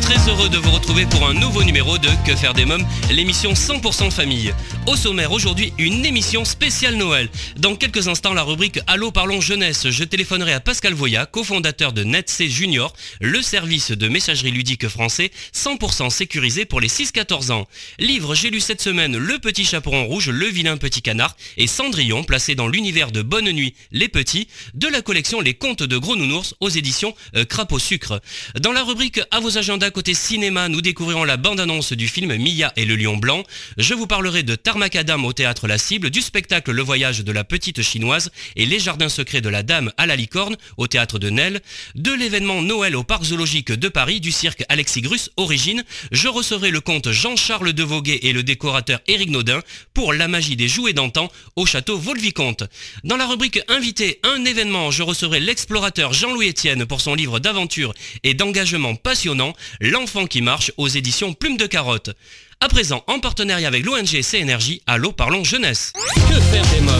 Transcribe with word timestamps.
très 0.00 0.28
heureux 0.28 0.48
de 0.48 0.58
vous 0.58 0.70
retrouver 0.70 1.06
pour 1.06 1.28
un 1.28 1.34
nouveau 1.34 1.62
numéro 1.62 1.98
de 1.98 2.08
Que 2.26 2.34
faire 2.34 2.54
des 2.54 2.64
mômes, 2.64 2.84
l'émission 3.10 3.52
100% 3.52 4.10
famille. 4.10 4.52
Au 4.86 4.96
sommaire 4.96 5.32
aujourd'hui, 5.32 5.72
une 5.78 6.04
émission 6.04 6.44
spéciale 6.44 6.96
Noël. 6.96 7.28
Dans 7.56 7.76
quelques 7.76 8.08
instants, 8.08 8.34
la 8.34 8.42
rubrique 8.42 8.80
Allô 8.86 9.10
parlons 9.10 9.40
jeunesse. 9.40 9.90
Je 9.90 10.04
téléphonerai 10.04 10.52
à 10.52 10.60
Pascal 10.60 10.94
Voya, 10.94 11.26
cofondateur 11.26 11.92
de 11.92 12.04
NetC 12.04 12.48
Junior, 12.48 12.92
le 13.20 13.42
service 13.42 13.90
de 13.90 14.08
messagerie 14.08 14.50
ludique 14.50 14.88
français 14.88 15.30
100% 15.54 16.10
sécurisé 16.10 16.64
pour 16.64 16.80
les 16.80 16.88
6-14 16.88 17.52
ans. 17.52 17.66
Livre, 17.98 18.34
j'ai 18.34 18.50
lu 18.50 18.60
cette 18.60 18.82
semaine 18.82 19.16
Le 19.16 19.38
Petit 19.38 19.64
Chaperon 19.64 20.04
Rouge, 20.06 20.28
Le 20.28 20.46
Vilain 20.46 20.76
Petit 20.76 21.02
Canard 21.02 21.36
et 21.56 21.66
Cendrillon, 21.66 22.24
placé 22.24 22.54
dans 22.54 22.68
l'univers 22.68 23.12
de 23.12 23.22
Bonne 23.22 23.50
Nuit, 23.50 23.74
Les 23.92 24.08
Petits, 24.08 24.48
de 24.74 24.88
la 24.88 25.02
collection 25.02 25.40
Les 25.40 25.54
Contes 25.54 25.82
de 25.82 25.96
Gros 25.98 26.16
Nounours 26.16 26.54
aux 26.60 26.68
éditions 26.68 27.14
euh, 27.36 27.44
Crapaud 27.44 27.78
Sucre. 27.78 28.20
Dans 28.60 28.72
la 28.72 28.82
rubrique 28.82 29.20
À 29.30 29.40
vos 29.40 29.58
agendas 29.58 29.85
côté 29.90 30.14
cinéma, 30.14 30.68
nous 30.68 30.80
découvrirons 30.80 31.24
la 31.24 31.36
bande-annonce 31.36 31.92
du 31.92 32.08
film 32.08 32.36
Mia 32.36 32.72
et 32.76 32.84
le 32.84 32.96
Lion 32.96 33.16
Blanc. 33.16 33.42
Je 33.78 33.94
vous 33.94 34.06
parlerai 34.06 34.42
de 34.42 34.54
Tarmacadam 34.54 35.24
au 35.24 35.32
théâtre 35.32 35.66
La 35.66 35.78
Cible, 35.78 36.10
du 36.10 36.22
spectacle 36.22 36.72
Le 36.72 36.82
Voyage 36.82 37.24
de 37.24 37.32
la 37.32 37.44
Petite 37.44 37.82
Chinoise 37.82 38.30
et 38.56 38.66
Les 38.66 38.78
Jardins 38.78 39.08
Secrets 39.08 39.40
de 39.40 39.48
la 39.48 39.62
Dame 39.62 39.92
à 39.96 40.06
la 40.06 40.16
Licorne 40.16 40.56
au 40.76 40.86
théâtre 40.86 41.18
de 41.18 41.30
Nesle, 41.30 41.60
de 41.94 42.12
l'événement 42.12 42.62
Noël 42.62 42.96
au 42.96 43.04
Parc 43.04 43.24
Zoologique 43.24 43.72
de 43.72 43.88
Paris 43.88 44.20
du 44.20 44.32
cirque 44.32 44.64
Alexis 44.68 45.02
Grus 45.02 45.30
Origine. 45.36 45.84
Je 46.12 46.28
recevrai 46.28 46.70
le 46.70 46.80
comte 46.80 47.10
Jean-Charles 47.10 47.72
de 47.72 47.82
Voguet 47.82 48.20
et 48.22 48.32
le 48.32 48.42
décorateur 48.42 49.00
Éric 49.06 49.30
Naudin 49.30 49.60
pour 49.94 50.12
La 50.12 50.28
magie 50.28 50.56
des 50.56 50.68
jouets 50.68 50.92
d'antan 50.92 51.30
au 51.56 51.66
château 51.66 51.98
Vaux-le-Vicomte. 51.98 52.64
Dans 53.04 53.16
la 53.16 53.26
rubrique 53.26 53.60
Invité, 53.68 54.20
un 54.22 54.44
événement, 54.44 54.90
je 54.90 55.02
recevrai 55.02 55.40
l'explorateur 55.40 56.12
Jean-Louis 56.12 56.50
Etienne 56.50 56.86
pour 56.86 57.00
son 57.00 57.14
livre 57.14 57.40
d'aventure 57.40 57.94
et 58.22 58.34
d'engagement 58.34 58.94
passionnant, 58.94 59.54
L'enfant 59.80 60.26
qui 60.26 60.40
marche 60.40 60.72
aux 60.76 60.88
éditions 60.88 61.34
Plume 61.34 61.56
de 61.56 61.66
Carotte. 61.66 62.10
À 62.60 62.68
présent, 62.68 63.04
en 63.06 63.20
partenariat 63.20 63.68
avec 63.68 63.84
l'ONG 63.84 64.22
CNRJ, 64.22 64.80
Allô 64.86 65.12
Parlons 65.12 65.44
Jeunesse. 65.44 65.92
Que 66.14 66.40
faire 66.40 66.66
des 66.70 66.80
mômes 66.80 66.94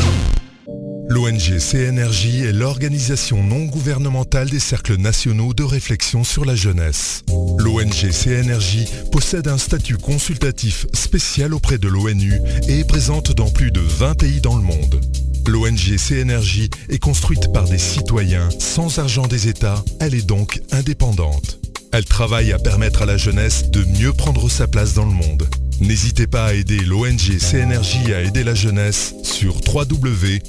L'ONG 1.08 1.58
CNRJ 1.58 2.42
est 2.42 2.52
l'organisation 2.52 3.42
non 3.42 3.64
gouvernementale 3.64 4.50
des 4.50 4.58
cercles 4.58 4.96
nationaux 4.96 5.54
de 5.54 5.62
réflexion 5.62 6.24
sur 6.24 6.44
la 6.44 6.56
jeunesse. 6.56 7.22
L'ONG 7.58 8.10
CNRJ 8.10 8.86
possède 9.12 9.46
un 9.46 9.56
statut 9.56 9.96
consultatif 9.96 10.86
spécial 10.92 11.54
auprès 11.54 11.78
de 11.78 11.88
l'ONU 11.88 12.40
et 12.68 12.80
est 12.80 12.88
présente 12.88 13.32
dans 13.32 13.50
plus 13.50 13.70
de 13.70 13.80
20 13.80 14.14
pays 14.16 14.40
dans 14.40 14.56
le 14.56 14.62
monde. 14.62 15.00
L'ONG 15.46 15.96
CNRJ 15.96 16.68
est 16.88 16.98
construite 16.98 17.52
par 17.52 17.68
des 17.68 17.78
citoyens 17.78 18.48
sans 18.58 18.98
argent 18.98 19.28
des 19.28 19.48
États, 19.48 19.82
elle 20.00 20.14
est 20.14 20.26
donc 20.26 20.60
indépendante. 20.72 21.60
Elle 21.92 22.04
travaille 22.04 22.52
à 22.52 22.58
permettre 22.58 23.02
à 23.02 23.06
la 23.06 23.16
jeunesse 23.16 23.70
de 23.70 23.84
mieux 23.98 24.12
prendre 24.12 24.50
sa 24.50 24.66
place 24.66 24.94
dans 24.94 25.04
le 25.06 25.12
monde. 25.12 25.48
N'hésitez 25.80 26.26
pas 26.26 26.46
à 26.46 26.52
aider 26.54 26.78
l'ONG 26.80 27.38
CNRJ 27.38 28.10
à 28.14 28.22
aider 28.22 28.44
la 28.44 28.54
jeunesse 28.54 29.14
sur 29.22 29.56
www.cnrj.org. 29.66 30.42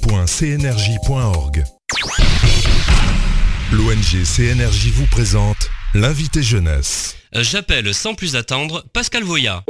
L'ONG 3.72 4.24
CNRJ 4.24 4.88
vous 4.94 5.06
présente 5.06 5.68
l'invité 5.94 6.42
jeunesse. 6.42 7.16
Euh, 7.36 7.42
J'appelle 7.42 7.92
sans 7.94 8.14
plus 8.14 8.36
attendre 8.36 8.84
Pascal 8.92 9.22
Voya. 9.22 9.64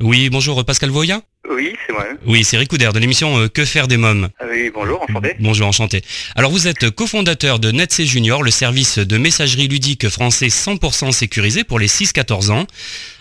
Oui, 0.00 0.28
bonjour 0.28 0.62
Pascal 0.64 0.90
Voya 0.90 1.22
Oui, 1.48 1.74
c'est 1.86 1.92
moi. 1.94 2.04
Oui, 2.26 2.44
c'est 2.44 2.58
Ricoudère 2.58 2.92
de 2.92 2.98
l'émission 2.98 3.38
euh, 3.38 3.48
Que 3.48 3.64
faire 3.64 3.88
des 3.88 3.96
mômes 3.96 4.28
Ah 4.38 4.44
Oui, 4.50 4.70
bonjour, 4.74 5.00
enchanté. 5.02 5.36
Bonjour, 5.40 5.66
enchanté. 5.66 6.02
Alors 6.34 6.50
vous 6.50 6.68
êtes 6.68 6.90
cofondateur 6.90 7.58
de 7.58 7.70
NetC 7.70 8.02
Junior, 8.04 8.42
le 8.42 8.50
service 8.50 8.98
de 8.98 9.16
messagerie 9.16 9.68
ludique 9.68 10.08
français 10.10 10.48
100% 10.48 11.12
sécurisé 11.12 11.64
pour 11.64 11.78
les 11.78 11.86
6-14 11.88 12.50
ans. 12.50 12.66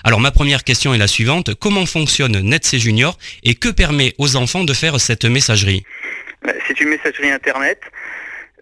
Alors 0.03 0.19
ma 0.19 0.31
première 0.31 0.65
question 0.65 0.93
est 0.93 0.97
la 0.97 1.07
suivante. 1.07 1.53
Comment 1.53 1.85
fonctionne 1.85 2.37
NetC 2.41 2.77
Junior 2.77 3.17
et 3.43 3.55
que 3.55 3.69
permet 3.69 4.13
aux 4.17 4.35
enfants 4.35 4.65
de 4.65 4.73
faire 4.73 4.99
cette 4.99 5.23
messagerie? 5.23 5.83
Euh, 6.45 6.51
C'est 6.67 6.79
une 6.81 6.89
messagerie 6.89 7.31
Internet, 7.31 7.79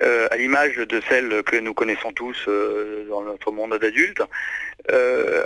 euh, 0.02 0.28
à 0.32 0.38
l'image 0.38 0.76
de 0.76 1.02
celle 1.10 1.44
que 1.44 1.58
nous 1.58 1.74
connaissons 1.74 2.12
tous 2.12 2.38
euh, 2.48 3.06
dans 3.10 3.22
notre 3.22 3.52
monde 3.52 3.78
d'adultes, 3.80 4.22
euh, 4.92 5.44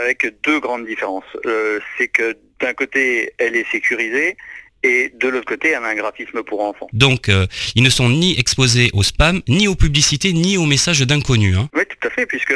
avec 0.00 0.26
deux 0.44 0.60
grandes 0.60 0.86
différences. 0.86 1.24
Euh, 1.46 1.80
C'est 1.96 2.08
que 2.08 2.36
d'un 2.60 2.74
côté, 2.74 3.32
elle 3.38 3.56
est 3.56 3.68
sécurisée, 3.70 4.36
et 4.84 5.10
de 5.14 5.28
l'autre 5.28 5.46
côté, 5.46 5.68
elle 5.70 5.82
a 5.84 5.88
un 5.88 5.94
graphisme 5.96 6.42
pour 6.44 6.62
enfants. 6.62 6.88
Donc 6.92 7.28
euh, 7.28 7.46
ils 7.74 7.82
ne 7.82 7.90
sont 7.90 8.08
ni 8.08 8.38
exposés 8.38 8.90
au 8.94 9.02
spam, 9.02 9.42
ni 9.48 9.66
aux 9.66 9.74
publicités, 9.74 10.32
ni 10.32 10.56
aux 10.56 10.66
messages 10.66 11.00
d'inconnus. 11.00 11.56
hein. 11.56 11.68
Oui, 11.74 11.82
tout 11.86 12.06
à 12.06 12.10
fait, 12.10 12.26
puisque 12.26 12.54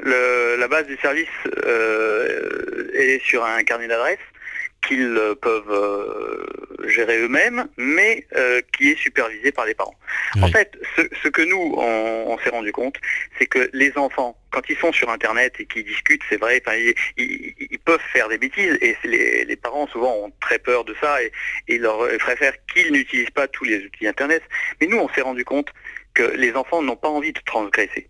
le- 0.00 0.56
la 0.56 0.68
base 0.68 0.86
du 0.86 0.96
service 0.98 1.26
euh, 1.66 2.90
est 2.94 3.20
sur 3.24 3.44
un 3.44 3.62
carnet 3.64 3.88
d'adresses 3.88 4.18
qu'ils 4.86 5.16
euh, 5.16 5.34
peuvent 5.34 5.70
euh, 5.70 6.46
gérer 6.88 7.18
eux-mêmes, 7.20 7.66
mais 7.76 8.26
euh, 8.36 8.60
qui 8.76 8.90
est 8.90 8.98
supervisé 8.98 9.52
par 9.52 9.66
les 9.66 9.74
parents. 9.74 9.94
En 10.42 10.48
fait, 10.48 10.72
ce, 10.96 11.02
ce 11.22 11.28
que 11.28 11.42
nous, 11.42 11.74
on, 11.76 12.24
on 12.32 12.38
s'est 12.38 12.50
rendu 12.50 12.72
compte, 12.72 12.96
c'est 13.38 13.46
que 13.46 13.70
les 13.72 13.96
enfants, 13.96 14.36
quand 14.50 14.62
ils 14.68 14.76
sont 14.76 14.92
sur 14.92 15.10
Internet 15.10 15.54
et 15.58 15.66
qu'ils 15.66 15.84
discutent, 15.84 16.22
c'est 16.28 16.36
vrai, 16.40 16.62
ils, 16.76 16.94
ils- 17.16 17.54
ils 17.70 17.78
peuvent 17.78 18.00
faire 18.12 18.28
des 18.28 18.38
bêtises, 18.38 18.76
et 18.80 18.96
les, 19.04 19.44
les 19.44 19.56
parents 19.56 19.86
souvent 19.88 20.14
ont 20.24 20.32
très 20.40 20.58
peur 20.58 20.84
de 20.84 20.94
ça, 21.00 21.22
et, 21.22 21.32
et 21.68 21.78
leur 21.78 22.10
ils 22.12 22.18
préfèrent 22.18 22.56
qu'ils 22.72 22.92
n'utilisent 22.92 23.30
pas 23.30 23.48
tous 23.48 23.64
les 23.64 23.78
outils 23.84 24.06
Internet. 24.06 24.42
Mais 24.80 24.86
nous, 24.86 24.98
on 24.98 25.08
s'est 25.10 25.20
rendu 25.22 25.44
compte 25.44 25.68
que 26.14 26.22
les 26.22 26.52
enfants 26.54 26.82
n'ont 26.82 26.96
pas 26.96 27.08
envie 27.08 27.32
de 27.32 27.40
transgresser. 27.44 28.08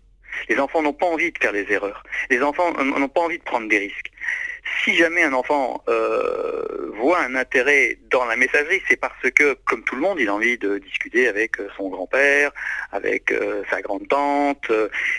Les 0.49 0.59
enfants 0.59 0.81
n'ont 0.81 0.93
pas 0.93 1.05
envie 1.05 1.31
de 1.31 1.37
faire 1.37 1.53
des 1.53 1.65
erreurs. 1.71 2.03
Les 2.29 2.41
enfants 2.41 2.71
n'ont 2.83 3.07
pas 3.09 3.21
envie 3.21 3.37
de 3.37 3.43
prendre 3.43 3.67
des 3.67 3.77
risques. 3.79 4.11
Si 4.83 4.95
jamais 4.95 5.23
un 5.23 5.33
enfant 5.33 5.83
euh, 5.87 6.91
voit 6.95 7.19
un 7.21 7.35
intérêt 7.35 7.99
dans 8.09 8.25
la 8.25 8.35
messagerie, 8.35 8.81
c'est 8.87 8.95
parce 8.99 9.29
que, 9.31 9.53
comme 9.65 9.83
tout 9.83 9.95
le 9.95 10.01
monde, 10.01 10.19
il 10.19 10.27
a 10.27 10.33
envie 10.33 10.57
de 10.57 10.79
discuter 10.79 11.27
avec 11.27 11.59
euh, 11.59 11.67
son 11.77 11.89
grand-père, 11.89 12.51
avec 12.91 13.31
euh, 13.31 13.63
sa 13.69 13.81
grande-tante. 13.81 14.71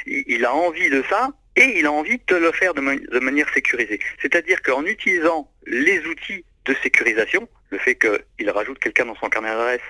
il, 0.06 0.44
a 0.44 0.52
envie 0.54 0.90
de 0.90 1.02
ça 1.08 1.30
et 1.54 1.78
il 1.78 1.86
a 1.86 1.92
envie 1.92 2.20
de 2.26 2.36
le 2.36 2.50
faire 2.52 2.74
de, 2.74 2.80
ma- 2.80 2.96
de 2.96 3.18
manière 3.20 3.48
sécurisée. 3.54 4.00
C'est-à-dire 4.20 4.62
qu'en 4.62 4.84
utilisant 4.84 5.48
les 5.66 6.00
outils 6.06 6.44
de 6.64 6.74
sécurisation, 6.82 7.48
le 7.70 7.78
fait 7.78 7.96
qu'il 7.96 8.50
rajoute 8.50 8.78
quelqu'un 8.80 9.06
dans 9.06 9.14
son 9.16 9.28
carnet 9.28 9.48
d'adresse, 9.48 9.80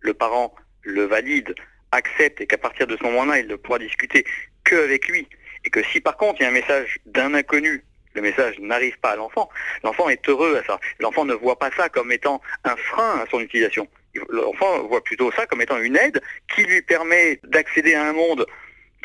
le 0.00 0.12
parent 0.14 0.54
le 0.82 1.04
valide, 1.04 1.54
accepte 1.92 2.40
et 2.40 2.46
qu'à 2.46 2.58
partir 2.58 2.86
de 2.86 2.96
ce 2.96 3.02
moment-là, 3.04 3.38
il 3.38 3.56
pourra 3.58 3.78
discuter 3.78 4.24
qu'avec 4.64 5.08
lui. 5.08 5.28
Et 5.64 5.70
que 5.70 5.82
si 5.84 6.00
par 6.00 6.16
contre 6.16 6.40
il 6.40 6.44
y 6.44 6.46
a 6.46 6.50
un 6.50 6.52
message 6.52 6.98
d'un 7.06 7.34
inconnu, 7.34 7.84
le 8.14 8.22
message 8.22 8.58
n'arrive 8.60 8.98
pas 9.00 9.10
à 9.10 9.16
l'enfant, 9.16 9.48
l'enfant 9.82 10.08
est 10.08 10.28
heureux 10.28 10.56
à 10.56 10.64
ça. 10.64 10.78
L'enfant 11.00 11.24
ne 11.24 11.34
voit 11.34 11.58
pas 11.58 11.70
ça 11.76 11.88
comme 11.88 12.12
étant 12.12 12.40
un 12.64 12.76
frein 12.76 13.20
à 13.20 13.26
son 13.30 13.40
utilisation. 13.40 13.88
L'enfant 14.28 14.84
voit 14.84 15.02
plutôt 15.02 15.32
ça 15.32 15.46
comme 15.46 15.60
étant 15.60 15.78
une 15.78 15.96
aide 15.96 16.22
qui 16.54 16.62
lui 16.62 16.82
permet 16.82 17.40
d'accéder 17.42 17.94
à 17.94 18.04
un 18.04 18.12
monde 18.12 18.46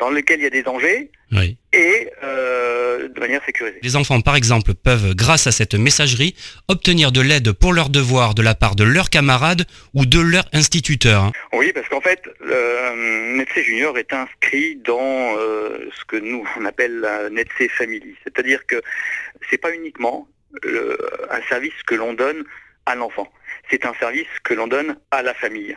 dans 0.00 0.10
lequel 0.10 0.40
il 0.40 0.44
y 0.44 0.46
a 0.46 0.50
des 0.50 0.62
dangers 0.62 1.10
Oui. 1.30 1.56
et 1.72 2.08
euh, 2.24 3.08
de 3.08 3.20
manière 3.20 3.44
sécurisée. 3.44 3.78
Les 3.82 3.94
enfants, 3.96 4.20
par 4.22 4.34
exemple, 4.34 4.74
peuvent, 4.74 5.14
grâce 5.14 5.46
à 5.46 5.52
cette 5.52 5.74
messagerie, 5.74 6.34
obtenir 6.68 7.12
de 7.12 7.20
l'aide 7.20 7.52
pour 7.52 7.72
leurs 7.72 7.90
devoirs 7.90 8.34
de 8.34 8.42
la 8.42 8.54
part 8.54 8.74
de 8.76 8.84
leurs 8.84 9.10
camarades 9.10 9.64
ou 9.94 10.06
de 10.06 10.18
leur 10.18 10.44
instituteur. 10.52 11.24
hein. 11.24 11.32
Oui, 11.52 11.72
parce 11.72 11.88
qu'en 11.88 12.00
fait, 12.00 12.22
euh, 12.46 13.36
NetC 13.36 13.62
Junior 13.62 13.96
est 13.98 14.12
inscrit 14.12 14.76
dans 14.76 15.36
euh, 15.36 15.88
ce 15.98 16.04
que 16.06 16.16
nous 16.16 16.44
on 16.58 16.64
appelle 16.64 16.98
la 17.00 17.28
NetC 17.30 17.70
Family. 17.70 18.16
C'est-à-dire 18.24 18.66
que 18.66 18.80
c'est 19.50 19.58
pas 19.58 19.72
uniquement 19.74 20.26
un 21.30 21.40
service 21.48 21.72
que 21.86 21.94
l'on 21.94 22.12
donne 22.14 22.42
à 22.86 22.94
l'enfant. 22.96 23.28
C'est 23.70 23.84
un 23.84 23.94
service 24.00 24.26
que 24.42 24.54
l'on 24.54 24.66
donne 24.66 24.96
à 25.12 25.22
la 25.22 25.32
famille. 25.34 25.76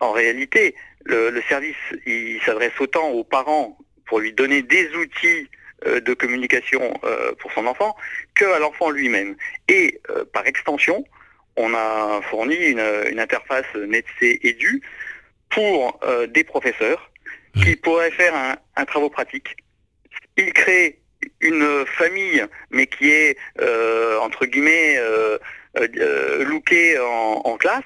En 0.00 0.12
réalité, 0.12 0.74
le, 1.04 1.30
le 1.30 1.42
service, 1.42 1.76
il 2.06 2.40
s'adresse 2.42 2.78
autant 2.80 3.10
aux 3.10 3.24
parents 3.24 3.76
pour 4.06 4.20
lui 4.20 4.32
donner 4.32 4.62
des 4.62 4.88
outils 4.94 5.48
euh, 5.86 6.00
de 6.00 6.14
communication 6.14 6.94
euh, 7.04 7.32
pour 7.40 7.50
son 7.52 7.66
enfant 7.66 7.96
qu'à 8.36 8.58
l'enfant 8.58 8.90
lui-même. 8.90 9.34
Et 9.68 10.00
euh, 10.10 10.24
par 10.32 10.46
extension, 10.46 11.04
on 11.56 11.74
a 11.74 12.20
fourni 12.30 12.54
une, 12.54 12.82
une 13.10 13.18
interface 13.18 13.66
NetC 13.74 14.38
Edu 14.44 14.82
pour 15.50 15.98
euh, 16.04 16.26
des 16.26 16.44
professeurs 16.44 17.10
qui 17.62 17.76
pourraient 17.76 18.10
faire 18.12 18.34
un, 18.34 18.56
un 18.76 18.84
travaux 18.84 19.10
pratique. 19.10 19.56
Ils 20.36 20.52
créent 20.52 20.98
une 21.40 21.84
famille, 21.86 22.44
mais 22.70 22.86
qui 22.86 23.10
est, 23.10 23.36
euh, 23.60 24.18
entre 24.20 24.46
guillemets, 24.46 24.98
looker 26.40 26.98
en, 26.98 27.56
classe 27.56 27.82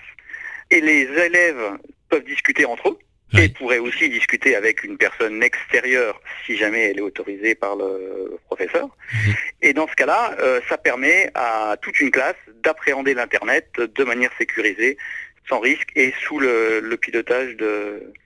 et 0.70 0.80
les 0.80 1.02
élèves 1.02 1.78
peuvent 2.08 2.24
discuter 2.24 2.64
entre 2.64 2.90
eux 2.90 2.98
et 3.34 3.48
pourraient 3.48 3.78
aussi 3.78 4.08
discuter 4.08 4.54
avec 4.54 4.84
une 4.84 4.96
personne 4.96 5.42
extérieure 5.42 6.20
si 6.46 6.56
jamais 6.56 6.90
elle 6.90 6.98
est 6.98 7.02
autorisée 7.02 7.54
par 7.54 7.76
le 7.76 8.38
professeur. 8.46 8.88
Mhm. 9.12 9.34
Et 9.62 9.72
dans 9.72 9.88
ce 9.88 9.94
cas-là, 9.94 10.36
ça 10.68 10.78
permet 10.78 11.30
à 11.34 11.76
toute 11.82 12.00
une 12.00 12.10
classe 12.10 12.36
d'appréhender 12.62 13.14
l'Internet 13.14 13.68
de 13.78 14.04
manière 14.04 14.30
sécurisée 14.38 14.96
sans 15.48 15.60
risque 15.60 15.90
et 15.94 16.12
sous 16.26 16.38
le, 16.38 16.96
pilotage 17.00 17.56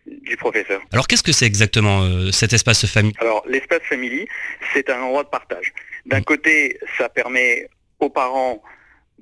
du 0.06 0.36
professeur. 0.36 0.80
Alors 0.92 1.06
qu'est-ce 1.06 1.22
que 1.22 1.32
c'est 1.32 1.46
exactement 1.46 2.02
euh, 2.02 2.30
cet 2.30 2.52
espace 2.52 2.86
famille? 2.86 3.12
Alors 3.18 3.44
l'espace 3.46 3.82
famille, 3.82 4.26
c'est 4.72 4.88
un 4.90 5.00
endroit 5.00 5.24
de 5.24 5.28
partage. 5.28 5.72
D'un 6.06 6.22
côté, 6.22 6.78
ça 6.96 7.08
permet 7.08 7.68
aux 7.98 8.08
parents 8.08 8.62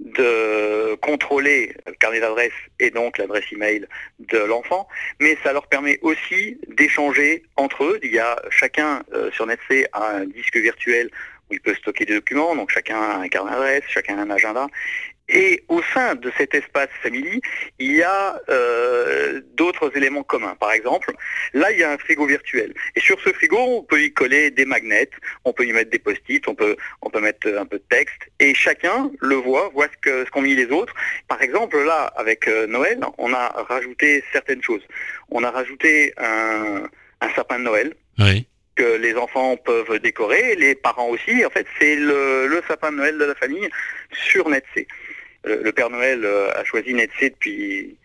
de 0.00 0.94
contrôler 0.96 1.74
le 1.86 1.92
carnet 1.92 2.20
d'adresse 2.20 2.52
et 2.78 2.90
donc 2.90 3.18
l'adresse 3.18 3.44
email 3.52 3.86
de 4.18 4.38
l'enfant, 4.38 4.88
mais 5.20 5.36
ça 5.42 5.52
leur 5.52 5.66
permet 5.66 5.98
aussi 6.02 6.58
d'échanger 6.68 7.42
entre 7.56 7.84
eux. 7.84 7.98
Il 8.02 8.12
y 8.12 8.18
a 8.18 8.40
chacun 8.50 9.02
euh, 9.12 9.30
sur 9.32 9.46
NetC 9.46 9.88
a 9.92 10.16
un 10.16 10.24
disque 10.26 10.56
virtuel 10.56 11.10
où 11.50 11.54
il 11.54 11.60
peut 11.60 11.74
stocker 11.74 12.04
des 12.04 12.14
documents, 12.14 12.54
donc 12.54 12.70
chacun 12.70 13.00
a 13.00 13.16
un 13.18 13.28
carnet 13.28 13.52
d'adresse, 13.52 13.84
chacun 13.88 14.18
a 14.18 14.22
un 14.22 14.30
agenda, 14.30 14.66
et 15.28 15.62
au 15.68 15.82
sein 15.94 16.14
de 16.14 16.32
cet 16.38 16.54
espace 16.54 16.88
family, 17.02 17.40
il 17.78 17.96
y 17.96 18.02
a 18.02 18.40
euh, 18.48 19.40
d'autres 19.54 19.94
éléments 19.94 20.22
communs. 20.22 20.56
Par 20.58 20.72
exemple, 20.72 21.12
là, 21.52 21.70
il 21.70 21.78
y 21.78 21.84
a 21.84 21.92
un 21.92 21.98
frigo 21.98 22.26
virtuel. 22.26 22.72
Et 22.96 23.00
sur 23.00 23.20
ce 23.20 23.30
frigo, 23.30 23.58
on 23.58 23.82
peut 23.82 24.02
y 24.02 24.12
coller 24.12 24.50
des 24.50 24.64
magnets, 24.64 25.10
on 25.44 25.52
peut 25.52 25.66
y 25.66 25.72
mettre 25.72 25.90
des 25.90 25.98
post-it, 25.98 26.46
on 26.48 26.54
peut, 26.54 26.76
on 27.02 27.10
peut 27.10 27.20
mettre 27.20 27.46
un 27.48 27.66
peu 27.66 27.78
de 27.78 27.84
texte. 27.90 28.30
Et 28.40 28.54
chacun 28.54 29.10
le 29.20 29.34
voit, 29.36 29.70
voit 29.74 29.86
ce 29.86 30.10
qu'ont 30.10 30.24
ce 30.24 30.30
qu'ont 30.30 30.42
mis 30.42 30.54
les 30.54 30.66
autres. 30.66 30.94
Par 31.28 31.42
exemple, 31.42 31.78
là, 31.84 32.12
avec 32.16 32.48
euh, 32.48 32.66
Noël, 32.66 33.00
on 33.18 33.32
a 33.34 33.48
rajouté 33.68 34.24
certaines 34.32 34.62
choses. 34.62 34.82
On 35.30 35.44
a 35.44 35.50
rajouté 35.50 36.14
un, 36.16 36.88
sapin 37.36 37.58
de 37.58 37.64
Noël. 37.64 37.94
que 38.76 38.96
les 38.96 39.16
enfants 39.16 39.56
peuvent 39.56 39.98
décorer, 39.98 40.54
les 40.54 40.76
parents 40.76 41.08
aussi. 41.08 41.44
En 41.44 41.50
fait, 41.50 41.66
c'est 41.80 41.96
le, 41.96 42.46
le, 42.46 42.62
sapin 42.68 42.92
de 42.92 42.96
Noël 42.98 43.18
de 43.18 43.24
la 43.24 43.34
famille 43.34 43.68
sur 44.12 44.48
Netsy 44.48 44.86
le, 45.48 45.72
Père 45.72 45.90
Noël 45.90 46.24
euh, 46.24 46.50
a 46.54 46.64
choisi 46.64 46.94
Netsy 46.94 47.30
depuis 47.30 47.96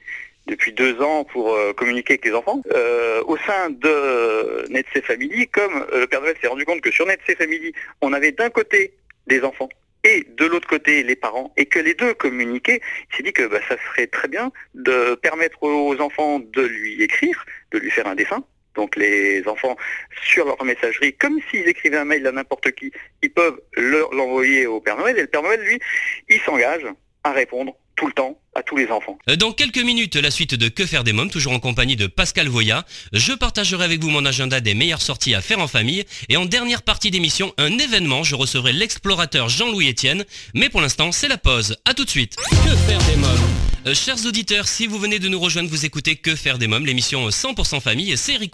depuis 0.46 0.74
deux 0.74 1.02
ans 1.02 1.24
pour 1.24 1.54
euh, 1.54 1.72
communiquer 1.72 2.14
avec 2.14 2.26
les 2.26 2.34
enfants. 2.34 2.62
Euh, 2.74 3.24
au 3.28 3.38
sein 3.38 3.70
de 3.70 4.66
Netsy 4.70 5.02
Family, 5.02 5.48
comme 5.48 5.86
le 5.94 6.06
Père 6.06 6.22
Noël 6.22 6.36
s'est 6.42 6.48
rendu 6.48 6.66
compte 6.66 6.82
que 6.82 6.92
sur 6.92 7.06
Netsy 7.06 7.36
Family, 7.36 7.72
on 8.02 8.12
avait 8.12 8.34
d'un 8.34 8.50
côté 8.50 8.94
des 9.28 9.42
enfants 9.44 9.70
et 10.04 10.28
de 10.38 10.46
l'autre 10.46 10.68
côté 10.68 11.02
les 11.04 11.16
parents, 11.16 11.54
et 11.56 11.66
que 11.66 11.80
les 11.80 11.94
deux 11.94 12.14
communiquaient, 12.14 12.82
il 13.10 13.16
s'est 13.16 13.24
dit 13.24 13.32
que 13.32 13.48
bah, 13.48 13.60
ça 13.70 13.78
serait 13.88 14.08
très 14.08 14.28
bien 14.28 14.52
de 14.74 15.16
permettre 15.16 15.64
aux 15.64 15.98
enfants 16.02 16.40
de 16.40 16.62
lui 16.62 17.02
écrire, 17.02 17.46
de 17.72 17.80
lui 17.80 17.90
faire 17.90 18.08
un 18.08 18.16
dessin. 18.16 18.44
Donc 18.76 18.96
les 18.96 19.48
enfants, 19.48 19.78
sur 20.24 20.46
leur 20.46 20.62
messagerie, 20.64 21.14
comme 21.14 21.40
s'ils 21.50 21.68
écrivaient 21.68 21.98
un 21.98 22.06
mail 22.06 22.26
à 22.28 22.32
n'importe 22.32 22.72
qui, 22.72 22.92
ils 23.22 23.32
peuvent 23.32 23.62
l'envoyer 23.78 24.66
au 24.66 24.82
Père 24.82 24.98
Noël, 24.98 25.18
et 25.18 25.22
le 25.22 25.28
Père 25.28 25.44
Noël, 25.44 25.62
lui, 25.62 25.80
il 26.28 26.40
s'engage 26.42 26.86
à 27.24 27.32
répondre 27.32 27.76
tout 27.96 28.08
le 28.08 28.14
temps 28.14 28.38
à 28.56 28.64
tous 28.64 28.78
les 28.78 28.88
enfants. 28.90 29.18
Euh, 29.30 29.36
dans 29.36 29.52
quelques 29.52 29.84
minutes, 29.84 30.16
la 30.16 30.32
suite 30.32 30.56
de 30.56 30.68
Que 30.68 30.86
faire 30.86 31.04
des 31.04 31.14
mômes, 31.14 31.30
toujours 31.30 31.54
en 31.54 31.60
compagnie 31.60 31.96
de 31.96 32.08
Pascal 32.08 32.48
Voya. 32.48 32.86
Je 33.12 33.34
partagerai 33.34 33.84
avec 33.84 34.02
vous 34.02 34.10
mon 34.10 34.26
agenda 34.26 34.60
des 34.60 34.74
meilleures 34.74 35.02
sorties 35.02 35.36
à 35.36 35.42
faire 35.42 35.60
en 35.60 35.68
famille. 35.68 36.04
Et 36.30 36.38
en 36.38 36.46
dernière 36.46 36.82
partie 36.82 37.12
d'émission, 37.12 37.54
un 37.58 37.78
événement, 37.78 38.24
je 38.24 38.36
recevrai 38.36 38.74
l'explorateur 38.74 39.50
Jean-Louis 39.50 39.90
Etienne. 39.90 40.26
Mais 40.54 40.70
pour 40.70 40.82
l'instant, 40.82 41.12
c'est 41.12 41.28
la 41.28 41.38
pause. 41.38 41.78
A 41.86 41.94
tout 41.94 42.06
de 42.06 42.10
suite. 42.10 42.36
Que 42.36 42.76
faire 42.88 43.04
des 43.06 43.18
mômes 43.18 43.74
euh, 43.86 43.94
chers 43.94 44.26
auditeurs, 44.26 44.70
si 44.70 44.88
vous 44.88 44.98
venez 44.98 45.20
de 45.20 45.28
nous 45.28 45.40
rejoindre, 45.42 45.70
vous 45.70 45.86
écoutez 45.86 46.16
Que 46.16 46.38
faire 46.38 46.58
des 46.58 46.68
mômes, 46.68 46.86
l'émission 46.86 47.28
100% 47.28 47.82
famille, 47.82 48.16
c'est 48.16 48.36
Eric 48.36 48.54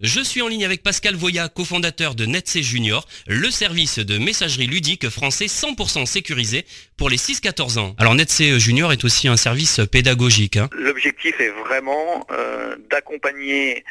Je 0.00 0.20
suis 0.20 0.42
en 0.42 0.46
ligne 0.46 0.64
avec 0.64 0.84
Pascal 0.84 1.16
Voya, 1.16 1.48
cofondateur 1.48 2.14
de 2.14 2.24
NetC 2.24 2.62
Junior, 2.62 3.04
le 3.26 3.50
service 3.50 3.98
de 3.98 4.16
messagerie 4.18 4.68
ludique 4.68 5.08
français 5.08 5.46
100% 5.46 6.06
sécurisé 6.06 6.66
pour 6.96 7.10
les 7.10 7.16
6-14 7.16 7.80
ans. 7.80 7.96
Alors 7.98 8.14
NetC 8.14 8.58
Junior 8.58 8.92
est 8.92 9.02
aussi 9.02 9.26
un 9.30 9.36
service 9.36 9.80
pédagogique. 9.90 10.56
Hein. 10.56 10.68
L'objectif 10.72 11.40
est 11.40 11.50
vraiment 11.50 12.26
euh, 12.30 12.76
d'accompagner 12.90 13.84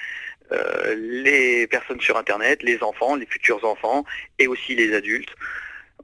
euh, 0.52 0.96
les 0.96 1.68
personnes 1.68 2.02
sur 2.02 2.18
Internet, 2.18 2.64
les 2.64 2.82
enfants, 2.84 3.16
les 3.16 3.26
futurs 3.26 3.64
enfants 3.66 4.06
et 4.38 4.48
aussi 4.48 4.76
les 4.76 4.94
adultes 4.96 5.36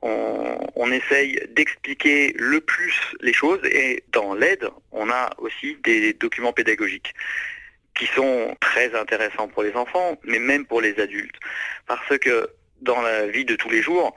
on, 0.06 0.92
essaye 0.92 1.40
d'expliquer 1.56 2.34
le 2.38 2.62
plus 2.62 2.96
les 3.22 3.34
choses 3.34 3.60
et 3.66 4.04
dans 4.12 4.34
l'aide, 4.34 4.70
on 4.92 5.10
a 5.10 5.32
aussi 5.38 5.78
des 5.84 6.14
documents 6.14 6.54
pédagogiques 6.54 7.14
qui 7.98 8.06
sont 8.08 8.56
très 8.60 8.94
intéressants 8.94 9.48
pour 9.48 9.64
les 9.64 9.74
enfants, 9.74 10.20
mais 10.24 10.40
même 10.40 10.66
pour 10.66 10.82
les 10.82 11.00
adultes. 11.00 11.38
Parce 11.88 12.18
que 12.20 12.50
dans 12.82 13.02
la 13.02 13.28
vie 13.28 13.46
de 13.46 13.56
tous 13.56 13.70
les 13.70 13.82
jours, 13.82 14.16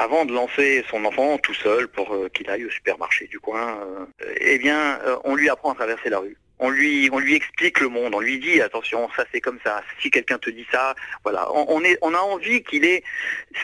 avant 0.00 0.24
de 0.24 0.32
lancer 0.32 0.82
son 0.90 1.04
enfant 1.04 1.36
tout 1.36 1.52
seul 1.52 1.86
pour 1.86 2.14
euh, 2.14 2.30
qu'il 2.30 2.48
aille 2.48 2.64
au 2.64 2.70
supermarché 2.70 3.26
du 3.26 3.38
coin, 3.38 3.78
euh, 3.82 4.06
eh 4.40 4.58
bien, 4.58 4.98
euh, 5.00 5.16
on 5.24 5.34
lui 5.34 5.50
apprend 5.50 5.72
à 5.72 5.74
traverser 5.74 6.08
la 6.08 6.20
rue. 6.20 6.38
On 6.58 6.70
lui, 6.70 7.10
on 7.12 7.18
lui 7.18 7.34
explique 7.34 7.80
le 7.80 7.88
monde, 7.88 8.14
on 8.14 8.20
lui 8.20 8.38
dit 8.38 8.62
attention, 8.62 9.08
ça 9.14 9.24
c'est 9.30 9.42
comme 9.42 9.58
ça. 9.62 9.82
Si 10.00 10.10
quelqu'un 10.10 10.38
te 10.38 10.48
dit 10.48 10.66
ça, 10.72 10.94
voilà, 11.22 11.50
on, 11.52 11.82
est, 11.84 11.98
on 12.00 12.14
a 12.14 12.18
envie 12.18 12.62
qu'il 12.62 12.84
ait 12.84 13.02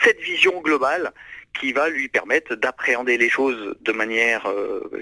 cette 0.03 0.19
vision 0.19 0.61
globale 0.61 1.11
qui 1.59 1.73
va 1.73 1.89
lui 1.89 2.07
permettre 2.07 2.55
d'appréhender 2.55 3.17
les 3.17 3.29
choses 3.29 3.75
de 3.81 3.91
manière 3.91 4.51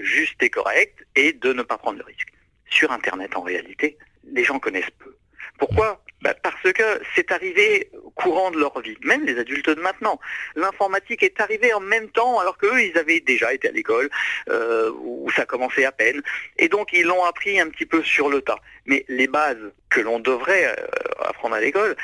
juste 0.00 0.42
et 0.42 0.50
correcte 0.50 1.06
et 1.16 1.32
de 1.32 1.52
ne 1.54 1.62
pas 1.62 1.78
prendre 1.78 1.98
de 1.98 2.04
risques. 2.04 2.32
Sur 2.68 2.92
Internet, 2.92 3.34
en 3.34 3.42
réalité, 3.42 3.96
les 4.24 4.44
gens 4.44 4.58
connaissent 4.58 4.96
peu. 4.98 5.16
Pourquoi? 5.58 6.02
Bah, 6.26 6.34
Parce 6.42 6.72
que 6.72 7.00
c'est 7.14 7.30
arrivé 7.30 7.88
courant 8.16 8.50
de 8.50 8.58
leur 8.58 8.80
vie, 8.80 8.96
même 9.04 9.24
les 9.24 9.38
adultes 9.38 9.70
de 9.70 9.80
maintenant. 9.80 10.18
L'informatique 10.56 11.22
est 11.22 11.40
arrivée 11.40 11.72
en 11.72 11.78
même 11.78 12.08
temps 12.10 12.40
alors 12.40 12.58
qu'eux, 12.58 12.82
ils 12.82 12.98
avaient 12.98 13.20
déjà 13.20 13.54
été 13.54 13.68
à 13.68 13.70
l'école, 13.70 14.10
euh, 14.48 14.90
où 15.00 15.30
ça 15.30 15.46
commençait 15.46 15.84
à 15.84 15.92
peine. 15.92 16.22
Et 16.58 16.68
donc, 16.68 16.92
ils 16.92 17.04
l'ont 17.04 17.24
appris 17.24 17.60
un 17.60 17.68
petit 17.68 17.86
peu 17.86 18.02
sur 18.02 18.28
le 18.28 18.40
tas. 18.40 18.58
Mais 18.86 19.04
les 19.08 19.28
bases 19.28 19.72
que 19.88 20.00
l'on 20.00 20.18
devrait 20.18 20.66
euh, 20.66 20.86
apprendre 21.28 21.54
à 21.54 21.60
l'école, 21.60 21.94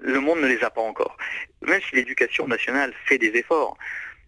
le 0.00 0.20
monde 0.20 0.40
ne 0.40 0.46
les 0.46 0.62
a 0.62 0.70
pas 0.70 0.82
encore. 0.82 1.16
Même 1.62 1.80
si 1.88 1.96
l'éducation 1.96 2.46
nationale 2.46 2.94
fait 3.06 3.18
des 3.18 3.36
efforts, 3.36 3.76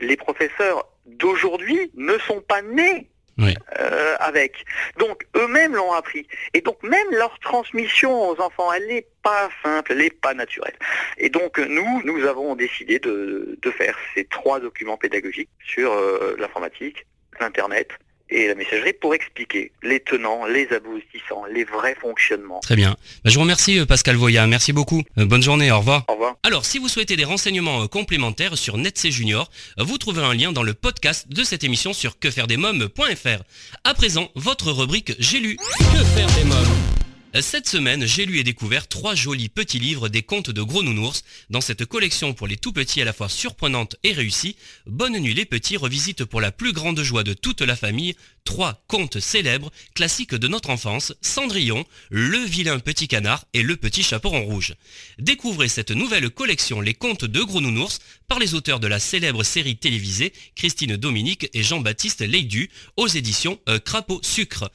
les 0.01 0.17
professeurs 0.17 0.89
d'aujourd'hui 1.07 1.93
ne 1.95 2.19
sont 2.19 2.41
pas 2.41 2.63
nés 2.63 3.09
euh, 3.47 4.17
avec. 4.19 4.65
Donc 4.99 5.27
eux-mêmes 5.37 5.75
l'ont 5.75 5.93
appris. 5.93 6.27
Et 6.55 6.61
donc 6.61 6.83
même 6.83 7.09
leur 7.13 7.39
transmission 7.41 8.29
aux 8.29 8.41
enfants, 8.41 8.73
elle 8.73 8.87
n'est 8.87 9.07
pas 9.23 9.49
simple, 9.63 9.93
elle 9.93 9.99
n'est 9.99 10.11
pas 10.11 10.35
naturelle. 10.35 10.77
Et 11.19 11.29
donc 11.29 11.59
nous, 11.59 12.03
nous 12.05 12.27
avons 12.27 12.55
décidé 12.55 12.99
de, 12.99 13.59
faire 13.77 13.97
ces 14.15 14.25
trois 14.25 14.59
documents 14.59 14.97
pédagogiques 14.97 15.51
sur 15.65 15.93
euh, 15.93 16.35
l'informatique, 16.39 17.07
l'Internet 17.39 17.89
et 18.31 18.49
la 18.49 18.55
messagerie 18.55 18.93
pour 18.93 19.15
expliquer 19.15 19.73
les 19.83 20.01
tenants, 20.01 20.47
les 20.47 20.69
aboutissants, 20.73 21.45
les 21.53 21.65
vrais 21.65 21.97
fonctionnements. 22.01 22.61
Très 22.61 22.77
bien. 22.77 22.97
Bah, 23.25 23.31
je 23.31 23.35
vous 23.35 23.41
remercie 23.41 23.79
euh, 23.79 23.87
Pascal 23.87 24.17
Voya, 24.17 24.47
merci 24.47 24.73
beaucoup. 24.73 25.03
Euh, 25.19 25.27
bonne 25.27 25.43
journée, 25.43 25.71
au 25.71 25.79
revoir. 25.79 26.05
Au 26.09 26.13
revoir. 26.13 26.37
Alors, 26.43 26.65
si 26.65 26.79
vous 26.79 26.89
souhaitez 26.89 27.17
des 27.17 27.25
renseignements 27.25 27.83
euh, 27.83 27.87
complémentaires 27.87 28.57
sur 28.57 28.79
NetC 28.79 29.11
Junior, 29.11 29.51
vous 29.79 29.99
trouverez 29.99 30.27
un 30.27 30.35
lien 30.35 30.53
dans 30.53 30.63
le 30.63 30.75
podcast 30.75 31.29
de 31.29 31.45
cette 31.45 31.65
émission 31.65 31.93
sur 31.93 32.19
quefairedesmoms.fr. 32.19 33.43
À 33.85 33.95
présent, 33.95 34.31
votre 34.35 34.73
rubrique 34.73 35.15
J'ai 35.19 35.41
lu. 35.41 35.57
Que 35.57 36.05
faire 36.05 36.29
des 36.37 36.45
mômes? 36.45 37.10
Cette 37.39 37.69
semaine, 37.69 38.07
j'ai 38.07 38.27
lu 38.27 38.39
et 38.39 38.45
découvert 38.45 38.89
trois 38.89 39.15
jolis 39.15 39.49
petits 39.49 39.79
livres 39.79 40.09
des 40.09 40.23
contes 40.23 40.51
de 40.51 40.63
gros 40.63 40.83
nounours. 40.83 41.23
Dans 41.49 41.61
cette 41.61 41.85
collection 41.85 42.35
pour 42.35 42.49
les 42.49 42.57
tout 42.57 42.73
petits 42.73 43.01
à 43.01 43.05
la 43.05 43.13
fois 43.13 43.29
surprenante 43.29 43.97
et 44.03 44.13
réussie, 44.13 44.57
Bonne 44.87 45.17
nuit 45.19 45.35
les 45.35 45.45
petits 45.45 45.77
revisite 45.77 46.25
pour 46.25 46.41
la 46.41 46.51
plus 46.51 46.73
grande 46.73 47.01
joie 47.03 47.23
de 47.23 47.33
toute 47.33 47.61
la 47.61 47.77
famille 47.77 48.17
trois 48.45 48.83
contes 48.89 49.21
célèbres, 49.21 49.71
classiques 49.95 50.35
de 50.35 50.49
notre 50.49 50.71
enfance, 50.71 51.13
Cendrillon, 51.21 51.85
Le 52.11 52.39
vilain 52.39 52.79
petit 52.81 53.07
canard 53.07 53.45
et 53.53 53.63
Le 53.63 53.77
petit 53.77 54.03
chaperon 54.03 54.45
rouge. 54.45 54.75
Découvrez 55.19 55.69
cette 55.69 55.91
nouvelle 55.93 56.31
collection 56.31 56.81
Les 56.81 56.95
contes 56.95 57.25
de 57.25 57.43
gros 57.43 57.61
nounours 57.61 58.01
par 58.29 58.39
les 58.39 58.55
auteurs 58.55 58.81
de 58.81 58.87
la 58.87 58.99
célèbre 58.99 59.45
série 59.45 59.77
télévisée 59.77 60.33
Christine 60.57 60.97
Dominique 60.97 61.49
et 61.55 61.63
Jean-Baptiste 61.63 62.23
Leidu 62.23 62.71
aux 62.97 63.07
éditions 63.07 63.61
euh, 63.69 63.79
Crapaud 63.79 64.21
Sucre. 64.23 64.71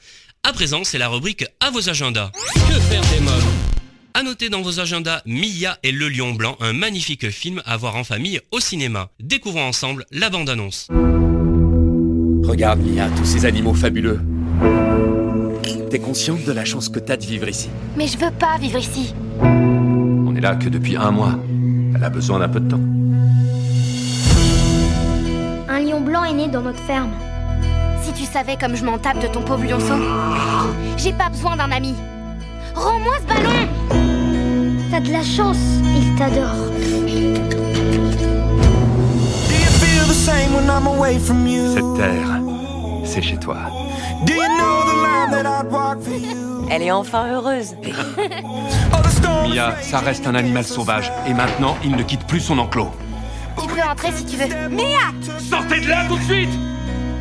À 0.47 0.53
présent, 0.53 0.83
c'est 0.83 0.99
la 0.99 1.07
rubrique 1.07 1.43
à 1.59 1.71
vos 1.71 1.89
agendas. 1.89 2.29
Que 2.53 2.79
faire 2.79 3.01
des 3.01 3.19
mômes 3.19 3.33
à 4.13 4.23
noter 4.23 4.47
dans 4.47 4.61
vos 4.61 4.79
agendas 4.79 5.21
Mia 5.25 5.77
et 5.83 5.91
le 5.91 6.07
lion 6.07 6.33
blanc, 6.33 6.55
un 6.61 6.71
magnifique 6.71 7.29
film 7.31 7.61
à 7.65 7.75
voir 7.75 7.97
en 7.97 8.05
famille 8.05 8.39
au 8.51 8.61
cinéma. 8.61 9.09
Découvrons 9.19 9.67
ensemble 9.67 10.05
la 10.11 10.29
bande-annonce. 10.29 10.87
Regarde 12.47 12.79
Mia, 12.79 13.09
tous 13.17 13.25
ces 13.25 13.43
animaux 13.43 13.73
fabuleux. 13.73 14.21
T'es 15.89 15.99
consciente 15.99 16.45
de 16.45 16.51
la 16.53 16.63
chance 16.63 16.87
que 16.87 16.99
t'as 16.99 17.17
de 17.17 17.25
vivre 17.25 17.49
ici? 17.49 17.69
Mais 17.97 18.07
je 18.07 18.17
veux 18.17 18.31
pas 18.31 18.57
vivre 18.57 18.79
ici. 18.79 19.13
On 19.41 20.33
est 20.33 20.41
là 20.41 20.55
que 20.55 20.69
depuis 20.69 20.95
un 20.95 21.11
mois. 21.11 21.37
Elle 21.93 22.03
a 22.03 22.09
besoin 22.09 22.39
d'un 22.39 22.49
peu 22.49 22.61
de 22.61 22.69
temps. 22.69 22.81
Un 25.67 25.79
lion 25.81 25.99
blanc 25.99 26.23
est 26.23 26.33
né 26.33 26.47
dans 26.47 26.61
notre 26.61 26.83
ferme. 26.85 27.11
Si 28.05 28.13
tu 28.13 28.25
savais 28.25 28.55
comme 28.55 28.75
je 28.75 28.85
m'en 28.85 28.99
tape 28.99 29.17
de 29.17 29.25
ton 29.25 29.41
pauvre 29.41 29.63
lionceau. 29.63 29.95
J'ai 30.95 31.11
pas 31.11 31.29
besoin 31.29 31.57
d'un 31.57 31.71
ami. 31.71 31.95
Rends-moi 32.75 33.15
ce 33.19 33.33
ballon 33.33 33.67
T'as 34.91 34.99
de 34.99 35.11
la 35.11 35.23
chance, 35.23 35.57
il 35.95 36.13
t'adore. 36.15 36.53
Cette 41.73 41.97
terre, 41.97 42.39
c'est 43.05 43.23
chez 43.23 43.37
toi. 43.37 43.57
Elle 46.69 46.81
est 46.83 46.91
enfin 46.91 47.33
heureuse. 47.33 47.75
Mia, 49.49 49.75
ça 49.81 49.97
reste 49.97 50.27
un 50.27 50.35
animal 50.35 50.63
sauvage. 50.63 51.11
Et 51.27 51.33
maintenant, 51.33 51.75
il 51.83 51.95
ne 51.95 52.03
quitte 52.03 52.27
plus 52.27 52.39
son 52.39 52.59
enclos. 52.59 52.91
Tu 53.59 53.67
peux 53.67 53.81
entrer 53.81 54.11
si 54.11 54.25
tu 54.25 54.37
veux. 54.37 54.47
Sortez 55.39 55.79
de 55.79 55.87
là 55.87 56.05
tout 56.07 56.17
de 56.17 56.23
suite 56.23 56.51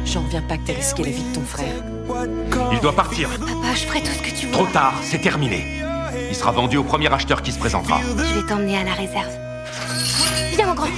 J'en 0.05 0.23
reviens 0.23 0.43
pas 0.43 0.57
que 0.59 0.67
t'aies 0.67 0.75
risqué 0.75 1.03
la 1.03 1.11
vie 1.11 1.23
de 1.23 1.35
ton 1.35 1.45
frère. 1.45 1.83
Il 2.73 2.81
doit 2.81 2.95
partir. 2.95 3.29
Papa, 3.31 3.75
je 3.75 3.81
ferai 3.81 4.01
tout 4.01 4.13
ce 4.13 4.23
que 4.23 4.39
tu 4.39 4.47
veux. 4.47 4.53
Trop 4.53 4.67
tard, 4.67 4.95
c'est 5.03 5.21
terminé. 5.21 5.65
Il 6.29 6.37
sera 6.37 6.53
vendu 6.53 6.77
au 6.77 6.85
premier 6.85 7.13
acheteur 7.13 7.43
qui 7.43 7.53
se 7.53 7.59
présentera. 7.59 8.01
Je 8.03 8.41
vais 8.41 8.47
t'emmener 8.47 8.77
à 8.77 8.85
la 8.85 8.95
réserve. 8.95 9.33
Viens, 10.57 10.67
mon 10.67 10.75
grand. 10.75 10.89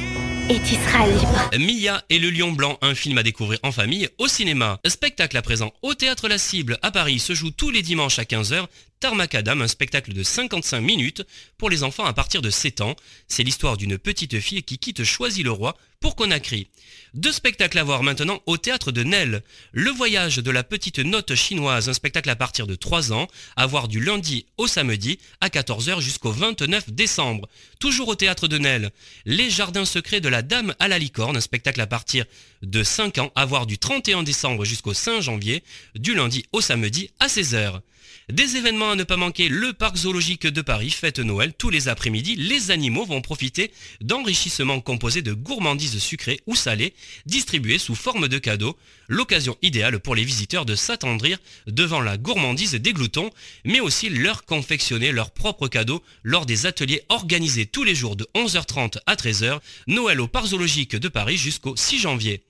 Et 0.49 0.61
tu 0.61 0.75
seras 0.77 1.07
libre. 1.07 1.51
Mia 1.59 2.03
et 2.09 2.21
le 2.21 2.31
Lion 2.31 2.53
Blanc, 2.53 2.79
un 2.81 2.95
film 2.95 3.19
à 3.19 3.25
découvrir 3.25 3.59
en 3.65 3.73
famille 3.73 4.09
au 4.19 4.29
cinéma. 4.29 4.79
Spectacle 4.87 5.37
à 5.37 5.43
présent 5.43 5.73
au 5.83 5.95
Théâtre 5.95 6.29
La 6.29 6.39
Cible 6.39 6.79
à 6.83 6.93
Paris 6.93 7.19
se 7.19 7.33
joue 7.35 7.51
tous 7.51 7.71
les 7.71 7.83
dimanches 7.83 8.21
à 8.21 8.23
15h. 8.23 8.67
Tarmacadam, 9.01 9.61
un 9.61 9.69
spectacle 9.69 10.13
de 10.13 10.23
55 10.23 10.81
minutes 10.81 11.23
pour 11.59 11.69
les 11.69 11.83
enfants 11.83 12.07
à 12.07 12.13
partir 12.13 12.41
de 12.41 12.51
7 12.51 12.81
ans. 12.81 12.97
C'est 13.29 13.43
l'histoire 13.43 13.77
d'une 13.77 13.99
petite 13.99 14.41
fille 14.41 14.63
qui 14.63 14.79
quitte 14.79 15.05
Choisy-le-Roi 15.05 15.77
pour 16.01 16.17
Conakry. 16.17 16.69
Deux 17.15 17.33
spectacles 17.33 17.79
à 17.79 17.85
voir 17.85 18.03
maintenant 18.03 18.41
au 18.47 18.57
théâtre 18.57 18.93
de 18.93 19.03
Nel. 19.03 19.43
Le 19.73 19.91
voyage 19.91 20.37
de 20.37 20.51
la 20.51 20.63
petite 20.63 20.99
note 20.99 21.35
chinoise, 21.35 21.89
un 21.89 21.95
spectacle 21.95 22.31
à 22.31 22.37
partir 22.37 22.67
de 22.67 22.75
3 22.75 23.13
ans, 23.13 23.29
à 23.57 23.67
voir 23.67 23.89
du 23.89 24.01
lundi 24.01 24.47
au 24.57 24.67
samedi 24.67 25.19
à 25.41 25.49
14h 25.49 26.01
jusqu'au 26.01 26.33
29 26.33 26.91
décembre. 26.91 27.49
Toujours 27.81 28.09
au 28.09 28.15
théâtre 28.15 28.49
de 28.49 28.59
Nel. 28.59 28.91
Les 29.25 29.51
jardins 29.51 29.85
secrets 29.85 30.21
de 30.21 30.29
la 30.29 30.43
dame 30.43 30.75
à 30.79 30.89
la 30.89 30.99
licorne, 30.99 31.37
un 31.37 31.41
spectacle 31.41 31.81
à 31.81 31.87
partir 31.87 32.25
de 32.63 32.83
5 32.83 33.19
ans, 33.19 33.33
à 33.35 33.45
voir 33.45 33.67
du 33.67 33.79
31 33.79 34.23
décembre 34.23 34.65
jusqu'au 34.65 34.95
5 34.95 35.21
janvier, 35.21 35.63
du 35.95 36.15
lundi 36.15 36.45
au 36.53 36.61
samedi 36.61 37.11
à 37.21 37.27
16h. 37.27 37.81
Des 38.29 38.57
événements 38.57 38.91
à 38.91 38.97
ne 38.97 39.05
pas 39.05 39.17
manquer, 39.17 39.49
le 39.49 39.73
parc 39.73 39.97
zoologique 39.97 40.47
de 40.49 40.61
Paris 40.61 40.91
fête 40.91 41.21
Noël 41.21 41.53
tous 41.57 41.71
les 41.71 41.89
après-midi. 41.89 42.35
Les 42.35 42.71
animaux 42.71 43.05
vont 43.05 43.21
profiter 43.21 43.71
d'enrichissements 44.01 44.81
composés 44.81 45.23
de 45.23 45.33
gourmandises 45.33 45.99
sucrées 45.99 46.41
ou 46.47 46.57
salées, 46.57 46.93
distribuées 47.27 47.79
sous 47.79 47.95
forme 47.95 48.27
de 48.27 48.39
cadeaux. 48.39 48.77
L'occasion 49.09 49.57
idéale 49.63 50.01
pour 50.01 50.17
les 50.17 50.25
visiteurs 50.25 50.67
de 50.67 50.75
s'attendrir 50.75 51.39
devant 51.69 52.01
la 52.01 52.17
gourmandise 52.17 52.75
des 52.75 52.93
gloutons, 52.93 53.31
mais 53.65 53.81
aussi 53.81 54.09
leur 54.09 54.45
confectionner 54.45 55.13
leurs 55.13 55.31
propres 55.31 55.69
cadeaux 55.69 56.03
lors 56.25 56.47
des 56.47 56.67
ateliers 56.67 57.03
organisés 57.09 57.67
tous 57.67 57.85
les 57.85 57.95
jours 57.95 58.17
de 58.17 58.27
11h30 58.35 58.99
à 59.07 59.15
13h. 59.15 59.61
Noël 59.87 60.21
au 60.21 60.27
parc 60.27 60.47
zoologique 60.47 60.97
de 60.97 61.09
Paris 61.09 61.37
jusqu'au 61.37 61.77
6 61.77 62.01
janvier. 62.01 62.43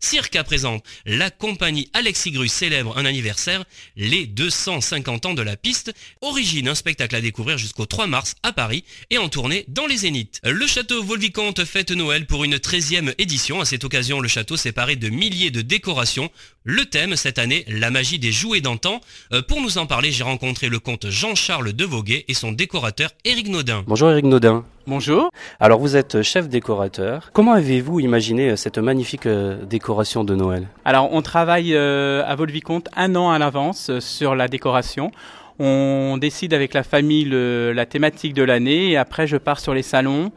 Cirque 0.00 0.34
à 0.36 0.44
présent, 0.44 0.80
la 1.04 1.30
compagnie 1.30 1.90
Alexis 1.92 2.30
Gru 2.30 2.48
célèbre 2.48 2.96
un 2.96 3.04
anniversaire, 3.04 3.64
les 3.96 4.26
250 4.26 5.26
ans 5.26 5.34
de 5.34 5.42
la 5.42 5.56
piste. 5.56 5.92
Origine, 6.22 6.68
un 6.68 6.74
spectacle 6.74 7.14
à 7.14 7.20
découvrir 7.20 7.58
jusqu'au 7.58 7.84
3 7.84 8.06
mars 8.06 8.34
à 8.42 8.52
Paris 8.52 8.82
et 9.10 9.18
en 9.18 9.28
tournée 9.28 9.66
dans 9.68 9.86
les 9.86 9.98
Zéniths. 9.98 10.40
Le 10.42 10.66
château 10.66 11.02
Volvicomte 11.02 11.64
fête 11.66 11.90
Noël 11.90 12.26
pour 12.26 12.44
une 12.44 12.56
13e 12.56 13.14
édition. 13.18 13.60
À 13.60 13.66
cette 13.66 13.84
occasion, 13.84 14.20
le 14.20 14.28
château 14.28 14.56
s'est 14.56 14.72
paré 14.72 14.96
de 14.96 15.10
milliers 15.10 15.50
de 15.50 15.60
décorations. 15.60 16.30
Le 16.64 16.86
thème 16.86 17.14
cette 17.14 17.38
année, 17.38 17.64
la 17.68 17.90
magie 17.90 18.18
des 18.18 18.32
jouets 18.32 18.62
d'antan. 18.62 19.02
Euh, 19.32 19.42
pour 19.42 19.60
nous 19.60 19.76
en 19.76 19.86
parler, 19.86 20.12
j'ai 20.12 20.24
rencontré 20.24 20.68
le 20.68 20.78
comte 20.78 21.10
Jean-Charles 21.10 21.74
Devoguet 21.74 22.24
et 22.26 22.34
son 22.34 22.52
décorateur 22.52 23.10
Éric 23.24 23.48
Naudin. 23.48 23.84
Bonjour 23.86 24.10
Eric 24.10 24.24
Naudin. 24.24 24.64
Bonjour. 24.94 25.30
Alors 25.60 25.78
vous 25.78 25.94
êtes 25.96 26.20
chef 26.22 26.48
décorateur. 26.48 27.30
Comment 27.32 27.52
avez-vous 27.52 28.00
imaginé 28.00 28.56
cette 28.56 28.76
magnifique 28.78 29.26
euh, 29.26 29.64
décoration 29.64 30.24
de 30.24 30.34
Noël? 30.34 30.66
Alors 30.84 31.10
on 31.12 31.22
travaille 31.22 31.76
euh, 31.76 32.24
à 32.26 32.34
Volvicomte 32.34 32.88
un 32.96 33.14
an 33.14 33.30
à 33.30 33.38
l'avance 33.38 33.88
euh, 33.88 34.00
sur 34.00 34.34
la 34.34 34.48
décoration. 34.48 35.12
On 35.60 36.18
décide 36.20 36.52
avec 36.54 36.74
la 36.74 36.82
famille 36.82 37.24
le- 37.24 37.72
la 37.72 37.86
thématique 37.86 38.34
de 38.34 38.42
l'année 38.42 38.90
et 38.90 38.96
après 38.96 39.28
je 39.28 39.36
pars 39.36 39.60
sur 39.60 39.74
les 39.74 39.82
salons 39.84 40.32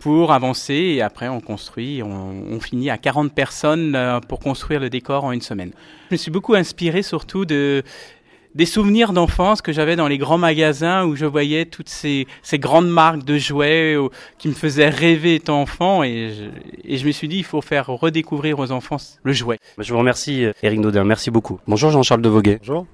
pour 0.00 0.32
avancer 0.34 0.74
et 0.74 1.00
après 1.00 1.28
on 1.28 1.40
construit, 1.40 2.02
on, 2.02 2.34
on 2.52 2.60
finit 2.60 2.90
à 2.90 2.98
40 2.98 3.32
personnes 3.32 3.94
euh, 3.96 4.20
pour 4.20 4.38
construire 4.38 4.80
le 4.80 4.90
décor 4.90 5.24
en 5.24 5.32
une 5.32 5.40
semaine. 5.40 5.70
Je 6.10 6.14
me 6.16 6.18
suis 6.18 6.30
beaucoup 6.30 6.54
inspiré 6.54 7.02
surtout 7.02 7.46
de 7.46 7.82
des 8.54 8.66
souvenirs 8.66 9.12
d'enfance 9.12 9.62
que 9.62 9.72
j'avais 9.72 9.96
dans 9.96 10.08
les 10.08 10.18
grands 10.18 10.38
magasins 10.38 11.04
où 11.04 11.16
je 11.16 11.26
voyais 11.26 11.64
toutes 11.64 11.88
ces, 11.88 12.26
ces 12.42 12.58
grandes 12.58 12.88
marques 12.88 13.24
de 13.24 13.38
jouets 13.38 13.94
euh, 13.94 14.08
qui 14.38 14.48
me 14.48 14.54
faisaient 14.54 14.88
rêver 14.88 15.36
étant 15.36 15.60
enfant 15.60 16.02
et 16.02 16.32
je, 16.32 16.88
et 16.88 16.98
je 16.98 17.06
me 17.06 17.12
suis 17.12 17.28
dit 17.28 17.38
il 17.38 17.44
faut 17.44 17.60
faire 17.62 17.86
redécouvrir 17.86 18.58
aux 18.58 18.70
enfants 18.70 18.98
le 19.22 19.32
jouet. 19.32 19.58
Je 19.78 19.92
vous 19.92 19.98
remercie 19.98 20.46
Eric 20.62 20.80
Naudin, 20.80 21.04
merci 21.04 21.30
beaucoup. 21.30 21.58
Bonjour 21.66 21.90
Jean-Charles 21.90 22.22
Devoguet. 22.22 22.58
Bonjour. 22.60 22.86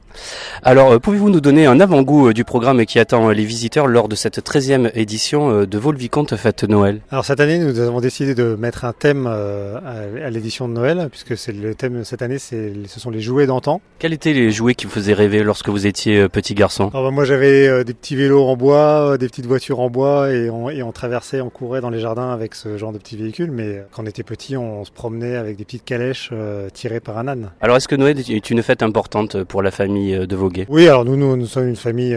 Alors 0.62 0.92
euh, 0.92 0.98
pouvez-vous 0.98 1.30
nous 1.30 1.40
donner 1.40 1.66
un 1.66 1.80
avant-goût 1.80 2.28
euh, 2.28 2.32
du 2.32 2.44
programme 2.44 2.84
qui 2.84 2.98
attend 2.98 3.28
euh, 3.28 3.32
les 3.32 3.44
visiteurs 3.44 3.86
lors 3.86 4.08
de 4.08 4.16
cette 4.16 4.38
13e 4.44 4.90
édition 4.94 5.50
euh, 5.50 5.66
de 5.66 5.78
Volvicomte 5.78 6.36
Fête 6.36 6.64
Noël? 6.64 7.00
Alors 7.10 7.24
cette 7.24 7.40
année, 7.40 7.58
nous 7.58 7.78
avons 7.80 8.00
décidé 8.00 8.34
de 8.34 8.56
mettre 8.58 8.84
un 8.84 8.92
thème 8.92 9.26
euh, 9.28 9.78
à, 9.78 10.26
à 10.26 10.30
l'édition 10.30 10.68
de 10.68 10.74
Noël, 10.74 11.08
puisque 11.10 11.36
c'est 11.36 11.52
le 11.52 11.74
thème 11.74 12.04
cette 12.04 12.22
année, 12.22 12.38
c'est 12.38 12.72
ce 12.86 13.00
sont 13.00 13.10
les 13.10 13.20
jouets 13.20 13.46
d'antan. 13.46 13.80
Quels 13.98 14.12
étaient 14.12 14.32
les 14.32 14.50
jouets 14.50 14.74
qui 14.74 14.86
vous 14.86 14.92
faisaient 14.92 15.14
rêver 15.14 15.42
lorsque 15.50 15.68
vous 15.68 15.88
étiez 15.88 16.20
euh, 16.20 16.28
petit 16.28 16.54
garçon? 16.54 16.90
Alors 16.90 17.02
bah, 17.02 17.10
moi 17.10 17.24
j'avais 17.24 17.66
euh, 17.66 17.82
des 17.82 17.92
petits 17.92 18.14
vélos 18.14 18.44
en 18.44 18.56
bois, 18.56 19.14
euh, 19.14 19.16
des 19.16 19.26
petites 19.26 19.46
voitures 19.46 19.80
en 19.80 19.90
bois, 19.90 20.32
et 20.32 20.48
on, 20.48 20.70
et 20.70 20.84
on 20.84 20.92
traversait, 20.92 21.40
on 21.40 21.50
courait 21.50 21.80
dans 21.80 21.90
les 21.90 21.98
jardins 21.98 22.30
avec 22.30 22.54
ce 22.54 22.78
genre 22.78 22.92
de 22.92 22.98
petits 22.98 23.16
véhicules. 23.16 23.50
Mais 23.50 23.82
quand 23.90 24.04
on 24.04 24.06
était 24.06 24.22
petit, 24.22 24.56
on, 24.56 24.84
se 24.84 24.92
promenait 24.92 25.34
avec 25.34 25.56
des 25.56 25.64
petites 25.64 25.84
calèches 25.84 26.30
tirées 26.72 27.00
par 27.00 27.18
un 27.18 27.26
âne. 27.26 27.50
Alors 27.60 27.76
est-ce 27.76 27.88
que 27.88 27.96
Noël 27.96 28.16
est 28.20 28.50
une 28.50 28.62
fête 28.62 28.84
importante 28.84 29.42
pour 29.42 29.60
la 29.60 29.72
famille 29.72 30.14
euh, 30.14 30.26
Devoguet 30.26 30.66
Oui, 30.68 30.86
alors 30.86 31.04
nous, 31.04 31.16
nous, 31.16 31.36
nous 31.36 31.46
sommes 31.46 31.66
une 31.66 31.74
famille 31.74 32.16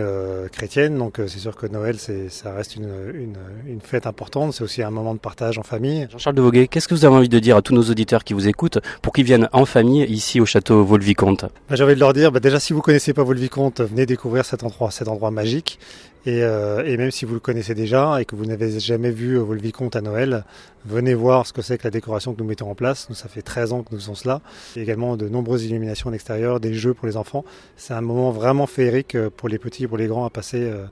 chrétienne, 0.52 1.00
donc 1.00 1.16
c'est 1.18 1.40
sûr 1.40 1.56
que 1.56 1.66
Noël, 1.66 1.96
c'est, 1.98 2.30
ça 2.30 2.54
reste 2.54 2.76
une, 2.76 2.92
une, 3.16 3.38
une 3.66 3.82
fête 3.82 4.06
importante. 4.06 4.54
C'est 4.54 4.64
aussi 4.64 4.84
un 4.84 4.92
moment 4.92 5.16
de 5.16 5.20
partage 5.20 5.58
en 5.58 5.64
famille. 5.64 6.08
Jean-Charles 6.12 6.36
Devoguet, 6.36 6.68
qu'est-ce 6.68 6.88
que 6.88 6.94
vous 6.94 7.06
avez 7.06 7.16
envie 7.16 7.30
de 7.30 7.40
dire 7.40 7.58
à 7.58 7.64
tous 7.64 7.74
nos 7.74 7.84
auditeurs 7.84 8.24
qui 8.24 8.36
vous 8.36 8.48
écoutent 8.48 8.78
pour 9.02 9.12
qu'ils 9.12 9.26
viennent 9.26 9.50
en 9.54 9.66
famille 9.66 10.04
ici 10.04 10.40
au 10.40 10.46
château 10.46 10.84
Volvicomte? 10.84 11.46
Bah, 11.68 11.76
J'ai 11.76 11.84
envie 11.84 11.96
de 11.96 12.00
leur 12.00 12.14
dire, 12.14 12.32
bah, 12.32 12.40
déjà 12.40 12.60
si 12.60 12.74
vous 12.74 12.82
connaissez 12.82 13.14
pas 13.14 13.23
Volvicomte, 13.24 13.82
venez 13.82 14.06
découvrir 14.06 14.46
cet 14.46 14.64
endroit, 14.64 14.92
cet 14.92 15.08
endroit 15.08 15.32
magique. 15.32 15.80
Et, 16.26 16.42
euh, 16.42 16.86
et 16.86 16.96
même 16.96 17.12
si 17.12 17.26
vous 17.26 17.34
le 17.34 17.42
connaissez 17.42 17.76
déjà 17.76 18.22
et 18.22 18.26
que 18.26 18.36
vous 18.36 18.46
n'avez 18.46 18.80
jamais 18.80 19.12
vu 19.12 19.38
euh, 19.38 19.42
Volvicomte 19.42 19.96
à 19.98 20.02
Noël, 20.02 20.46
venez 20.86 21.14
voir 21.14 21.46
ce 21.46 21.52
que 21.52 21.62
c'est 21.62 21.78
que 21.78 21.84
la 21.84 21.92
décoration 21.92 22.34
que 22.34 22.40
nous 22.42 22.48
mettons 22.48 22.70
en 22.70 22.76
place. 22.76 23.08
Nous, 23.10 23.16
ça 23.16 23.28
fait 23.28 23.42
13 23.42 23.74
ans 23.74 23.84
que 23.84 23.94
nous 23.94 24.00
sommes 24.00 24.16
cela. 24.16 24.42
Et 24.78 24.82
également 24.82 25.18
de 25.18 25.28
nombreuses 25.28 25.66
illuminations 25.66 26.10
à 26.10 26.14
l'extérieur, 26.14 26.62
des 26.62 26.74
jeux 26.74 26.94
pour 26.94 27.08
les 27.08 27.18
enfants. 27.18 27.44
C'est 27.76 27.94
un 27.94 28.02
moment 28.02 28.32
vraiment 28.32 28.68
féerique 28.68 29.16
euh, 29.16 29.30
pour 29.30 29.50
les 29.50 29.58
petits 29.58 29.84
et 29.84 29.88
pour 29.88 29.98
les 29.98 30.08
grands 30.08 30.26
à 30.26 30.30
passer 30.30 30.62
euh, 30.62 30.86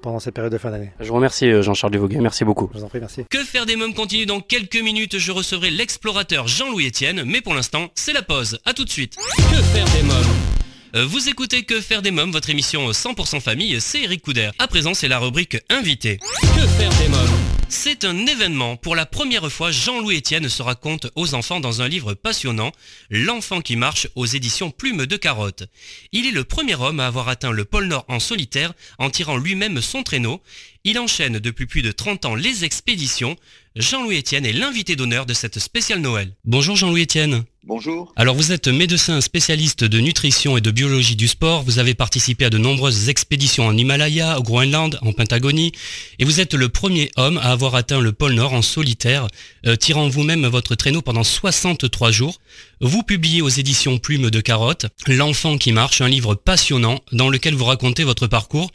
pendant 0.00 0.18
cette 0.18 0.34
période 0.34 0.52
de 0.52 0.58
fin 0.58 0.70
d'année. 0.70 0.92
Je 0.98 1.08
vous 1.08 1.14
remercie 1.14 1.62
Jean-Charles 1.62 1.92
Devoguet, 1.92 2.20
merci 2.20 2.46
beaucoup. 2.46 2.70
Je 2.72 2.78
vous 2.78 2.84
en 2.84 2.88
prie, 2.88 3.00
merci. 3.00 3.24
Que 3.28 3.44
faire 3.44 3.66
des 3.66 3.76
mômes 3.76 3.92
continue 3.92 4.24
dans 4.24 4.40
quelques 4.40 4.80
minutes, 4.80 5.18
je 5.18 5.30
recevrai 5.30 5.70
l'explorateur 5.70 6.48
Jean-Louis 6.48 6.88
Etienne, 6.88 7.22
mais 7.26 7.42
pour 7.42 7.52
l'instant, 7.52 7.88
c'est 7.94 8.14
la 8.14 8.22
pause. 8.22 8.58
À 8.64 8.72
tout 8.72 8.86
de 8.86 8.90
suite. 8.90 9.16
Que 9.36 9.56
faire 9.56 9.84
des 9.84 10.02
mômes? 10.04 10.69
Vous 10.94 11.28
écoutez 11.28 11.62
Que 11.62 11.80
faire 11.80 12.02
des 12.02 12.10
mômes, 12.10 12.32
votre 12.32 12.50
émission 12.50 12.90
100% 12.90 13.40
famille, 13.40 13.80
c'est 13.80 14.02
Eric 14.02 14.22
Couder. 14.22 14.50
À 14.58 14.66
présent, 14.66 14.92
c'est 14.92 15.08
la 15.08 15.18
rubrique 15.18 15.56
Invité. 15.68 16.18
Que 16.42 16.66
faire 16.66 16.90
des 16.98 17.08
mômes 17.08 17.38
C'est 17.68 18.04
un 18.04 18.26
événement. 18.26 18.76
Pour 18.76 18.96
la 18.96 19.06
première 19.06 19.50
fois, 19.52 19.70
Jean-Louis 19.70 20.18
Etienne 20.18 20.48
se 20.48 20.62
raconte 20.62 21.08
aux 21.14 21.34
enfants 21.34 21.60
dans 21.60 21.80
un 21.80 21.88
livre 21.88 22.14
passionnant, 22.14 22.72
L'enfant 23.08 23.60
qui 23.60 23.76
marche 23.76 24.08
aux 24.16 24.26
éditions 24.26 24.70
Plume 24.70 25.06
de 25.06 25.16
Carotte. 25.16 25.64
Il 26.10 26.26
est 26.26 26.32
le 26.32 26.44
premier 26.44 26.74
homme 26.74 26.98
à 26.98 27.06
avoir 27.06 27.28
atteint 27.28 27.52
le 27.52 27.64
pôle 27.64 27.86
Nord 27.86 28.04
en 28.08 28.18
solitaire 28.18 28.72
en 28.98 29.10
tirant 29.10 29.36
lui-même 29.36 29.80
son 29.80 30.02
traîneau. 30.02 30.42
Il 30.82 30.98
enchaîne 30.98 31.38
depuis 31.38 31.66
plus 31.66 31.82
de 31.82 31.92
30 31.92 32.24
ans 32.24 32.34
les 32.34 32.64
expéditions. 32.64 33.36
Jean-Louis 33.76 34.18
Etienne 34.18 34.46
est 34.46 34.52
l'invité 34.52 34.96
d'honneur 34.96 35.26
de 35.26 35.32
cette 35.32 35.60
spéciale 35.60 36.00
Noël. 36.00 36.32
Bonjour 36.44 36.74
Jean-Louis 36.74 37.04
Etienne. 37.04 37.44
Bonjour. 37.62 38.12
Alors 38.16 38.34
vous 38.34 38.50
êtes 38.50 38.66
médecin 38.66 39.20
spécialiste 39.20 39.84
de 39.84 40.00
nutrition 40.00 40.56
et 40.56 40.60
de 40.60 40.72
biologie 40.72 41.14
du 41.14 41.28
sport, 41.28 41.62
vous 41.62 41.78
avez 41.78 41.94
participé 41.94 42.46
à 42.46 42.50
de 42.50 42.58
nombreuses 42.58 43.08
expéditions 43.08 43.66
en 43.68 43.76
Himalaya, 43.76 44.40
au 44.40 44.42
Groenland, 44.42 44.98
en 45.02 45.12
Pentagonie, 45.12 45.70
et 46.18 46.24
vous 46.24 46.40
êtes 46.40 46.54
le 46.54 46.68
premier 46.68 47.12
homme 47.16 47.38
à 47.38 47.52
avoir 47.52 47.76
atteint 47.76 48.00
le 48.00 48.10
pôle 48.10 48.32
Nord 48.32 48.54
en 48.54 48.62
solitaire, 48.62 49.28
euh, 49.66 49.76
tirant 49.76 50.08
vous-même 50.08 50.48
votre 50.48 50.74
traîneau 50.74 51.00
pendant 51.00 51.22
63 51.22 52.10
jours. 52.10 52.40
Vous 52.80 53.04
publiez 53.04 53.40
aux 53.40 53.48
éditions 53.48 53.98
Plume 53.98 54.30
de 54.30 54.40
Carotte, 54.40 54.86
L'enfant 55.06 55.58
qui 55.58 55.70
marche, 55.70 56.00
un 56.00 56.08
livre 56.08 56.34
passionnant 56.34 56.98
dans 57.12 57.28
lequel 57.28 57.54
vous 57.54 57.66
racontez 57.66 58.02
votre 58.02 58.26
parcours. 58.26 58.72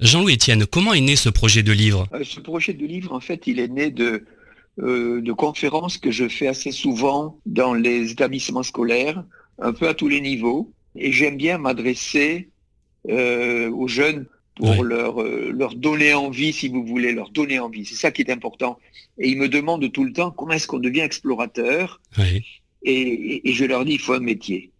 Jean-Louis 0.00 0.34
Etienne, 0.34 0.66
comment 0.66 0.92
est 0.92 1.00
né 1.00 1.16
ce 1.16 1.30
projet 1.30 1.64
de 1.64 1.72
livre? 1.72 2.06
Euh, 2.12 2.22
Ce 2.22 2.38
projet 2.38 2.74
de 2.74 2.86
livre, 2.86 3.12
en 3.12 3.20
fait, 3.20 3.44
il 3.46 3.58
est 3.58 3.68
né 3.68 3.90
de, 3.90 4.24
euh, 4.78 5.22
de 5.22 5.32
conférences 5.32 5.96
que 5.96 6.10
je 6.10 6.28
fais 6.28 6.46
assez 6.46 6.70
souvent 6.70 7.38
dans 7.46 7.72
les 7.72 8.12
établissements 8.12 8.62
scolaires 8.62 9.24
un 9.58 9.72
peu 9.72 9.88
à 9.88 9.94
tous 9.94 10.08
les 10.08 10.20
niveaux. 10.20 10.70
Et 10.96 11.12
j'aime 11.12 11.36
bien 11.36 11.58
m'adresser 11.58 12.50
euh, 13.08 13.70
aux 13.70 13.88
jeunes 13.88 14.26
pour 14.56 14.84
leur, 14.84 15.20
euh, 15.20 15.50
leur 15.52 15.74
donner 15.74 16.14
envie, 16.14 16.52
si 16.52 16.68
vous 16.68 16.84
voulez, 16.84 17.12
leur 17.12 17.30
donner 17.30 17.58
envie. 17.58 17.84
C'est 17.84 17.94
ça 17.94 18.10
qui 18.10 18.22
est 18.22 18.30
important. 18.30 18.78
Et 19.18 19.28
ils 19.28 19.38
me 19.38 19.48
demandent 19.48 19.90
tout 19.92 20.04
le 20.04 20.12
temps 20.12 20.30
comment 20.30 20.52
est-ce 20.52 20.66
qu'on 20.66 20.78
devient 20.78 21.00
explorateur. 21.00 22.00
Et, 22.82 23.48
et, 23.48 23.52
je 23.52 23.64
leur 23.64 23.84
dis, 23.84 23.94
il 23.94 23.98
faut 23.98 24.12
un 24.12 24.20
métier. 24.20 24.70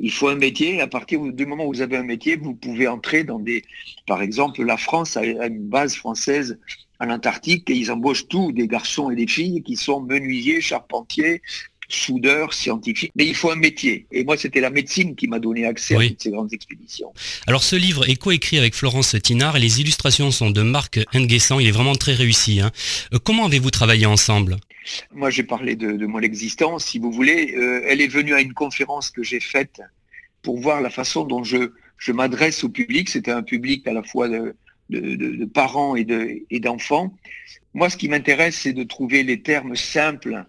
Il 0.00 0.10
faut 0.10 0.28
un 0.28 0.36
métier. 0.36 0.80
À 0.80 0.86
partir 0.86 1.20
du 1.20 1.46
moment 1.46 1.66
où 1.66 1.72
vous 1.72 1.80
avez 1.80 1.96
un 1.96 2.02
métier, 2.02 2.36
vous 2.36 2.54
pouvez 2.54 2.88
entrer 2.88 3.24
dans 3.24 3.38
des... 3.38 3.64
Par 4.06 4.22
exemple, 4.22 4.62
la 4.62 4.76
France 4.76 5.16
a 5.16 5.24
une 5.24 5.68
base 5.68 5.94
française 5.94 6.58
à 6.98 7.06
l'Antarctique 7.06 7.68
et 7.70 7.74
ils 7.74 7.90
embauchent 7.90 8.28
tous 8.28 8.52
des 8.52 8.68
garçons 8.68 9.10
et 9.10 9.16
des 9.16 9.26
filles 9.26 9.62
qui 9.62 9.76
sont 9.76 10.00
menuisiers, 10.00 10.60
charpentiers, 10.60 11.40
soudeur, 11.92 12.54
scientifique, 12.54 13.12
mais 13.16 13.26
il 13.26 13.34
faut 13.34 13.50
un 13.50 13.56
métier. 13.56 14.06
Et 14.12 14.24
moi, 14.24 14.36
c'était 14.36 14.60
la 14.60 14.70
médecine 14.70 15.14
qui 15.14 15.28
m'a 15.28 15.38
donné 15.38 15.66
accès 15.66 15.96
à 15.96 16.08
toutes 16.08 16.22
ces 16.22 16.30
grandes 16.30 16.52
expéditions. 16.52 17.12
Alors, 17.46 17.62
ce 17.62 17.76
livre 17.76 18.08
est 18.08 18.16
coécrit 18.16 18.58
avec 18.58 18.74
Florence 18.74 19.16
Tinard 19.22 19.56
et 19.56 19.60
les 19.60 19.80
illustrations 19.80 20.30
sont 20.30 20.50
de 20.50 20.62
Marc 20.62 21.00
Nguessan. 21.14 21.60
Il 21.60 21.66
est 21.66 21.72
vraiment 21.72 21.94
très 21.94 22.14
réussi. 22.14 22.60
Hein. 22.60 22.70
Euh, 23.12 23.18
comment 23.22 23.46
avez-vous 23.46 23.70
travaillé 23.70 24.06
ensemble? 24.06 24.56
Moi, 25.12 25.30
j'ai 25.30 25.42
parlé 25.42 25.76
de, 25.76 26.06
mon 26.06 26.20
existence, 26.20 26.86
si 26.86 26.98
vous 26.98 27.12
voulez. 27.12 27.54
Euh, 27.56 27.82
elle 27.86 28.00
est 28.00 28.08
venue 28.08 28.34
à 28.34 28.40
une 28.40 28.54
conférence 28.54 29.10
que 29.10 29.22
j'ai 29.22 29.40
faite 29.40 29.80
pour 30.42 30.58
voir 30.58 30.80
la 30.80 30.90
façon 30.90 31.24
dont 31.24 31.44
je, 31.44 31.72
je 31.98 32.12
m'adresse 32.12 32.64
au 32.64 32.68
public. 32.68 33.08
C'était 33.08 33.30
un 33.30 33.42
public 33.42 33.86
à 33.86 33.92
la 33.92 34.02
fois 34.02 34.28
de, 34.28 34.54
de, 34.88 35.44
parents 35.44 35.96
et 35.96 36.60
d'enfants. 36.60 37.14
Moi, 37.74 37.90
ce 37.90 37.96
qui 37.96 38.08
m'intéresse, 38.08 38.56
c'est 38.56 38.72
de 38.72 38.82
trouver 38.82 39.22
les 39.22 39.42
termes 39.42 39.76
simples 39.76 40.44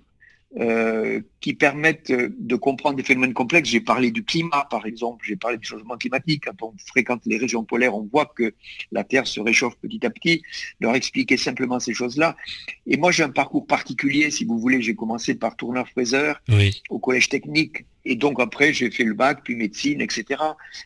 euh, 0.59 1.21
qui 1.39 1.53
permettent 1.53 2.11
de 2.11 2.55
comprendre 2.57 2.97
des 2.97 3.03
phénomènes 3.03 3.33
complexes. 3.33 3.69
J'ai 3.69 3.79
parlé 3.79 4.11
du 4.11 4.25
climat, 4.25 4.67
par 4.69 4.85
exemple, 4.85 5.25
j'ai 5.25 5.37
parlé 5.37 5.57
du 5.57 5.65
changement 5.65 5.95
climatique. 5.95 6.43
Quand 6.45 6.67
on 6.67 6.73
fréquente 6.87 7.21
les 7.25 7.37
régions 7.37 7.63
polaires, 7.63 7.95
on 7.95 8.07
voit 8.11 8.25
que 8.25 8.53
la 8.91 9.05
Terre 9.05 9.27
se 9.27 9.39
réchauffe 9.39 9.75
petit 9.77 10.05
à 10.05 10.09
petit. 10.09 10.43
Leur 10.81 10.93
expliquer 10.93 11.37
simplement 11.37 11.79
ces 11.79 11.93
choses-là. 11.93 12.35
Et 12.85 12.97
moi, 12.97 13.11
j'ai 13.11 13.23
un 13.23 13.29
parcours 13.29 13.65
particulier, 13.65 14.29
si 14.29 14.43
vous 14.43 14.59
voulez. 14.59 14.81
J'ai 14.81 14.93
commencé 14.93 15.35
par 15.35 15.55
tourneur-fraiseur 15.55 16.41
au 16.89 16.99
collège 16.99 17.29
technique. 17.29 17.85
Et 18.03 18.17
donc 18.17 18.41
après, 18.41 18.73
j'ai 18.73 18.91
fait 18.91 19.05
le 19.05 19.13
bac, 19.13 19.41
puis 19.45 19.55
médecine, 19.55 20.01
etc. 20.01 20.41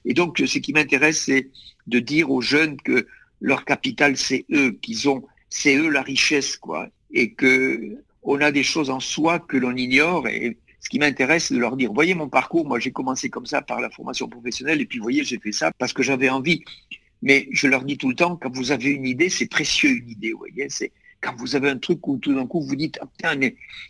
Et 0.05 0.13
donc, 0.13 0.37
ce 0.37 0.59
qui 0.59 0.73
m'intéresse, 0.73 1.23
c'est 1.23 1.49
de 1.87 1.99
dire 1.99 2.29
aux 2.29 2.41
jeunes 2.41 2.77
que 2.77 3.07
leur 3.41 3.65
capital, 3.65 4.15
c'est 4.15 4.45
eux, 4.51 4.77
qu'ils 4.81 5.09
ont, 5.09 5.23
c'est 5.49 5.75
eux 5.75 5.89
la 5.89 6.03
richesse, 6.03 6.55
quoi. 6.55 6.87
Et 7.11 7.33
que 7.33 7.97
on 8.25 8.41
a 8.41 8.51
des 8.51 8.63
choses 8.63 8.89
en 8.89 8.99
soi 8.99 9.39
que 9.39 9.55
l'on 9.55 9.75
ignore. 9.75 10.27
Et 10.27 10.57
ce 10.81 10.89
qui 10.89 10.99
m'intéresse, 10.99 11.45
c'est 11.45 11.53
de 11.53 11.59
leur 11.59 11.77
dire, 11.77 11.93
voyez 11.93 12.15
mon 12.15 12.27
parcours, 12.27 12.67
moi 12.67 12.79
j'ai 12.79 12.91
commencé 12.91 13.29
comme 13.29 13.45
ça 13.45 13.61
par 13.61 13.79
la 13.79 13.89
formation 13.89 14.27
professionnelle, 14.27 14.81
et 14.81 14.85
puis 14.85 14.99
voyez, 14.99 15.23
j'ai 15.23 15.39
fait 15.39 15.51
ça 15.51 15.71
parce 15.77 15.93
que 15.93 16.03
j'avais 16.03 16.29
envie. 16.29 16.63
Mais 17.21 17.47
je 17.51 17.67
leur 17.67 17.83
dis 17.83 17.97
tout 17.97 18.09
le 18.09 18.15
temps, 18.15 18.35
quand 18.35 18.53
vous 18.53 18.71
avez 18.71 18.89
une 18.89 19.05
idée, 19.05 19.29
c'est 19.29 19.47
précieux 19.47 19.91
une 19.91 20.09
idée, 20.09 20.33
voyez, 20.33 20.67
c'est 20.69 20.91
quand 21.21 21.35
vous 21.37 21.55
avez 21.55 21.69
un 21.69 21.77
truc 21.77 22.05
où 22.07 22.17
tout 22.17 22.35
d'un 22.35 22.45
coup 22.45 22.61
vous 22.61 22.75
dites, 22.75 22.99
ah, 23.23 23.33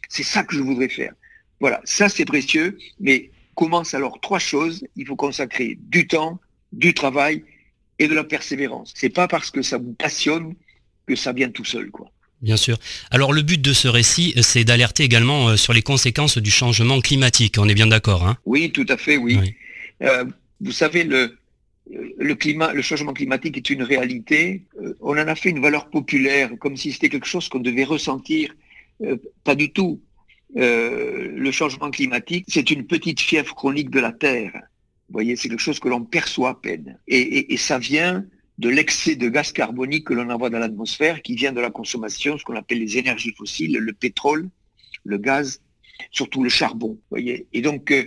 c'est 0.10 0.24
ça 0.24 0.44
que 0.44 0.56
je 0.56 0.62
voudrais 0.62 0.90
faire. 0.90 1.14
Voilà, 1.60 1.82
ça 1.84 2.08
c'est 2.10 2.26
précieux, 2.26 2.78
mais 3.00 3.32
commence 3.56 3.94
alors 3.94 4.20
trois 4.22 4.40
choses. 4.40 4.86
Il 4.96 5.06
faut 5.06 5.16
consacrer 5.16 5.78
du 5.82 6.08
temps, 6.08 6.40
du 6.72 6.94
travail 6.94 7.44
et 8.00 8.08
de 8.08 8.14
la 8.14 8.24
persévérance. 8.24 8.94
C'est 8.96 9.10
pas 9.10 9.28
parce 9.28 9.52
que 9.52 9.62
ça 9.62 9.78
vous 9.78 9.94
passionne 9.94 10.56
que 11.08 11.16
ça 11.16 11.34
vient 11.34 11.50
tout 11.50 11.66
seul, 11.66 11.92
quoi. 11.92 12.12
Bien 12.46 12.58
sûr. 12.58 12.78
Alors 13.10 13.34
le 13.34 13.42
but 13.42 13.60
de 13.60 13.74
ce 13.74 13.88
récit, 13.88 14.36
c'est 14.44 14.64
d'alerter 14.64 15.02
également 15.02 15.48
euh, 15.50 15.58
sur 15.58 15.74
les 15.74 15.82
conséquences 15.82 16.38
du 16.38 16.52
changement 16.52 17.02
climatique. 17.02 17.56
On 17.58 17.68
est 17.68 17.74
bien 17.74 17.88
d'accord, 17.88 18.28
hein? 18.28 18.38
Oui, 18.46 18.72
tout 18.72 18.86
à 18.88 18.98
fait, 18.98 19.18
oui. 19.18 19.56
Euh, 20.04 20.26
vous 20.62 20.72
savez, 20.72 21.06
le, 21.06 21.40
le, 22.20 22.36
climat, 22.36 22.72
le 22.72 22.84
changement 22.84 23.14
climatique 23.14 23.58
est 23.58 23.72
une 23.72 23.82
réalité. 23.82 24.62
Euh, 24.80 24.94
on 25.02 25.14
en 25.14 25.28
a 25.28 25.34
fait 25.34 25.50
une 25.50 25.60
valeur 25.60 25.90
populaire, 25.90 26.52
comme 26.60 26.78
si 26.78 26.92
c'était 26.92 27.10
quelque 27.10 27.26
chose 27.26 27.50
qu'on 27.50 27.62
devait 27.62 27.84
ressentir. 27.84 28.54
pas 29.44 29.56
du 29.56 29.72
tout. 29.72 30.00
le 30.54 31.52
changement 31.52 31.90
climatique, 31.90 32.46
c'est 32.48 32.70
une 32.70 32.86
petite 32.86 33.22
fièvre 33.22 33.56
chronique 33.56 33.90
de 33.90 34.00
la 34.00 34.12
Terre. 34.12 34.52
Vous 35.10 35.14
voyez, 35.14 35.36
c'est 35.36 35.50
quelque 35.50 35.68
chose 35.70 35.80
que 35.80 35.90
l'on 35.90 36.04
perçoit 36.06 36.52
à 36.52 36.54
peine. 36.54 37.00
Et, 37.08 37.54
et 37.56 37.58
ça 37.58 37.80
vient 37.80 38.24
de 38.58 38.70
l'excès 38.70 39.16
de 39.16 39.28
gaz 39.30 39.52
carbonique 39.52 40.08
que 40.08 40.14
l'on 40.14 40.30
envoie 40.30 40.50
dans 40.50 40.60
l'atmosphère, 40.60 41.22
qui 41.22 41.36
vient 41.36 41.52
de 41.52 41.60
la 41.60 41.72
consommation, 41.72 42.38
ce 42.38 42.44
qu'on 42.44 42.56
appelle 42.56 42.80
les 42.80 42.98
énergies 42.98 43.34
fossiles, 43.34 43.78
le 43.78 43.94
pétrole, 43.94 44.50
le 45.04 45.18
gaz, 45.18 45.62
surtout 46.12 46.44
le 46.44 46.50
charbon. 46.50 46.98
Voyez 47.10 47.48
Et 47.54 47.62
donc, 47.62 47.92
euh, 47.92 48.06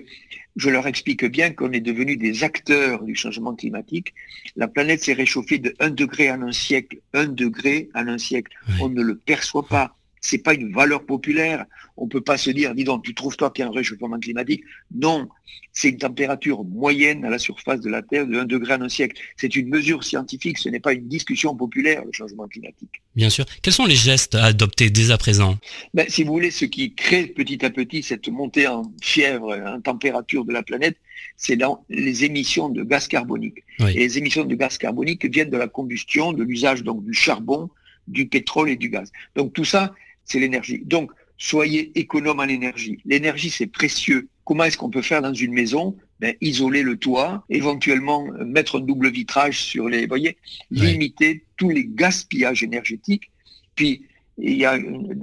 je 0.57 0.71
leur 0.71 0.87
explique 0.87 1.25
bien 1.25 1.53
qu'on 1.53 1.73
est 1.73 1.81
devenu 1.81 2.17
des 2.17 2.45
acteurs 2.45 3.05
du 3.05 3.15
changement 3.15 3.55
climatique. 3.55 4.15
La 4.57 4.69
planète 4.69 5.03
s'est 5.03 5.13
réchauffée 5.13 5.59
de 5.59 5.75
1 5.79 5.91
degré 5.91 6.31
en 6.31 6.43
un 6.43 6.53
siècle, 6.53 6.99
1 7.13 7.29
degré 7.29 7.91
en 7.95 8.09
un 8.09 8.19
siècle. 8.19 8.53
On 8.81 8.89
ne 8.89 9.03
le 9.03 9.17
perçoit 9.17 9.67
pas 9.67 9.98
c'est 10.21 10.39
pas 10.39 10.55
une 10.55 10.73
valeur 10.73 11.05
populaire. 11.05 11.65
On 11.97 12.09
peut 12.09 12.21
pas 12.21 12.37
se 12.37 12.51
dire, 12.51 12.75
dis 12.75 12.85
donc, 12.85 13.05
tu 13.05 13.15
trouves 13.15 13.37
toi 13.37 13.51
qu'il 13.51 13.65
y 13.65 13.67
a 13.67 13.71
un 13.71 13.75
réchauffement 13.75 14.19
climatique. 14.19 14.63
Non, 14.95 15.29
c'est 15.73 15.91
une 15.91 15.99
température 15.99 16.65
moyenne 16.65 17.25
à 17.25 17.31
la 17.31 17.39
surface 17.39 17.81
de 17.81 17.91
la 17.91 18.03
Terre 18.03 18.27
de 18.27 18.39
1 18.39 18.45
degré 18.45 18.75
en 18.75 18.83
un 18.83 18.89
siècle. 18.89 19.21
C'est 19.37 19.55
une 19.57 19.69
mesure 19.69 20.05
scientifique, 20.05 20.59
ce 20.59 20.69
n'est 20.69 20.81
pas 20.81 20.93
une 20.93 21.09
discussion 21.09 21.55
populaire, 21.55 22.05
le 22.05 22.13
changement 22.13 22.47
climatique. 22.49 23.03
Bien 23.17 23.31
sûr. 23.31 23.45
Quels 23.63 23.73
sont 23.73 23.87
les 23.87 23.97
gestes 23.97 24.35
à 24.35 24.45
adopter 24.45 24.91
dès 24.91 25.11
à 25.11 25.19
présent? 25.19 25.59
Ben, 25.95 26.07
Si 26.09 26.23
vous 26.23 26.33
voulez, 26.33 26.51
ce 26.51 26.65
qui 26.65 26.95
crée 26.95 27.27
petit 27.27 27.65
à 27.65 27.71
petit 27.71 28.03
cette 28.03 28.29
montée 28.29 28.67
en 28.67 28.93
fièvre, 29.03 29.55
en 29.67 29.81
température 29.81 30.45
de 30.45 30.53
la 30.53 30.63
planète, 30.63 30.97
c'est 31.37 31.57
dans 31.57 31.85
les 31.89 32.25
émissions 32.25 32.69
de 32.69 32.83
gaz 32.83 33.09
carbonique. 33.09 33.65
Et 33.81 33.99
les 33.99 34.19
émissions 34.19 34.45
de 34.45 34.55
gaz 34.55 34.79
carbonique 34.79 35.25
viennent 35.25 35.51
de 35.51 35.57
la 35.57 35.69
combustion, 35.69 36.33
de 36.33 36.43
l'usage 36.43 36.83
donc 36.83 37.05
du 37.05 37.15
charbon, 37.15 37.71
du 38.09 38.27
pétrole 38.27 38.71
et 38.71 38.77
du 38.77 38.89
gaz. 38.89 39.13
Donc 39.37 39.53
tout 39.53 39.65
ça, 39.65 39.95
c'est 40.29 40.39
l'énergie. 40.39 40.83
Donc, 40.85 41.11
soyez 41.39 41.99
économe 41.99 42.41
en 42.41 42.45
énergie. 42.45 42.99
L'énergie, 43.05 43.51
c'est 43.51 43.67
précieux. 43.67 44.29
Comment 44.45 44.65
est-ce 44.65 44.79
qu'on 44.79 44.91
peut 44.91 45.03
faire 45.03 45.23
dans 45.23 45.35
une 45.35 45.53
maison? 45.53 45.97
Ben, 46.21 46.35
Isoler 46.41 46.83
le 46.83 46.97
toit, 46.97 47.45
éventuellement 47.49 48.27
mettre 48.45 48.79
un 48.79 48.81
double 48.81 49.11
vitrage 49.11 49.61
sur 49.63 49.89
les... 49.89 50.07
voyez, 50.07 50.37
limiter 50.71 51.45
tous 51.57 51.71
les 51.71 51.87
gaspillages 51.87 52.63
énergétiques. 52.63 53.31
Puis, 53.75 54.05
il 54.39 54.57
y 54.57 54.65
a 54.65 54.79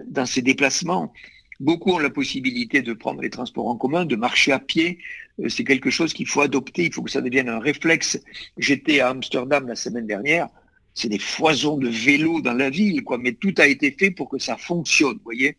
dans 0.07 0.25
ces 0.25 0.41
déplacements, 0.41 1.13
beaucoup 1.59 1.91
ont 1.91 1.99
la 1.99 2.09
possibilité 2.09 2.81
de 2.81 2.93
prendre 2.93 3.21
les 3.21 3.29
transports 3.29 3.67
en 3.67 3.75
commun, 3.75 4.05
de 4.05 4.15
marcher 4.15 4.51
à 4.51 4.59
pied. 4.59 4.99
Euh, 5.39 5.49
c'est 5.49 5.63
quelque 5.63 5.89
chose 5.89 6.13
qu'il 6.13 6.27
faut 6.27 6.41
adopter, 6.41 6.85
il 6.85 6.93
faut 6.93 7.03
que 7.03 7.11
ça 7.11 7.21
devienne 7.21 7.49
un 7.49 7.59
réflexe. 7.59 8.19
J'étais 8.57 8.99
à 8.99 9.09
Amsterdam 9.09 9.67
la 9.67 9.75
semaine 9.75 10.07
dernière, 10.07 10.49
c'est 10.95 11.09
des 11.09 11.19
foisons 11.19 11.77
de 11.77 11.89
vélos 11.89 12.41
dans 12.41 12.53
la 12.53 12.69
ville, 12.69 13.03
quoi. 13.03 13.17
Mais 13.17 13.33
tout 13.33 13.53
a 13.57 13.67
été 13.67 13.91
fait 13.91 14.11
pour 14.11 14.29
que 14.29 14.39
ça 14.39 14.55
fonctionne, 14.55 15.15
vous 15.15 15.23
voyez. 15.25 15.57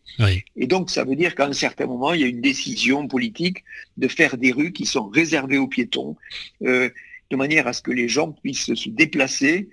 Et 0.55 0.65
donc, 0.65 0.89
ça 0.89 1.03
veut 1.03 1.15
dire 1.15 1.35
qu'à 1.35 1.45
un 1.45 1.53
certain 1.53 1.85
moment, 1.85 2.13
il 2.13 2.21
y 2.21 2.23
a 2.23 2.27
une 2.27 2.41
décision 2.41 3.07
politique 3.07 3.63
de 3.97 4.07
faire 4.07 4.37
des 4.37 4.51
rues 4.51 4.73
qui 4.73 4.87
sont 4.87 5.07
réservées 5.07 5.59
aux 5.59 5.67
piétons, 5.67 6.15
euh, 6.63 6.89
de 7.29 7.35
manière 7.35 7.67
à 7.67 7.73
ce 7.73 7.83
que 7.83 7.91
les 7.91 8.09
gens 8.09 8.31
puissent 8.31 8.73
se 8.73 8.89
déplacer 8.89 9.69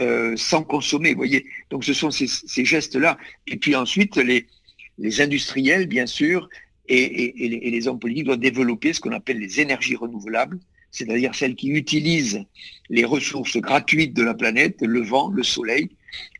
euh, 0.00 0.36
sans 0.36 0.62
consommer, 0.62 1.12
vous 1.12 1.16
voyez. 1.16 1.46
Donc, 1.70 1.84
ce 1.84 1.94
sont 1.94 2.10
ces, 2.10 2.28
gestes-là. 2.64 3.16
Et 3.46 3.56
puis 3.56 3.74
ensuite, 3.74 4.16
les, 4.16 4.46
les 4.98 5.22
industriels, 5.22 5.86
bien 5.86 6.06
sûr, 6.06 6.50
et, 6.90 7.44
et 7.44 7.70
les 7.70 7.88
hommes 7.88 7.98
politiques 7.98 8.24
doivent 8.24 8.38
développer 8.38 8.92
ce 8.92 9.00
qu'on 9.00 9.12
appelle 9.12 9.38
les 9.38 9.60
énergies 9.60 9.96
renouvelables 9.96 10.58
c'est-à-dire 10.90 11.34
celles 11.34 11.54
qui 11.54 11.68
utilisent 11.68 12.44
les 12.90 13.04
ressources 13.04 13.58
gratuites 13.58 14.14
de 14.14 14.22
la 14.22 14.34
planète, 14.34 14.76
le 14.80 15.02
vent, 15.02 15.28
le 15.28 15.42
soleil, 15.42 15.90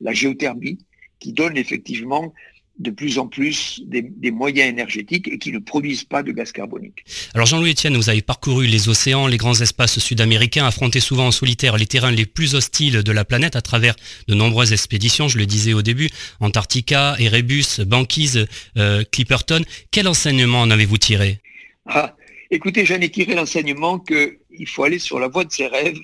la 0.00 0.12
géothermie, 0.12 0.78
qui 1.18 1.32
donnent 1.32 1.56
effectivement 1.56 2.32
de 2.78 2.90
plus 2.90 3.18
en 3.18 3.26
plus 3.26 3.82
des, 3.84 4.30
moyens 4.30 4.68
énergétiques 4.68 5.28
et 5.28 5.38
qui 5.38 5.50
ne 5.50 5.58
produisent 5.58 6.04
pas 6.04 6.22
de 6.22 6.30
gaz 6.30 6.52
carbonique. 6.52 7.04
Alors 7.34 7.46
Jean-Louis 7.46 7.72
Etienne, 7.72 7.96
vous 7.96 8.08
avez 8.08 8.22
parcouru 8.22 8.66
les 8.66 8.88
océans, 8.88 9.26
les 9.26 9.36
grands 9.36 9.60
espaces 9.60 9.98
sud-américains, 9.98 10.64
affronté 10.64 11.00
souvent 11.00 11.26
en 11.26 11.32
solitaire 11.32 11.76
les 11.76 11.86
terrains 11.86 12.12
les 12.12 12.26
plus 12.26 12.54
hostiles 12.54 13.02
de 13.02 13.12
la 13.12 13.24
planète 13.24 13.56
à 13.56 13.62
travers 13.62 13.96
de 14.28 14.34
nombreuses 14.34 14.72
expéditions, 14.72 15.28
je 15.28 15.38
le 15.38 15.46
disais 15.46 15.72
au 15.72 15.82
début, 15.82 16.08
Antarctica, 16.40 17.16
Erebus, 17.18 17.80
Banquise, 17.84 18.46
euh, 18.76 19.02
Clipperton. 19.10 19.62
Quel 19.90 20.06
enseignement 20.06 20.60
en 20.60 20.70
avez-vous 20.70 20.98
tiré? 20.98 21.40
Ah, 21.86 22.14
Écoutez, 22.50 22.86
j'en 22.86 23.00
ai 23.00 23.10
tiré 23.10 23.34
l'enseignement 23.34 23.98
qu'il 23.98 24.66
faut 24.66 24.84
aller 24.84 24.98
sur 24.98 25.18
la 25.18 25.28
voie 25.28 25.44
de 25.44 25.52
ses 25.52 25.66
rêves, 25.66 25.98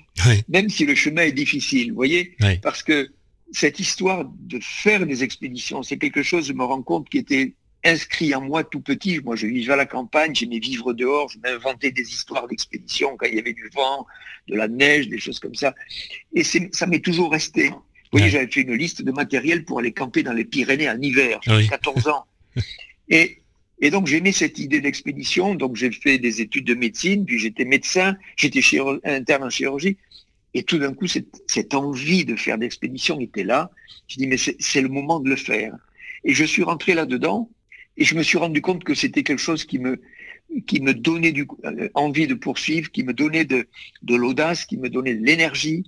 même 0.47 0.69
si 0.69 0.85
le 0.85 0.93
chemin 0.95 1.23
est 1.23 1.31
difficile, 1.31 1.89
vous 1.89 1.95
voyez? 1.95 2.35
Parce 2.61 2.83
que 2.83 3.09
cette 3.51 3.79
histoire 3.79 4.25
de 4.25 4.59
faire 4.61 5.05
des 5.05 5.23
expéditions, 5.23 5.81
c'est 5.83 5.97
quelque 5.97 6.23
chose, 6.23 6.47
je 6.47 6.53
me 6.53 6.63
rends 6.63 6.81
compte, 6.83 7.09
qui 7.09 7.17
était 7.17 7.53
inscrit 7.83 8.33
en 8.33 8.41
moi 8.41 8.63
tout 8.63 8.81
petit. 8.81 9.19
Moi, 9.23 9.35
je 9.35 9.47
vivais 9.47 9.73
à 9.73 9.75
la 9.75 9.85
campagne, 9.85 10.33
j'aimais 10.33 10.59
vivre 10.59 10.93
dehors, 10.93 11.29
je 11.29 11.37
m'inventais 11.39 11.91
des 11.91 12.01
histoires 12.01 12.47
d'expéditions 12.47 13.15
quand 13.17 13.27
il 13.27 13.35
y 13.35 13.39
avait 13.39 13.53
du 13.53 13.69
vent, 13.73 14.05
de 14.47 14.55
la 14.55 14.67
neige, 14.67 15.07
des 15.07 15.19
choses 15.19 15.39
comme 15.39 15.55
ça. 15.55 15.73
Et 16.33 16.43
ça 16.43 16.87
m'est 16.87 17.03
toujours 17.03 17.31
resté. 17.31 17.69
Vous 17.69 18.19
voyez, 18.19 18.29
j'avais 18.29 18.47
fait 18.47 18.61
une 18.61 18.73
liste 18.73 19.01
de 19.03 19.11
matériel 19.11 19.65
pour 19.65 19.79
aller 19.79 19.91
camper 19.91 20.23
dans 20.23 20.33
les 20.33 20.45
Pyrénées 20.45 20.89
en 20.89 20.99
hiver. 20.99 21.39
J'avais 21.43 21.67
14 21.67 22.07
ans. 22.07 22.25
Et 23.09 23.43
Et 23.79 23.89
donc 23.89 24.07
j'aimais 24.07 24.31
cette 24.31 24.57
idée 24.59 24.79
d'expédition, 24.79 25.55
donc 25.55 25.75
j'ai 25.75 25.91
fait 25.91 26.17
des 26.17 26.41
études 26.41 26.65
de 26.65 26.75
médecine, 26.75 27.25
puis 27.25 27.39
j'étais 27.39 27.65
médecin, 27.65 28.15
j'étais 28.37 28.61
interne 29.03 29.43
en 29.43 29.49
chirurgie, 29.49 29.97
et 30.53 30.63
tout 30.63 30.77
d'un 30.77 30.93
coup 30.93 31.07
cette, 31.07 31.73
envie 31.73 32.23
de 32.23 32.35
faire 32.35 32.57
d'expédition 32.57 33.19
était 33.19 33.43
là. 33.43 33.71
Je 34.07 34.17
dis 34.17 34.27
mais 34.27 34.37
c'est 34.37 34.81
le 34.81 34.89
moment 34.89 35.19
de 35.19 35.29
le 35.29 35.35
faire. 35.35 35.75
Et 36.23 36.33
je 36.33 36.45
suis 36.45 36.63
rentré 36.63 36.93
là-dedans, 36.93 37.49
et 37.97 38.05
je 38.05 38.15
me 38.15 38.23
suis 38.23 38.37
rendu 38.37 38.61
compte 38.61 38.83
que 38.83 38.93
c'était 38.93 39.23
quelque 39.23 39.41
chose 39.41 39.65
qui 39.65 39.79
me 39.79 40.01
qui 40.67 40.79
me 40.79 40.93
donnait 40.93 41.31
du, 41.31 41.47
euh, 41.65 41.89
envie 41.95 42.27
de 42.27 42.35
poursuivre, 42.35 42.91
qui 42.91 43.03
me 43.03 43.13
donnait 43.13 43.45
de, 43.45 43.67
de 44.03 44.15
l'audace, 44.15 44.65
qui 44.65 44.77
me 44.77 44.89
donnait 44.89 45.15
de 45.15 45.25
l'énergie, 45.25 45.83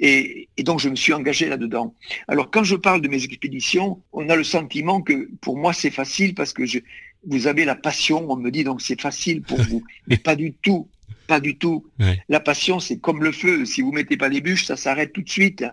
et, 0.00 0.48
donc, 0.58 0.78
je 0.78 0.88
me 0.88 0.94
suis 0.94 1.12
engagé 1.12 1.48
là-dedans. 1.48 1.94
Alors, 2.28 2.50
quand 2.50 2.62
je 2.62 2.76
parle 2.76 3.00
de 3.00 3.08
mes 3.08 3.24
expéditions, 3.24 4.00
on 4.12 4.28
a 4.28 4.36
le 4.36 4.44
sentiment 4.44 5.02
que 5.02 5.28
pour 5.40 5.58
moi, 5.58 5.72
c'est 5.72 5.90
facile 5.90 6.34
parce 6.34 6.52
que 6.52 6.66
je, 6.66 6.78
vous 7.26 7.46
avez 7.46 7.64
la 7.64 7.74
passion. 7.74 8.30
On 8.30 8.36
me 8.36 8.50
dit 8.50 8.64
donc 8.64 8.80
c'est 8.80 9.00
facile 9.00 9.42
pour 9.42 9.60
vous. 9.62 9.82
Mais 10.06 10.16
pas 10.16 10.36
du 10.36 10.52
tout. 10.52 10.88
Pas 11.26 11.40
du 11.40 11.56
tout. 11.56 11.84
La 12.28 12.40
passion, 12.40 12.80
c'est 12.80 12.98
comme 12.98 13.22
le 13.22 13.32
feu. 13.32 13.66
Si 13.66 13.82
vous 13.82 13.92
mettez 13.92 14.16
pas 14.16 14.30
des 14.30 14.40
bûches, 14.40 14.64
ça 14.64 14.76
s'arrête 14.76 15.12
tout 15.12 15.20
de 15.20 15.28
suite. 15.28 15.64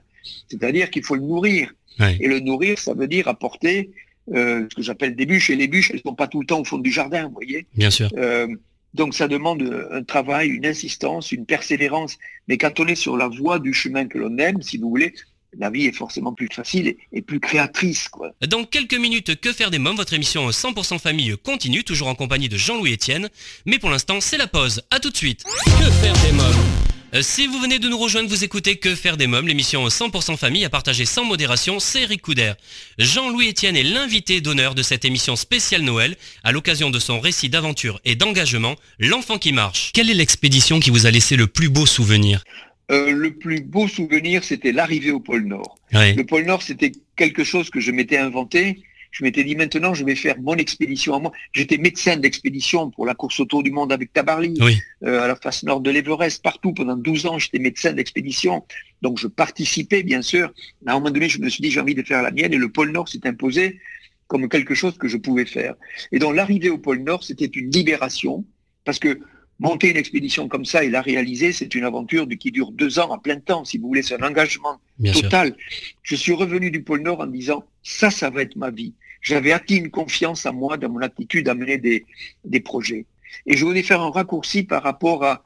C'est-à-dire 0.50 0.90
qu'il 0.90 1.04
faut 1.04 1.16
le 1.16 1.22
nourrir. 1.22 1.74
Et 2.00 2.28
le 2.28 2.42
nourrir, 2.42 2.78
ça 2.78 2.94
veut 2.94 3.08
dire 3.08 3.30
apporter 3.30 3.92
euh, 4.34 4.68
ce 4.70 4.76
que 4.76 4.82
j'appelle 4.82 5.16
des 5.16 5.26
bûches. 5.26 5.50
Et 5.50 5.56
les 5.56 5.70
bûches, 5.70 5.92
elles 5.92 6.02
sont 6.06 6.14
pas 6.14 6.28
tout 6.28 6.42
le 6.42 6.46
temps 6.46 6.60
au 6.60 6.66
fond 6.66 6.78
du 6.78 6.92
jardin, 6.92 7.28
vous 7.28 7.34
voyez. 7.34 7.66
Bien 7.74 7.90
sûr. 7.90 8.10
Euh, 8.18 8.48
donc 8.94 9.14
ça 9.14 9.28
demande 9.28 9.88
un 9.92 10.04
travail, 10.04 10.50
une 10.50 10.66
insistance, 10.66 11.32
une 11.32 11.46
persévérance. 11.46 12.18
Mais 12.48 12.58
quand 12.58 12.80
on 12.80 12.88
est 12.88 12.96
sur 12.96 13.16
la 13.16 13.30
voie 13.30 13.60
du 13.60 13.74
chemin 13.74 14.08
que 14.08 14.18
l'on 14.18 14.38
aime, 14.38 14.62
si 14.62 14.78
vous 14.78 14.90
voulez, 14.90 15.14
la 15.58 15.70
vie 15.70 15.86
est 15.86 15.96
forcément 15.96 16.34
plus 16.34 16.50
facile 16.52 16.96
et, 17.12 17.22
plus 17.22 17.40
créatrice. 17.40 18.08
Quoi. 18.10 18.32
Dans 18.48 18.64
quelques 18.64 18.98
minutes, 18.98 19.40
Que 19.40 19.54
faire 19.54 19.72
des 19.72 19.80
mômes? 19.80 19.96
Votre 19.96 20.14
émission 20.14 20.50
100% 20.50 21.00
famille 21.00 21.36
continue, 21.44 21.84
toujours 21.84 22.08
en 22.08 22.16
compagnie 22.16 22.50
de 22.50 22.58
Jean-Louis 22.58 22.94
Etienne. 22.94 23.30
Mais 23.66 23.80
pour 23.80 23.90
l'instant, 23.90 24.20
c'est 24.22 24.38
la 24.38 24.48
pause. 24.48 24.82
A 24.92 25.00
tout 25.00 25.10
de 25.10 25.18
suite. 25.18 25.44
Que 25.66 25.92
faire 25.92 26.14
des 26.26 26.32
mômes? 26.32 26.86
Euh, 27.14 27.22
si 27.22 27.48
vous 27.48 27.60
venez 27.60 27.80
de 27.80 27.88
nous 27.88 27.98
rejoindre, 27.98 28.28
vous 28.28 28.44
écoutez 28.44 28.78
Que 28.78 28.94
faire 28.94 29.16
des 29.16 29.28
mômes, 29.28 29.48
l'émission 29.48 29.88
100% 29.88 30.36
famille 30.36 30.66
à 30.66 30.70
partager 30.70 31.06
sans 31.06 31.24
modération, 31.24 31.80
c'est 31.80 32.02
Eric 32.02 32.22
Couder. 32.22 32.54
Jean-Louis 32.98 33.52
Etienne 33.52 33.78
est 33.78 33.84
l'invité 33.84 34.42
d'honneur 34.42 34.76
de 34.76 34.84
cette 34.84 35.06
émission 35.06 35.38
spéciale 35.38 35.84
Noël, 35.84 36.18
à 36.44 36.52
l'occasion 36.52 36.90
de 36.90 37.00
son 37.00 37.20
récit 37.22 37.48
d'aventure 37.48 38.02
et 38.04 38.16
d'engagement, 38.16 38.76
L'enfant 39.00 39.38
qui 39.38 39.54
marche. 39.54 39.92
Quelle 39.94 40.10
est 40.10 40.14
l'expédition 40.16 40.80
qui 40.80 40.90
vous 40.90 41.06
a 41.06 41.12
laissé 41.12 41.36
le 41.36 41.48
plus 41.48 41.70
beau 41.70 41.86
souvenir? 41.86 42.44
Euh, 42.92 43.12
le 43.12 43.34
plus 43.36 43.62
beau 43.62 43.88
souvenir, 43.88 44.44
c'était 44.44 44.72
l'arrivée 44.72 45.12
au 45.12 45.20
pôle 45.20 45.46
Nord. 45.46 45.78
Le 45.92 46.24
pôle 46.24 46.46
Nord, 46.46 46.62
c'était 46.62 46.92
quelque 47.16 47.44
chose 47.44 47.70
que 47.70 47.80
je 47.80 47.92
m'étais 47.92 48.18
inventé 48.18 48.84
je 49.16 49.24
m'étais 49.24 49.46
dit 49.46 49.56
maintenant 49.56 49.94
je 49.94 50.04
vais 50.04 50.16
faire 50.16 50.36
mon 50.42 50.56
expédition 50.56 51.16
à 51.16 51.20
moi. 51.20 51.32
J'étais 51.54 51.78
médecin 51.78 52.18
d'expédition 52.18 52.92
pour 52.92 53.06
la 53.06 53.16
course 53.16 53.40
autour 53.40 53.64
du 53.64 53.72
monde 53.72 53.94
avec 53.94 54.12
Tabarly, 54.12 54.60
euh, 55.04 55.22
à 55.22 55.28
la 55.28 55.38
face 55.38 55.64
nord 55.64 55.80
de 55.80 55.90
l'Everest, 55.90 56.44
partout. 56.44 56.74
Pendant 56.74 56.98
12 56.98 57.26
ans, 57.28 57.40
j'étais 57.40 57.60
médecin 57.60 57.94
d'expédition. 57.94 58.66
Donc 59.02 59.18
je 59.18 59.28
participais 59.28 60.04
bien 60.04 60.22
sûr. 60.22 60.54
À 60.86 60.92
un 60.92 60.96
moment 60.96 61.12
donné, 61.12 61.30
je 61.30 61.40
me 61.40 61.48
suis 61.48 61.62
dit 61.62 61.72
j'ai 61.72 61.80
envie 61.80 61.96
de 61.96 62.04
faire 62.04 62.22
la 62.22 62.32
mienne 62.32 62.52
et 62.52 62.58
le 62.58 62.68
pôle 62.68 62.92
Nord 62.92 63.08
s'est 63.08 63.26
imposé 63.26 63.80
comme 64.28 64.50
quelque 64.50 64.76
chose 64.76 64.98
que 64.98 65.08
je 65.08 65.16
pouvais 65.16 65.46
faire. 65.46 65.76
Et 66.12 66.20
donc 66.20 66.36
l'arrivée 66.36 66.70
au 66.70 66.78
pôle 66.78 67.00
Nord, 67.00 67.24
c'était 67.24 67.46
une 67.46 67.72
libération 67.72 68.44
parce 68.84 69.00
que 69.00 69.22
monter 69.60 69.90
une 69.90 69.98
expédition 69.98 70.48
comme 70.48 70.66
ça 70.66 70.84
et 70.84 70.90
la 70.90 71.02
réaliser, 71.02 71.54
c'est 71.54 71.74
une 71.76 71.86
aventure 71.86 72.28
qui 72.40 72.52
dure 72.52 72.72
deux 72.72 73.00
ans 73.00 73.12
à 73.14 73.18
plein 73.18 73.40
temps, 73.40 73.64
si 73.64 73.78
vous 73.78 73.88
voulez, 73.88 74.04
c'est 74.04 74.22
un 74.22 74.28
engagement 74.28 74.80
total. 75.14 75.56
Je 76.04 76.16
suis 76.16 76.34
revenu 76.34 76.72
du 76.72 76.84
pôle 76.84 77.02
Nord 77.02 77.22
en 77.22 77.28
disant, 77.28 77.64
ça, 77.84 78.12
ça 78.12 78.30
va 78.30 78.42
être 78.42 78.56
ma 78.58 78.70
vie 78.70 78.94
j'avais 79.26 79.52
acquis 79.52 79.78
une 79.78 79.90
confiance 79.90 80.46
en 80.46 80.54
moi 80.54 80.78
dans 80.78 80.90
mon 80.90 81.02
attitude 81.02 81.50
à 81.50 81.56
mener 81.56 81.80
des, 81.80 82.06
des 82.46 82.60
projets. 82.60 83.06
Et 83.48 83.58
je 83.58 83.66
voulais 83.66 83.82
faire 83.82 84.02
un 84.02 84.12
raccourci 84.12 84.64
par 84.64 84.84
rapport 84.84 85.24
à 85.24 85.44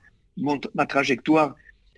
ma 0.75 0.85
trajectoire 0.85 1.55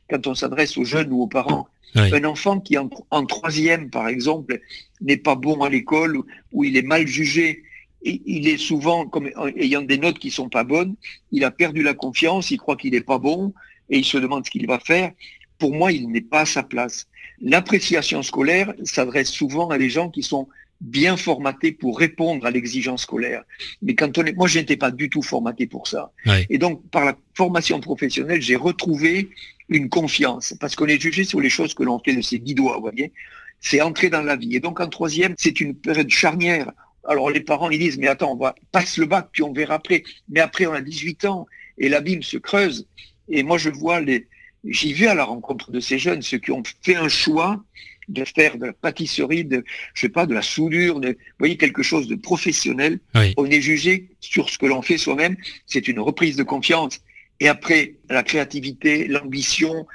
quand 0.08 0.28
on 0.28 0.36
s'adresse 0.36 0.78
aux 0.78 0.84
jeunes 0.86 1.12
ou 1.12 1.24
aux 1.24 1.28
parents. 1.28 1.68
Un 1.96 2.24
enfant 2.24 2.60
qui 2.60 2.78
en, 2.78 2.90
en 3.10 3.26
troisième, 3.26 3.90
par 3.90 4.08
exemple, 4.08 4.62
n'est 5.02 5.18
pas 5.18 5.36
bon 5.36 5.62
à 5.64 5.70
l'école 5.70 6.18
ou 6.54 6.64
il 6.64 6.78
est 6.78 6.84
mal 6.84 7.08
jugé, 7.08 7.64
il 8.04 8.48
est 8.48 8.58
souvent 8.58 9.06
comme 9.06 9.30
ayant 9.56 9.82
des 9.82 9.98
notes 9.98 10.20
qui 10.20 10.32
sont 10.32 10.50
pas 10.50 10.64
bonnes, 10.64 10.96
il 11.32 11.44
a 11.44 11.52
perdu 11.52 11.84
la 11.84 11.94
confiance, 11.94 12.52
il 12.52 12.58
croit 12.58 12.76
qu'il 12.76 12.92
n'est 12.92 13.02
pas 13.02 13.20
bon 13.20 13.54
et 13.90 13.98
il 13.98 14.06
se 14.06 14.18
demande 14.18 14.46
ce 14.46 14.52
qu'il 14.52 14.66
va 14.68 14.80
faire. 14.80 15.12
Pour 15.60 15.74
moi, 15.76 15.92
il 15.92 16.10
n'est 16.10 16.22
pas 16.22 16.42
à 16.42 16.46
sa 16.46 16.64
place. 16.64 17.08
L'appréciation 17.42 18.24
scolaire 18.24 18.74
s'adresse 18.84 19.30
souvent 19.30 19.70
à 19.70 19.78
des 19.78 19.90
gens 19.90 20.10
qui 20.10 20.24
sont 20.24 20.48
bien 20.82 21.16
formaté 21.16 21.72
pour 21.72 22.00
répondre 22.00 22.46
à 22.46 22.52
l'exigence 22.52 23.04
scolaire. 23.04 23.44
Mais 23.82 23.94
quand 23.94 24.18
on 24.18 24.26
est, 24.26 24.34
moi, 24.34 24.48
je 24.48 24.60
n'étais 24.60 24.78
pas 24.78 24.92
du 24.92 25.10
tout 25.10 25.22
formaté 25.22 25.68
pour 25.68 25.88
ça. 25.88 26.12
Et 26.50 26.58
donc, 26.58 26.82
par 26.90 27.06
la 27.06 27.16
formation 27.36 27.80
professionnelle, 27.80 28.42
j'ai 28.42 28.56
retrouvé 28.56 29.30
une 29.70 29.90
confiance 29.90 30.56
parce 30.60 30.76
qu'on 30.76 30.88
est 30.88 31.00
jugé 31.00 31.24
sur 31.24 31.40
les 31.40 31.50
choses 31.50 31.74
que 31.74 31.84
l'on 31.84 32.00
fait 32.00 32.16
de 32.16 32.22
ses 32.22 32.40
dix 32.40 32.56
doigts, 32.56 32.76
vous 32.76 32.82
voyez. 32.82 33.12
C'est 33.60 33.80
entrer 33.82 34.10
dans 34.10 34.24
la 34.24 34.36
vie. 34.36 34.56
Et 34.56 34.60
donc, 34.60 34.80
en 34.80 34.90
troisième, 34.90 35.36
c'est 35.38 35.62
une 35.62 35.76
période 35.76 36.10
charnière. 36.10 36.72
Alors, 37.08 37.30
les 37.30 37.42
parents, 37.42 37.70
ils 37.70 37.80
disent, 37.80 37.98
mais 37.98 38.08
attends, 38.08 38.34
on 38.34 38.38
va 38.38 38.56
passe 38.72 38.98
le 38.98 39.06
bac, 39.06 39.30
puis 39.32 39.44
on 39.44 39.54
verra 39.54 39.76
après. 39.76 40.04
Mais 40.30 40.40
après, 40.40 40.66
on 40.66 40.74
a 40.74 40.82
18 40.82 41.26
ans 41.26 41.48
et 41.78 41.90
l'abîme 41.90 42.24
se 42.24 42.38
creuse. 42.38 42.88
Et 43.30 43.44
moi, 43.44 43.58
je 43.58 43.70
vois 43.70 44.02
les, 44.02 44.28
j'y 44.66 44.94
vais 44.94 45.08
à 45.08 45.16
la 45.16 45.24
rencontre 45.24 45.72
de 45.72 45.80
ces 45.80 45.98
jeunes, 45.98 46.22
ceux 46.22 46.38
qui 46.38 46.52
ont 46.52 46.64
fait 46.82 46.96
un 46.96 47.10
choix 47.10 47.64
de 48.08 48.26
faire 48.26 48.58
de 48.58 48.68
la 48.68 48.74
pâtisserie, 48.74 49.46
de, 49.46 49.64
je 49.94 50.02
sais 50.02 50.10
pas, 50.10 50.26
de 50.26 50.34
la 50.34 50.42
soudure, 50.42 51.00
de, 51.00 51.10
vous 51.10 51.16
voyez, 51.40 51.58
quelque 51.58 51.84
chose 51.84 52.08
de 52.08 52.16
professionnel. 52.16 53.00
On 53.38 53.46
est 53.46 53.62
jugé 53.62 54.10
sur 54.20 54.50
ce 54.50 54.58
que 54.58 54.66
l'on 54.66 54.82
fait 54.82 54.98
soi-même. 54.98 55.38
C'est 55.66 55.88
une 55.88 56.00
reprise 56.00 56.36
de 56.36 56.44
confiance. 56.44 57.00
Et 57.40 57.48
après, 57.48 57.96
la 58.10 58.24
créativité, 58.24 59.08
l'ambition 59.08 59.88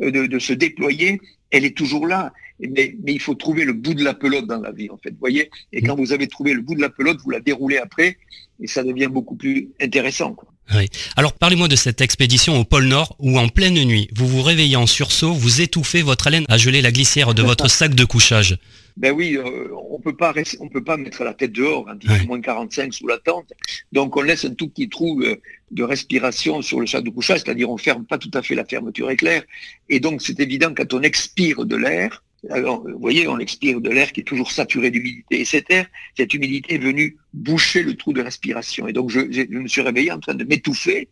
euh, 0.00 0.28
de, 0.28 0.38
se 0.38 0.52
déployer, 0.52 1.20
elle 1.50 1.64
est 1.64 1.76
toujours 1.76 2.06
là. 2.06 2.32
Mais, 2.58 2.96
mais, 3.04 3.12
il 3.12 3.20
faut 3.20 3.34
trouver 3.34 3.64
le 3.64 3.74
bout 3.74 3.92
de 3.92 4.02
la 4.02 4.14
pelote 4.14 4.46
dans 4.46 4.60
la 4.60 4.72
vie, 4.72 4.88
en 4.88 4.96
fait. 4.96 5.10
Vous 5.10 5.20
voyez 5.20 5.50
Et 5.74 5.82
quand 5.82 5.94
vous 5.94 6.12
avez 6.12 6.26
trouvé 6.26 6.54
le 6.54 6.62
bout 6.62 6.74
de 6.74 6.80
la 6.80 6.88
pelote, 6.88 7.18
vous 7.22 7.30
la 7.30 7.40
déroulez 7.40 7.76
après, 7.76 8.16
et 8.60 8.66
ça 8.66 8.82
devient 8.82 9.08
beaucoup 9.08 9.36
plus 9.36 9.68
intéressant. 9.78 10.32
Quoi. 10.32 10.48
Oui. 10.74 10.88
Alors 11.16 11.32
parlez-moi 11.32 11.68
de 11.68 11.76
cette 11.76 12.00
expédition 12.00 12.58
au 12.58 12.64
pôle 12.64 12.86
Nord 12.86 13.14
où 13.18 13.38
en 13.38 13.48
pleine 13.48 13.74
nuit, 13.84 14.08
vous 14.14 14.26
vous 14.26 14.42
réveillez 14.42 14.76
en 14.76 14.86
sursaut, 14.86 15.32
vous 15.32 15.60
étouffez 15.60 16.02
votre 16.02 16.26
haleine 16.26 16.44
à 16.48 16.56
geler 16.56 16.82
la 16.82 16.90
glissière 16.90 17.34
de 17.34 17.42
votre 17.44 17.68
sac 17.68 17.94
de 17.94 18.04
couchage. 18.04 18.58
Ben 18.96 19.12
oui, 19.12 19.36
euh, 19.36 19.68
on 19.90 20.00
peut 20.00 20.16
pas 20.16 20.32
on 20.60 20.68
peut 20.68 20.82
pas 20.82 20.96
mettre 20.96 21.22
la 21.22 21.34
tête 21.34 21.52
dehors, 21.52 21.86
hein, 21.88 21.98
moins 22.06 22.24
moins 22.24 22.40
45 22.40 22.94
sous 22.94 23.06
la 23.06 23.18
tente. 23.18 23.52
Donc 23.92 24.16
on 24.16 24.22
laisse 24.22 24.44
un 24.46 24.54
tout 24.54 24.68
petit 24.68 24.88
trou 24.88 25.20
euh, 25.22 25.36
de 25.70 25.82
respiration 25.82 26.62
sur 26.62 26.80
le 26.80 26.86
sac 26.86 27.04
de 27.04 27.10
couchage, 27.10 27.40
c'est-à-dire 27.40 27.70
on 27.70 27.76
ferme 27.76 28.06
pas 28.06 28.16
tout 28.16 28.30
à 28.32 28.42
fait 28.42 28.54
la 28.54 28.64
fermeture 28.64 29.10
éclair. 29.10 29.42
Et 29.90 30.00
donc 30.00 30.22
c'est 30.22 30.40
évident 30.40 30.72
quand 30.74 30.94
on 30.94 31.02
expire 31.02 31.66
de 31.66 31.76
l'air, 31.76 32.22
alors, 32.50 32.82
vous 32.86 32.98
voyez, 32.98 33.26
on 33.28 33.38
expire 33.38 33.80
de 33.80 33.90
l'air 33.90 34.12
qui 34.12 34.20
est 34.20 34.24
toujours 34.24 34.50
saturé 34.50 34.90
d'humidité. 34.90 35.40
Et 35.40 35.44
cet 35.44 35.70
air, 35.70 35.86
cette 36.16 36.32
humidité 36.32 36.74
est 36.74 36.78
venue 36.78 37.16
boucher 37.32 37.82
le 37.82 37.94
trou 37.94 38.12
de 38.12 38.20
respiration. 38.20 38.86
Et 38.86 38.92
donc, 38.92 39.10
je, 39.10 39.20
me 39.48 39.66
suis 39.66 39.80
réveillé 39.80 40.12
en 40.12 40.20
train 40.20 40.34
de 40.34 40.44
m'étouffer. 40.44 41.08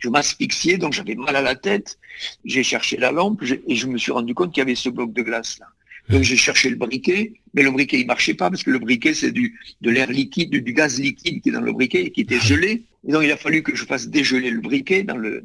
Je 0.00 0.08
m'asphyxiais, 0.08 0.78
donc 0.78 0.92
j'avais 0.92 1.14
mal 1.14 1.36
à 1.36 1.42
la 1.42 1.54
tête. 1.54 1.98
J'ai 2.44 2.62
cherché 2.62 2.96
la 2.96 3.12
lampe 3.12 3.42
et 3.42 3.74
je 3.74 3.86
me 3.86 3.98
suis 3.98 4.12
rendu 4.12 4.34
compte 4.34 4.52
qu'il 4.52 4.60
y 4.60 4.62
avait 4.62 4.74
ce 4.74 4.88
bloc 4.88 5.12
de 5.12 5.22
glace 5.22 5.58
là. 5.58 5.66
Donc 6.08 6.22
j'ai 6.22 6.36
cherché 6.36 6.70
le 6.70 6.76
briquet, 6.76 7.34
mais 7.54 7.62
le 7.62 7.70
briquet 7.70 8.00
il 8.00 8.06
marchait 8.06 8.34
pas 8.34 8.50
parce 8.50 8.62
que 8.62 8.70
le 8.70 8.78
briquet 8.78 9.14
c'est 9.14 9.32
du 9.32 9.58
de 9.80 9.90
l'air 9.90 10.10
liquide, 10.10 10.50
du, 10.50 10.72
gaz 10.72 10.98
liquide 10.98 11.42
qui 11.42 11.48
est 11.50 11.52
dans 11.52 11.60
le 11.60 11.72
briquet 11.72 12.04
et 12.04 12.10
qui 12.10 12.22
était 12.22 12.40
gelé. 12.40 12.84
Et 13.06 13.12
donc 13.12 13.22
il 13.24 13.30
a 13.30 13.36
fallu 13.36 13.62
que 13.62 13.76
je 13.76 13.84
fasse 13.84 14.08
dégeler 14.08 14.50
le 14.50 14.60
briquet 14.60 15.02
dans 15.02 15.16
le 15.16 15.44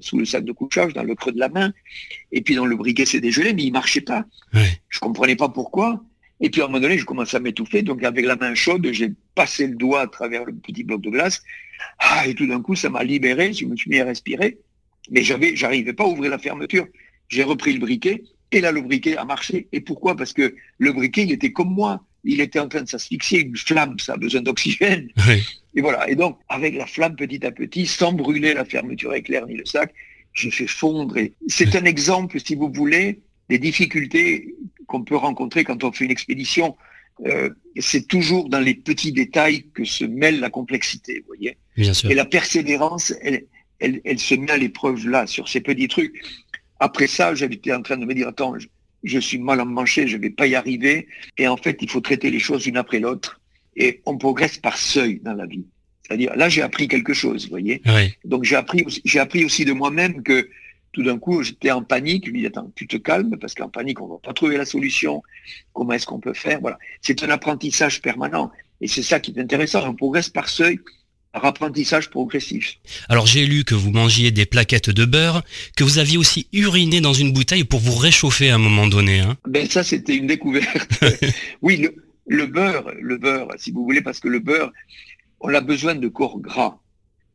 sous 0.00 0.18
le 0.18 0.24
sac 0.24 0.44
de 0.44 0.52
couchage, 0.52 0.92
dans 0.94 1.04
le 1.04 1.14
creux 1.14 1.32
de 1.32 1.38
la 1.38 1.48
main. 1.48 1.72
Et 2.32 2.40
puis 2.40 2.54
dans 2.54 2.66
le 2.66 2.76
briquet 2.76 3.06
c'est 3.06 3.20
dégelé, 3.20 3.54
mais 3.54 3.62
il 3.62 3.72
marchait 3.72 4.00
pas. 4.00 4.24
Ouais. 4.52 4.80
Je 4.88 4.98
comprenais 4.98 5.36
pas 5.36 5.48
pourquoi. 5.48 6.02
Et 6.40 6.48
puis 6.48 6.62
à 6.62 6.64
un 6.64 6.68
moment 6.68 6.80
donné, 6.80 6.96
je 6.96 7.04
commençais 7.04 7.36
à 7.36 7.40
m'étouffer. 7.40 7.82
Donc 7.82 8.02
avec 8.02 8.24
la 8.24 8.36
main 8.36 8.54
chaude, 8.54 8.88
j'ai 8.92 9.12
passé 9.34 9.66
le 9.66 9.76
doigt 9.76 10.02
à 10.02 10.06
travers 10.06 10.44
le 10.44 10.54
petit 10.54 10.84
bloc 10.84 11.02
de 11.02 11.10
glace. 11.10 11.42
Ah, 11.98 12.26
et 12.26 12.34
tout 12.34 12.46
d'un 12.46 12.62
coup, 12.62 12.74
ça 12.74 12.88
m'a 12.88 13.04
libéré. 13.04 13.52
Je 13.52 13.66
me 13.66 13.76
suis 13.76 13.90
mis 13.90 14.00
à 14.00 14.06
respirer. 14.06 14.58
Mais 15.10 15.22
j'avais, 15.22 15.54
j'arrivais 15.54 15.92
pas 15.92 16.04
à 16.04 16.06
ouvrir 16.06 16.30
la 16.30 16.38
fermeture. 16.38 16.86
J'ai 17.28 17.42
repris 17.42 17.74
le 17.74 17.80
briquet 17.80 18.22
et 18.52 18.60
là, 18.60 18.72
le 18.72 18.80
briquet 18.80 19.16
a 19.16 19.24
marché. 19.24 19.68
Et 19.72 19.80
pourquoi? 19.80 20.16
Parce 20.16 20.32
que 20.32 20.54
le 20.78 20.92
briquet, 20.92 21.22
il 21.22 21.32
était 21.32 21.52
comme 21.52 21.72
moi. 21.72 22.04
Il 22.24 22.40
était 22.40 22.58
en 22.58 22.68
train 22.68 22.82
de 22.82 22.88
s'asphyxier. 22.88 23.40
Une 23.40 23.56
flamme, 23.56 23.98
ça 23.98 24.14
a 24.14 24.16
besoin 24.16 24.42
d'oxygène. 24.42 25.08
Et 25.74 25.80
voilà. 25.80 26.10
Et 26.10 26.16
donc, 26.16 26.38
avec 26.48 26.74
la 26.74 26.86
flamme, 26.86 27.14
petit 27.14 27.44
à 27.46 27.52
petit, 27.52 27.86
sans 27.86 28.12
brûler 28.12 28.54
la 28.54 28.64
fermeture 28.64 29.14
éclair 29.14 29.46
ni 29.46 29.54
le 29.54 29.64
sac, 29.64 29.94
j'ai 30.32 30.50
fait 30.50 30.66
fondre. 30.66 31.16
C'est 31.46 31.76
un 31.76 31.84
exemple, 31.84 32.40
si 32.40 32.56
vous 32.56 32.72
voulez, 32.72 33.20
des 33.48 33.58
difficultés 33.58 34.54
qu'on 34.86 35.02
peut 35.02 35.16
rencontrer 35.16 35.62
quand 35.62 35.84
on 35.84 35.92
fait 35.92 36.04
une 36.04 36.10
expédition. 36.10 36.76
Euh, 37.26 37.50
c'est 37.78 38.08
toujours 38.08 38.48
dans 38.48 38.60
les 38.60 38.74
petits 38.74 39.12
détails 39.12 39.66
que 39.74 39.84
se 39.84 40.04
mêle 40.04 40.40
la 40.40 40.50
complexité, 40.50 41.20
vous 41.20 41.26
voyez. 41.28 41.56
Et 41.76 42.14
la 42.14 42.24
persévérance, 42.24 43.14
elle, 43.22 43.44
elle, 43.78 44.00
elle 44.04 44.18
se 44.18 44.34
met 44.34 44.50
à 44.50 44.56
l'épreuve 44.56 45.06
là, 45.06 45.26
sur 45.26 45.48
ces 45.48 45.60
petits 45.60 45.88
trucs. 45.88 46.20
Après 46.80 47.06
ça, 47.06 47.34
j'étais 47.34 47.72
en 47.72 47.82
train 47.82 47.98
de 47.98 48.06
me 48.06 48.14
dire, 48.14 48.28
attends, 48.28 48.54
je, 49.04 49.18
suis 49.18 49.38
mal 49.38 49.60
emmanché, 49.60 50.08
je 50.08 50.16
ne 50.16 50.22
vais 50.22 50.30
pas 50.30 50.46
y 50.46 50.54
arriver. 50.54 51.06
Et 51.38 51.46
en 51.46 51.56
fait, 51.56 51.78
il 51.82 51.90
faut 51.90 52.00
traiter 52.00 52.30
les 52.30 52.38
choses 52.38 52.66
une 52.66 52.78
après 52.78 52.98
l'autre. 52.98 53.40
Et 53.76 54.00
on 54.06 54.16
progresse 54.16 54.58
par 54.58 54.76
seuil 54.78 55.20
dans 55.22 55.34
la 55.34 55.46
vie. 55.46 55.66
C'est-à-dire, 56.02 56.34
là, 56.34 56.48
j'ai 56.48 56.62
appris 56.62 56.88
quelque 56.88 57.12
chose, 57.12 57.44
vous 57.44 57.50
voyez. 57.50 57.82
Donc, 58.24 58.44
j'ai 58.44 58.56
appris, 58.56 58.84
j'ai 59.04 59.20
appris 59.20 59.44
aussi 59.44 59.64
de 59.64 59.72
moi-même 59.72 60.22
que 60.22 60.48
tout 60.92 61.04
d'un 61.04 61.18
coup, 61.18 61.42
j'étais 61.42 61.70
en 61.70 61.82
panique. 61.82 62.26
Je 62.26 62.32
lui 62.32 62.40
dis, 62.40 62.46
attends, 62.46 62.72
tu 62.74 62.86
te 62.86 62.96
calmes, 62.96 63.36
parce 63.38 63.54
qu'en 63.54 63.68
panique, 63.68 64.00
on 64.00 64.08
va 64.08 64.18
pas 64.18 64.32
trouver 64.32 64.56
la 64.56 64.64
solution. 64.64 65.22
Comment 65.72 65.92
est-ce 65.92 66.06
qu'on 66.06 66.18
peut 66.18 66.34
faire? 66.34 66.60
Voilà. 66.60 66.78
C'est 67.00 67.22
un 67.22 67.28
apprentissage 67.28 68.00
permanent. 68.00 68.50
Et 68.80 68.88
c'est 68.88 69.02
ça 69.02 69.20
qui 69.20 69.32
est 69.32 69.38
intéressant. 69.38 69.86
On 69.86 69.94
progresse 69.94 70.30
par 70.30 70.48
seuil, 70.48 70.80
par 71.32 71.44
apprentissage 71.44 72.10
progressif. 72.10 72.78
Alors, 73.08 73.26
j'ai 73.26 73.46
lu 73.46 73.64
que 73.64 73.74
vous 73.74 73.90
mangiez 73.90 74.30
des 74.30 74.46
plaquettes 74.46 74.90
de 74.90 75.04
beurre, 75.04 75.42
que 75.76 75.84
vous 75.84 75.98
aviez 75.98 76.18
aussi 76.18 76.48
uriné 76.52 77.00
dans 77.00 77.12
une 77.12 77.32
bouteille 77.32 77.64
pour 77.64 77.80
vous 77.80 77.94
réchauffer 77.94 78.50
à 78.50 78.56
un 78.56 78.58
moment 78.58 78.88
donné. 78.88 79.20
Hein. 79.20 79.36
ben, 79.46 79.66
ça, 79.68 79.84
c'était 79.84 80.16
une 80.16 80.26
découverte. 80.26 81.04
oui, 81.62 81.76
le, 81.76 81.94
le 82.26 82.46
beurre, 82.46 82.92
le 83.00 83.16
beurre, 83.16 83.48
si 83.58 83.70
vous 83.70 83.84
voulez, 83.84 84.00
parce 84.00 84.20
que 84.20 84.28
le 84.28 84.40
beurre, 84.40 84.72
on 85.40 85.54
a 85.54 85.60
besoin 85.60 85.94
de 85.94 86.08
corps 86.08 86.38
gras. 86.38 86.78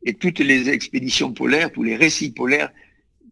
Et 0.04 0.14
toutes 0.14 0.38
les 0.38 0.68
expéditions 0.68 1.32
polaires, 1.32 1.72
tous 1.72 1.82
les 1.82 1.96
récits 1.96 2.30
polaires 2.30 2.70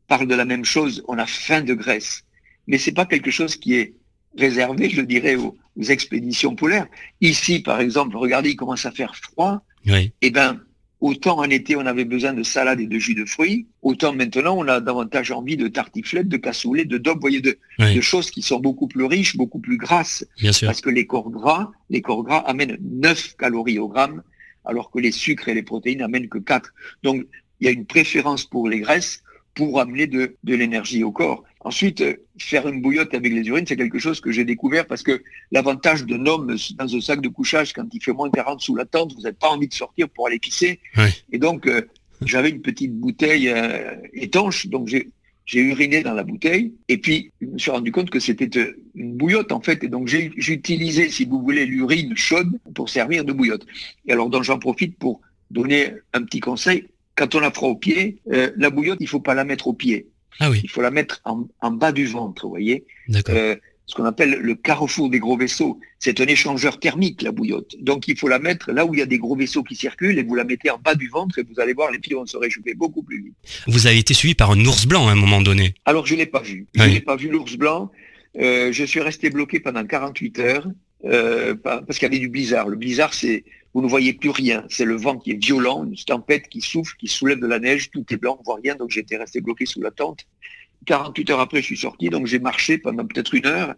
parlent 0.09 0.27
de 0.27 0.35
la 0.35 0.45
même 0.45 0.65
chose. 0.65 1.05
On 1.09 1.19
a 1.19 1.27
faim 1.27 1.63
de 1.63 1.75
graisse. 1.75 2.25
Mais 2.67 2.79
c'est 2.79 2.93
pas 2.93 3.07
quelque 3.07 3.31
chose 3.31 3.57
qui 3.57 3.75
est 3.75 3.95
réservé, 4.37 4.91
je 4.91 5.01
dirais, 5.01 5.37
aux, 5.37 5.57
expéditions 5.89 6.55
polaires. 6.55 6.87
Ici, 7.21 7.61
par 7.61 7.81
exemple, 7.81 8.17
regardez, 8.17 8.51
il 8.51 8.57
commence 8.57 8.87
à 8.87 8.93
faire 8.93 9.17
froid. 9.17 9.65
Oui. 9.87 10.13
Eh 10.21 10.31
ben, 10.31 10.61
autant 11.01 11.39
en 11.39 11.45
été, 11.45 11.77
on 11.77 11.87
avait 11.87 12.05
besoin 12.05 12.33
de 12.33 12.43
salade 12.43 12.81
et 12.81 12.87
de 12.87 12.99
jus 12.99 13.15
de 13.15 13.25
fruits, 13.25 13.67
autant 13.83 14.15
maintenant, 14.15 14.57
on 14.57 14.67
a 14.69 14.81
davantage 14.81 15.31
envie 15.31 15.57
de 15.57 15.69
tartiflettes, 15.69 16.29
de 16.29 16.37
cassoulet, 16.37 16.85
de 16.85 16.99
dope, 16.99 17.21
voyez, 17.21 17.41
de, 17.41 17.59
de, 17.79 18.01
choses 18.01 18.31
qui 18.31 18.43
sont 18.43 18.61
beaucoup 18.61 18.89
plus 18.89 19.05
riches, 19.05 19.37
beaucoup 19.37 19.59
plus 19.59 19.77
grasses. 19.77 20.27
Bien 20.39 20.53
sûr. 20.53 20.67
Parce 20.67 20.81
que 20.81 20.91
les 20.91 21.07
corps 21.07 21.31
gras, 21.31 21.73
les 21.91 22.01
corps 22.01 22.23
gras 22.23 22.39
amènent 22.47 22.79
9 22.81 23.37
calories 23.37 23.79
au 23.79 23.89
gramme 23.89 24.23
alors 24.65 24.91
que 24.91 24.99
les 24.99 25.13
sucres 25.13 25.49
et 25.49 25.55
les 25.55 25.63
protéines 25.63 25.99
n'amènent 25.99 26.29
que 26.29 26.39
4. 26.39 26.73
Donc, 27.03 27.27
il 27.61 27.67
y 27.67 27.69
a 27.69 27.71
une 27.71 27.87
préférence 27.87 28.45
pour 28.45 28.69
les 28.69 28.81
graisses 28.81 29.23
pour 29.55 29.81
amener 29.81 30.07
de, 30.07 30.37
l'énergie 30.45 31.05
au 31.05 31.13
corps. 31.13 31.45
Ensuite, 31.65 32.03
euh, 32.03 32.15
faire 32.39 32.69
une 32.69 32.83
bouillotte 32.83 33.15
avec 33.15 33.33
les 33.33 33.49
urines, 33.49 33.67
c'est 33.67 33.77
quelque 33.77 33.99
chose 33.99 34.21
que 34.21 34.31
j'ai 34.31 34.45
découvert 34.45 34.87
parce 34.87 35.03
que 35.03 35.23
l'avantage 35.51 36.05
d'un 36.05 36.27
homme 36.27 36.55
dans 36.77 36.97
un 36.97 37.01
sac 37.01 37.21
de 37.23 37.29
couchage, 37.29 37.73
quand 37.73 37.87
il 37.93 38.03
fait 38.03 38.13
moins 38.13 38.29
de 38.29 38.35
40 38.35 38.61
sous 38.61 38.77
la 38.77 38.85
tente, 38.85 39.15
vous 39.15 39.23
n'avez 39.23 39.35
pas 39.35 39.49
envie 39.49 39.69
de 39.69 39.75
sortir 39.75 40.09
pour 40.11 40.27
aller 40.27 40.39
pisser. 40.39 40.81
Et 41.33 41.39
donc, 41.39 41.67
euh, 41.67 41.83
j'avais 42.23 42.51
une 42.51 42.61
petite 42.61 42.95
bouteille 42.95 43.49
euh, 43.49 43.97
étanche, 44.13 44.67
donc 44.67 44.89
j'ai 44.89 45.11
j'ai 45.47 45.61
uriné 45.61 46.03
dans 46.03 46.15
la 46.15 46.25
bouteille 46.25 46.73
et 46.89 46.97
puis 46.97 47.31
je 47.41 47.47
me 47.47 47.59
suis 47.59 47.71
rendu 47.71 47.93
compte 47.93 48.09
que 48.09 48.19
c'était 48.19 48.49
une 48.95 49.15
bouillotte 49.15 49.53
en 49.53 49.61
fait 49.61 49.85
et 49.85 49.89
donc 49.89 50.09
j'ai 50.09 50.33
utilisé 50.37 51.11
si 51.11 51.27
vous 51.27 51.43
voulez 51.43 51.67
l'urine 51.67 52.17
chaude 52.17 52.59
pour 52.75 52.89
servir 52.89 53.27
de 53.27 53.33
bouillotte. 53.35 53.67
Et 54.07 54.13
alors 54.13 54.31
donc 54.31 54.43
j'en 54.43 54.59
profite 54.59 54.97
pour 54.99 55.21
donner 55.51 55.93
un 56.15 56.23
petit 56.23 56.41
conseil. 56.41 56.89
Quand 57.15 57.35
on 57.35 57.41
la 57.41 57.51
fera 57.51 57.67
au 57.67 57.77
pied, 57.77 58.21
euh, 58.33 58.53
la 58.57 58.71
bouillotte 58.71 58.99
il 59.01 59.07
faut 59.07 59.21
pas 59.21 59.35
la 59.35 59.45
mettre 59.45 59.69
au 59.69 59.75
pied. 59.75 60.07
Ah 60.41 60.51
oui. 60.51 60.61
Il 60.63 60.71
faut 60.71 60.83
la 60.83 60.91
mettre 60.91 61.21
en, 61.25 61.47
en 61.61 61.71
bas 61.71 61.93
du 61.93 62.07
ventre, 62.07 62.45
vous 62.45 62.51
voyez. 62.51 62.85
D'accord. 63.09 63.35
Euh, 63.37 63.57
ce 63.87 63.95
qu'on 63.95 64.05
appelle 64.05 64.39
le 64.41 64.55
carrefour 64.55 65.11
des 65.11 65.19
gros 65.19 65.37
vaisseaux. 65.37 65.79
C'est 65.99 66.21
un 66.21 66.27
échangeur 66.27 66.81
thermique, 66.81 67.23
la 67.23 67.33
bouillotte. 67.33 67.75
Donc 67.81 68.09
il 68.09 68.19
faut 68.19 68.29
la 68.29 68.39
mettre 68.39 68.73
là 68.73 68.87
où 68.87 68.95
il 68.95 69.01
y 69.01 69.03
a 69.03 69.07
des 69.07 69.19
gros 69.19 69.37
vaisseaux 69.37 69.63
qui 69.63 69.75
circulent 69.75 70.19
et 70.19 70.23
vous 70.23 70.35
la 70.35 70.45
mettez 70.45 70.71
en 70.71 70.79
bas 70.79 70.95
du 70.95 71.09
ventre 71.09 71.39
et 71.39 71.43
vous 71.43 71.61
allez 71.61 71.75
voir, 71.75 71.91
les 71.91 71.99
pieds 71.99 72.15
vont 72.15 72.27
se 72.27 72.37
réchauffer 72.37 72.75
beaucoup 72.75 73.03
plus 73.03 73.23
vite. 73.23 73.35
Vous 73.67 73.87
avez 73.87 73.99
été 73.99 74.15
suivi 74.15 74.35
par 74.35 74.51
un 74.51 74.61
ours 74.61 74.87
blanc 74.87 75.09
à 75.09 75.13
un 75.13 75.17
moment 75.17 75.43
donné. 75.43 75.75
Alors 75.85 76.07
je 76.07 76.15
ne 76.15 76.21
l'ai 76.21 76.27
pas 76.27 76.41
vu. 76.41 76.67
Je 76.75 76.83
n'ai 76.83 77.01
pas 77.01 77.17
vu 77.17 77.29
l'ours 77.29 77.57
blanc. 77.57 77.91
Euh, 78.39 78.73
je 78.73 78.85
suis 78.85 79.01
resté 79.01 79.31
bloqué 79.31 79.61
pendant 79.61 79.85
48 79.85 80.39
heures 80.41 80.67
euh, 81.05 81.55
parce 81.55 81.99
qu'il 81.99 82.03
y 82.03 82.11
avait 82.11 82.19
du 82.19 82.29
blizzard. 82.29 82.69
Le 82.69 82.77
blizzard, 82.77 83.13
c'est 83.13 83.45
vous 83.75 83.83
ne 83.83 83.89
voyez 83.89 84.13
plus 84.13 84.31
rien. 84.31 84.65
C'est 84.69 84.85
le 84.85 84.97
vent 84.97 85.19
qui 85.19 85.33
est 85.33 85.45
violent, 85.45 85.85
une 85.85 85.97
tempête 85.97 86.49
qui 86.49 86.61
souffle, 86.61 86.97
qui 86.97 87.09
soulève 87.09 87.41
de 87.41 87.47
la 87.47 87.59
neige, 87.59 87.91
tout 87.91 88.05
est 88.09 88.17
blanc, 88.17 88.37
on 88.41 88.43
voit 88.45 88.61
rien. 88.63 88.77
Donc 88.77 88.91
j'étais 88.91 89.17
resté 89.17 89.41
bloqué 89.41 89.67
sous 89.67 89.83
la 89.83 89.91
tente. 89.91 90.27
48 90.87 91.31
heures 91.31 91.41
après, 91.41 91.61
je 91.61 91.67
suis 91.67 91.77
sorti, 91.77 92.09
donc 92.09 92.27
j'ai 92.27 92.39
marché 92.39 92.79
pendant 92.79 93.07
peut-être 93.07 93.35
une 93.35 93.47
heure, 93.47 93.75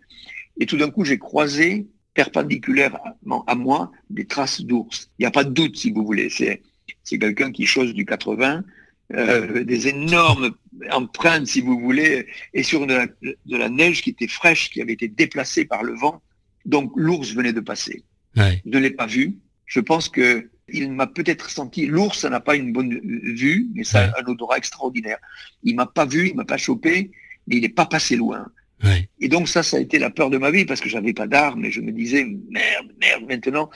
et 0.58 0.66
tout 0.66 0.76
d'un 0.76 0.90
coup, 0.90 1.04
j'ai 1.04 1.18
croisé 1.18 1.86
perpendiculairement 2.14 3.44
à 3.46 3.54
moi 3.54 3.92
des 4.10 4.26
traces 4.26 4.62
d'ours. 4.62 5.10
Il 5.18 5.22
n'y 5.22 5.26
a 5.26 5.30
pas 5.30 5.44
de 5.44 5.50
doute, 5.50 5.76
si 5.76 5.90
vous 5.90 6.04
voulez. 6.04 6.30
C'est, 6.30 6.62
c'est 7.04 7.18
quelqu'un 7.18 7.52
qui 7.52 7.66
chose 7.66 7.92
du 7.94 8.04
80, 8.04 8.64
euh, 9.14 9.64
des 9.64 9.88
énormes 9.88 10.54
empreintes, 10.90 11.46
si 11.46 11.60
vous 11.60 11.78
voulez, 11.78 12.26
et 12.54 12.62
sur 12.62 12.86
de 12.86 12.94
la, 12.94 13.06
de 13.06 13.56
la, 13.56 13.68
neige 13.68 14.02
qui 14.02 14.10
était 14.10 14.28
fraîche, 14.28 14.70
qui 14.70 14.80
avait 14.80 14.94
été 14.94 15.08
déplacée 15.08 15.64
par 15.64 15.82
le 15.82 15.94
vent. 15.94 16.22
Donc 16.64 16.90
l'ours 16.96 17.32
venait 17.34 17.52
de 17.52 17.60
passer. 17.60 18.02
Je 18.34 18.58
ne 18.64 18.78
l'ai 18.78 18.90
pas 18.90 19.06
vu. 19.06 19.36
Je 19.66 19.80
pense 19.80 20.08
que 20.08 20.48
il 20.68 20.92
m'a 20.92 21.06
peut-être 21.06 21.48
senti, 21.50 21.86
l'ours 21.86 22.24
n'a 22.24 22.40
pas 22.40 22.56
une 22.56 22.72
bonne 22.72 22.98
vue, 23.34 23.68
mais 23.74 23.84
ça 23.84 24.06
a 24.06 24.20
un 24.20 24.24
odorat 24.26 24.58
extraordinaire. 24.58 25.18
Il 25.62 25.76
m'a 25.76 25.86
pas 25.86 26.06
vu, 26.06 26.30
il 26.30 26.34
m'a 26.34 26.44
pas 26.44 26.56
chopé, 26.56 27.12
mais 27.46 27.56
il 27.56 27.62
n'est 27.62 27.68
pas 27.68 27.86
passé 27.86 28.16
loin. 28.16 28.46
Et 29.20 29.28
donc 29.28 29.48
ça, 29.48 29.62
ça 29.62 29.78
a 29.78 29.80
été 29.80 29.98
la 29.98 30.10
peur 30.10 30.30
de 30.30 30.38
ma 30.38 30.50
vie 30.50 30.64
parce 30.64 30.80
que 30.80 30.88
j'avais 30.88 31.12
pas 31.12 31.26
d'armes 31.26 31.64
et 31.64 31.70
je 31.70 31.80
me 31.80 31.92
disais 31.92 32.24
merde, 32.24 32.88
merde 33.00 33.24
maintenant. 33.26 33.70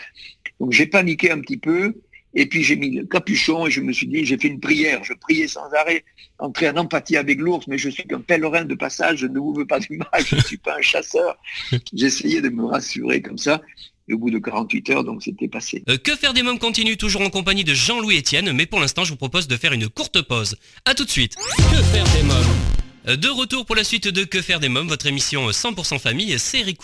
Donc 0.59 0.73
j'ai 0.73 0.87
paniqué 0.87 1.31
un 1.31 1.41
petit 1.41 1.57
peu 1.57 1.95
et 2.35 2.47
puis 2.47 2.63
j'ai 2.63 2.77
mis 2.77 2.91
le 2.91 3.07
capuchon 3.07 3.67
et 3.67 3.71
je 3.71 3.81
me 3.81 3.93
suis 3.93 4.07
dit 4.07 4.25
j'ai 4.25 4.37
fait 4.37 4.49
une 4.49 4.61
prière. 4.61 5.03
Je 5.03 5.15
priais 5.15 5.49
sans 5.49 5.73
arrêt, 5.73 6.05
entrer 6.39 6.69
en 6.69 6.77
empathie 6.77 7.17
avec 7.17 7.41
l'ours, 7.41 7.67
mais 7.67 7.79
je 7.79 7.89
suis 7.89 8.05
qu'un 8.05 8.21
pèlerin 8.21 8.65
de 8.65 8.75
passage. 8.75 9.19
Je 9.19 9.27
ne 9.27 9.39
vous 9.39 9.55
veux 9.55 9.67
pas 9.67 9.81
du 9.81 9.97
mal. 9.97 10.25
Je 10.25 10.37
ne 10.37 10.41
suis 10.43 10.59
pas 10.59 10.77
un 10.77 10.83
chasseur. 10.83 11.39
J'essayais 11.95 12.43
de 12.43 12.51
me 12.51 12.65
rassurer 12.65 13.23
comme 13.23 13.39
ça. 13.39 13.63
Et 14.11 14.13
au 14.13 14.19
bout 14.19 14.31
de 14.31 14.39
48 14.39 14.91
heures, 14.91 15.05
donc 15.05 15.23
c'était 15.23 15.47
passé. 15.47 15.85
Euh, 15.89 15.97
que 15.97 16.17
faire 16.17 16.35
des 16.35 16.43
mômes 16.43 16.59
continue 16.59 16.97
toujours 16.97 17.23
en 17.23 17.31
compagnie 17.31 17.63
de 17.63 17.75
Jean-Louis 17.75 18.19
Etienne, 18.19 18.51
mais 18.53 18.67
pour 18.67 18.81
l'instant, 18.81 19.05
je 19.05 19.11
vous 19.11 19.17
propose 19.17 19.47
de 19.47 19.57
faire 19.57 19.73
une 19.73 19.89
courte 19.89 20.21
pause. 20.23 20.57
À 20.85 20.95
tout 20.95 21.05
de 21.05 21.11
suite. 21.11 21.37
Que 21.37 21.83
faire 21.83 22.05
des 22.13 22.25
mômes 22.25 22.81
euh, 23.09 23.17
de 23.17 23.29
retour 23.29 23.65
pour 23.65 23.77
la 23.77 23.85
suite 23.85 24.09
de 24.09 24.25
Que 24.25 24.43
faire 24.43 24.61
des 24.61 24.69
mômes, 24.69 24.89
votre 24.89 25.07
émission 25.07 25.49
100% 25.49 25.99
famille, 25.99 26.39
c'est 26.39 26.61
Eric 26.61 26.79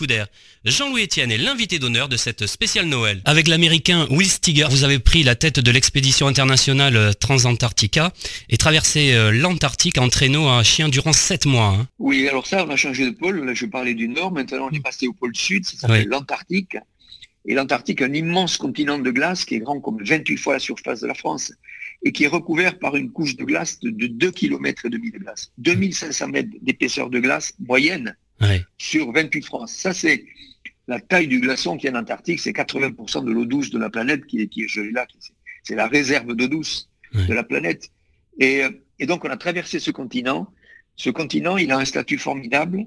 Jean-Louis 0.65 1.03
Etienne 1.03 1.31
est 1.31 1.37
l'invité 1.37 1.77
d'honneur 1.77 2.09
de 2.09 2.17
cette 2.17 2.47
spéciale 2.47 2.85
Noël. 2.87 3.21
Avec 3.25 3.47
l'américain 3.47 4.07
Will 4.09 4.27
Stiger, 4.27 4.67
vous 4.69 4.83
avez 4.83 4.99
pris 4.99 5.23
la 5.23 5.35
tête 5.35 5.59
de 5.59 5.71
l'expédition 5.71 6.27
internationale 6.27 6.95
euh, 6.95 7.13
Transantarctica 7.13 8.13
et 8.49 8.57
traversé 8.57 9.13
euh, 9.13 9.31
l'Antarctique 9.31 9.99
en 9.99 10.09
traîneau 10.09 10.47
à 10.49 10.63
chien 10.63 10.89
durant 10.89 11.13
7 11.13 11.45
mois. 11.45 11.75
Hein. 11.79 11.87
Oui, 11.99 12.27
alors 12.27 12.47
ça, 12.47 12.65
on 12.65 12.69
a 12.69 12.75
changé 12.75 13.05
de 13.05 13.11
pôle. 13.11 13.45
Là, 13.45 13.53
je 13.53 13.65
parlais 13.65 13.93
du 13.93 14.07
Nord, 14.07 14.31
maintenant 14.31 14.69
on 14.71 14.75
est 14.75 14.79
passé 14.79 15.07
au 15.07 15.13
pôle 15.13 15.35
Sud, 15.35 15.65
ça 15.65 15.77
s'appelle 15.77 16.07
l'Antarctique. 16.07 16.77
Et 17.47 17.53
l'Antarctique, 17.53 18.01
un 18.01 18.13
immense 18.13 18.57
continent 18.57 18.99
de 18.99 19.09
glace 19.09 19.45
qui 19.45 19.55
est 19.55 19.59
grand 19.59 19.79
comme 19.79 20.03
28 20.03 20.37
fois 20.37 20.53
la 20.53 20.59
surface 20.59 20.99
de 20.99 21.07
la 21.07 21.13
France 21.13 21.53
et 22.03 22.11
qui 22.11 22.25
est 22.25 22.27
recouvert 22.27 22.77
par 22.77 22.95
une 22.97 23.09
couche 23.09 23.37
de 23.37 23.45
glace 23.45 23.79
de, 23.79 23.89
2 23.89 24.31
km 24.31 24.85
et 24.85 24.89
demi 24.89 25.11
de 25.11 25.17
glace. 25.17 25.51
2500 25.57 26.27
mètres 26.27 26.49
d'épaisseur 26.61 27.09
de 27.09 27.19
glace 27.19 27.53
moyenne 27.59 28.15
sur 28.77 29.11
28 29.13 29.45
France. 29.45 29.73
Ça, 29.73 29.93
c'est 29.93 30.25
la 30.87 30.99
taille 30.99 31.27
du 31.27 31.39
glaçon 31.39 31.77
qui 31.77 31.87
est 31.87 31.91
en 31.91 31.99
Antarctique, 31.99 32.39
c'est 32.39 32.51
80% 32.51 33.25
de 33.25 33.31
l'eau 33.31 33.45
douce 33.45 33.69
de 33.69 33.79
la 33.79 33.89
planète 33.89 34.25
qui 34.25 34.41
est, 34.41 34.47
qui 34.47 34.63
est 34.63 34.67
gelée 34.67 34.91
là. 34.91 35.07
C'est 35.63 35.75
la 35.75 35.87
réserve 35.87 36.35
d'eau 36.35 36.47
douce 36.47 36.89
de 37.13 37.33
la 37.33 37.43
planète. 37.43 37.89
Et, 38.39 38.61
et, 38.99 39.05
donc, 39.05 39.25
on 39.25 39.29
a 39.29 39.37
traversé 39.37 39.79
ce 39.79 39.91
continent. 39.91 40.51
Ce 40.95 41.09
continent, 41.09 41.57
il 41.57 41.71
a 41.71 41.77
un 41.77 41.85
statut 41.85 42.17
formidable 42.17 42.85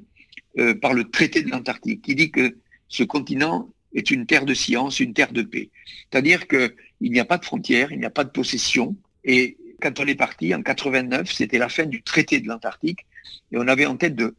euh, 0.58 0.74
par 0.74 0.94
le 0.94 1.10
traité 1.10 1.42
de 1.42 1.50
l'Antarctique, 1.50 2.02
qui 2.02 2.14
dit 2.14 2.30
que 2.30 2.56
ce 2.88 3.02
continent 3.04 3.70
est 3.94 4.10
une 4.10 4.26
terre 4.26 4.44
de 4.44 4.54
science, 4.54 5.00
une 5.00 5.14
terre 5.14 5.32
de 5.32 5.42
paix. 5.42 5.70
C'est-à-dire 6.10 6.46
qu'il 6.46 6.72
n'y 7.00 7.20
a 7.20 7.24
pas 7.24 7.38
de 7.38 7.44
frontières, 7.44 7.92
il 7.92 7.98
n'y 7.98 8.04
a 8.04 8.10
pas 8.10 8.24
de 8.24 8.30
possession. 8.30 8.96
Et 9.24 9.56
quand 9.80 9.98
on 10.00 10.06
est 10.06 10.14
parti, 10.14 10.54
en 10.54 10.62
89, 10.62 11.30
c'était 11.30 11.58
la 11.58 11.68
fin 11.68 11.86
du 11.86 12.02
traité 12.02 12.40
de 12.40 12.48
l'Antarctique. 12.48 13.06
Et 13.52 13.56
on 13.56 13.66
avait 13.66 13.86
en 13.86 13.96
tête 13.96 14.14
de, 14.14 14.34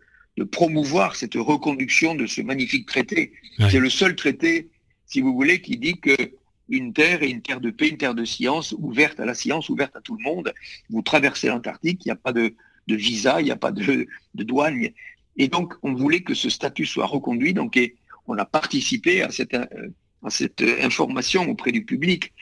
promouvoir 0.51 1.15
cette 1.15 1.35
reconduction 1.35 2.15
de 2.15 2.25
ce 2.25 2.41
magnifique 2.41 2.87
traité. 2.87 3.33
C'est 3.69 3.79
le 3.79 3.91
seul 3.91 4.15
traité, 4.15 4.69
si 5.05 5.21
vous 5.21 5.33
voulez, 5.33 5.61
qui 5.61 5.77
dit 5.77 5.99
que 5.99 6.15
une 6.67 6.93
terre 6.93 7.21
est 7.21 7.29
une 7.29 7.43
terre 7.43 7.59
de 7.59 7.69
paix, 7.69 7.89
une 7.89 7.97
terre 7.97 8.15
de 8.15 8.25
science, 8.25 8.73
ouverte 8.79 9.19
à 9.19 9.25
la 9.25 9.35
science, 9.35 9.69
ouverte 9.69 9.95
à 9.95 10.01
tout 10.01 10.17
le 10.17 10.23
monde. 10.23 10.51
Vous 10.89 11.03
traversez 11.03 11.47
l'Antarctique, 11.47 12.05
il 12.05 12.07
n'y 12.07 12.13
a 12.13 12.15
pas 12.15 12.33
de, 12.33 12.55
visa, 12.87 13.39
il 13.39 13.43
n'y 13.43 13.51
a 13.51 13.55
pas 13.55 13.71
de, 13.71 14.07
de 14.33 14.43
douane. 14.43 14.87
Et 15.37 15.47
donc, 15.47 15.73
on 15.83 15.93
voulait 15.93 16.21
que 16.21 16.33
ce 16.33 16.49
statut 16.49 16.85
soit 16.85 17.05
reconduit. 17.05 17.53
Donc, 17.53 17.77
et 17.77 17.95
on 18.31 18.37
a 18.37 18.45
participé 18.45 19.21
à 19.21 19.29
cette, 19.29 19.53
euh, 19.53 19.65
à 20.23 20.29
cette 20.29 20.61
information 20.81 21.49
auprès 21.49 21.71
du 21.71 21.83
public. 21.83 22.33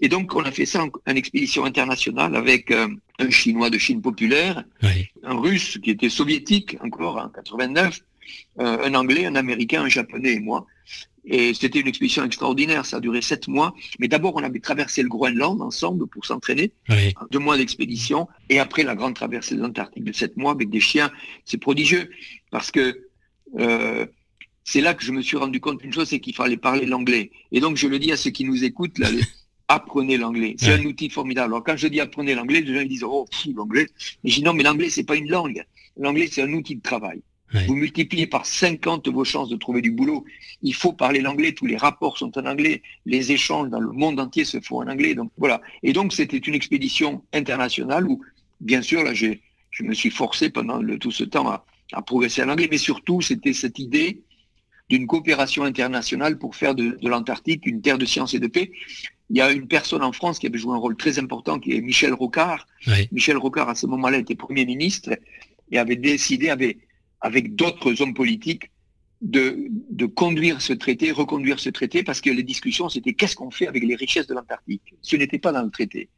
Et 0.00 0.08
donc, 0.08 0.34
on 0.34 0.42
a 0.42 0.50
fait 0.50 0.66
ça 0.66 0.84
en, 0.84 1.14
expédition 1.14 1.64
internationale 1.64 2.36
avec 2.36 2.70
euh, 2.70 2.88
un 3.18 3.30
Chinois 3.30 3.70
de 3.70 3.78
Chine 3.78 4.02
populaire, 4.02 4.64
un 4.82 5.38
Russe 5.38 5.78
qui 5.82 5.90
était 5.90 6.10
soviétique 6.10 6.76
encore 6.82 7.16
en 7.16 7.28
89, 7.28 8.00
euh, 8.60 8.84
un 8.84 8.94
Anglais, 8.94 9.24
un 9.24 9.36
Américain, 9.36 9.82
un 9.82 9.88
Japonais 9.88 10.34
et 10.34 10.40
moi. 10.40 10.66
Et 11.30 11.52
c'était 11.52 11.80
une 11.80 11.88
expédition 11.88 12.24
extraordinaire, 12.24 12.86
ça 12.86 12.96
a 12.96 13.00
duré 13.00 13.20
sept 13.20 13.48
mois. 13.48 13.74
Mais 13.98 14.08
d'abord, 14.08 14.34
on 14.36 14.42
avait 14.42 14.60
traversé 14.60 15.02
le 15.02 15.08
Groenland 15.08 15.60
ensemble 15.60 16.06
pour 16.06 16.24
s'entraîner, 16.24 16.72
deux 17.30 17.38
mois 17.38 17.58
d'expédition. 17.58 18.28
Et 18.48 18.58
après, 18.58 18.82
la 18.82 18.94
grande 18.94 19.14
traversée 19.14 19.54
de 19.54 19.60
l'Antarctique 19.60 20.04
de 20.04 20.12
sept 20.12 20.38
mois 20.38 20.52
avec 20.52 20.70
des 20.70 20.80
chiens, 20.80 21.10
c'est 21.44 21.58
prodigieux. 21.58 22.10
Parce 22.50 22.70
que 22.70 23.08
c'est 24.70 24.82
là 24.82 24.92
que 24.92 25.02
je 25.02 25.12
me 25.12 25.22
suis 25.22 25.38
rendu 25.38 25.60
compte 25.60 25.80
d'une 25.80 25.94
chose, 25.94 26.08
c'est 26.08 26.20
qu'il 26.20 26.34
fallait 26.34 26.58
parler 26.58 26.84
l'anglais. 26.84 27.30
Et 27.52 27.60
donc, 27.60 27.78
je 27.78 27.88
le 27.88 27.98
dis 27.98 28.12
à 28.12 28.18
ceux 28.18 28.28
qui 28.28 28.44
nous 28.44 28.64
écoutent, 28.64 28.98
là, 28.98 29.08
apprenez 29.68 30.18
l'anglais. 30.18 30.56
C'est 30.58 30.74
un 30.74 30.84
outil 30.84 31.08
formidable. 31.08 31.54
Alors 31.54 31.64
quand 31.64 31.76
je 31.78 31.88
dis 31.88 32.00
apprenez 32.00 32.34
l'anglais, 32.34 32.60
les 32.60 32.74
gens 32.74 32.80
ils 32.80 32.88
disent 32.88 33.02
oh 33.02 33.26
l'anglais. 33.56 33.86
Mais 34.22 34.30
je 34.30 34.36
dis 34.36 34.42
non, 34.42 34.52
mais 34.52 34.62
l'anglais 34.62 34.90
c'est 34.90 35.04
pas 35.04 35.16
une 35.16 35.30
langue. 35.30 35.64
L'anglais 35.96 36.28
c'est 36.30 36.42
un 36.42 36.52
outil 36.52 36.76
de 36.76 36.82
travail. 36.82 37.22
Vous 37.66 37.74
multipliez 37.74 38.26
par 38.26 38.44
50 38.44 39.08
vos 39.08 39.24
chances 39.24 39.48
de 39.48 39.56
trouver 39.56 39.80
du 39.80 39.90
boulot. 39.90 40.26
Il 40.62 40.74
faut 40.74 40.92
parler 40.92 41.22
l'anglais. 41.22 41.52
Tous 41.52 41.64
les 41.64 41.78
rapports 41.78 42.18
sont 42.18 42.36
en 42.36 42.44
anglais. 42.44 42.82
Les 43.06 43.32
échanges 43.32 43.70
dans 43.70 43.80
le 43.80 43.90
monde 43.90 44.20
entier 44.20 44.44
se 44.44 44.60
font 44.60 44.82
en 44.82 44.88
anglais. 44.88 45.14
Donc 45.14 45.30
voilà. 45.38 45.62
Et 45.82 45.94
donc 45.94 46.12
c'était 46.12 46.36
une 46.36 46.54
expédition 46.54 47.22
internationale 47.32 48.06
où, 48.06 48.20
bien 48.60 48.82
sûr, 48.82 49.02
là 49.02 49.14
j'ai, 49.14 49.40
je 49.70 49.82
me 49.82 49.94
suis 49.94 50.10
forcé 50.10 50.50
pendant 50.50 50.76
le, 50.76 50.98
tout 50.98 51.10
ce 51.10 51.24
temps 51.24 51.48
à, 51.48 51.64
à 51.92 52.02
progresser 52.02 52.42
en 52.42 52.50
anglais, 52.50 52.68
mais 52.70 52.76
surtout 52.76 53.22
c'était 53.22 53.54
cette 53.54 53.78
idée 53.78 54.20
d'une 54.88 55.06
coopération 55.06 55.64
internationale 55.64 56.38
pour 56.38 56.56
faire 56.56 56.74
de, 56.74 56.98
l'Antarctique 57.02 57.66
une 57.66 57.80
terre 57.80 57.98
de 57.98 58.06
science 58.06 58.34
et 58.34 58.38
de 58.38 58.46
paix. 58.46 58.72
Il 59.30 59.36
y 59.36 59.40
a 59.40 59.50
une 59.52 59.68
personne 59.68 60.02
en 60.02 60.12
France 60.12 60.38
qui 60.38 60.46
avait 60.46 60.58
joué 60.58 60.72
un 60.72 60.78
rôle 60.78 60.96
très 60.96 61.18
important, 61.18 61.58
qui 61.58 61.72
est 61.72 61.80
Michel 61.80 62.14
Rocard. 62.14 62.66
Michel 63.12 63.36
Rocard, 63.36 63.68
à 63.68 63.74
ce 63.74 63.86
moment-là, 63.86 64.18
était 64.18 64.34
Premier 64.34 64.64
ministre 64.64 65.18
et 65.70 65.78
avait 65.78 65.96
décidé, 65.96 66.48
avait, 66.48 66.78
avec 67.20 67.54
d'autres 67.54 68.00
hommes 68.00 68.14
politiques, 68.14 68.70
de, 69.20 69.66
de, 69.90 70.06
conduire 70.06 70.62
ce 70.62 70.72
traité, 70.72 71.10
reconduire 71.10 71.58
ce 71.58 71.68
traité, 71.70 72.04
parce 72.04 72.20
que 72.20 72.30
les 72.30 72.44
discussions, 72.44 72.88
c'était 72.88 73.14
qu'est-ce 73.14 73.34
qu'on 73.34 73.50
fait 73.50 73.66
avec 73.66 73.82
les 73.82 73.96
richesses 73.96 74.28
de 74.28 74.34
l'Antarctique? 74.34 74.94
Ce 75.02 75.16
n'était 75.16 75.40
pas 75.40 75.52
dans 75.52 75.62
le 75.62 75.70
traité. 75.70 76.08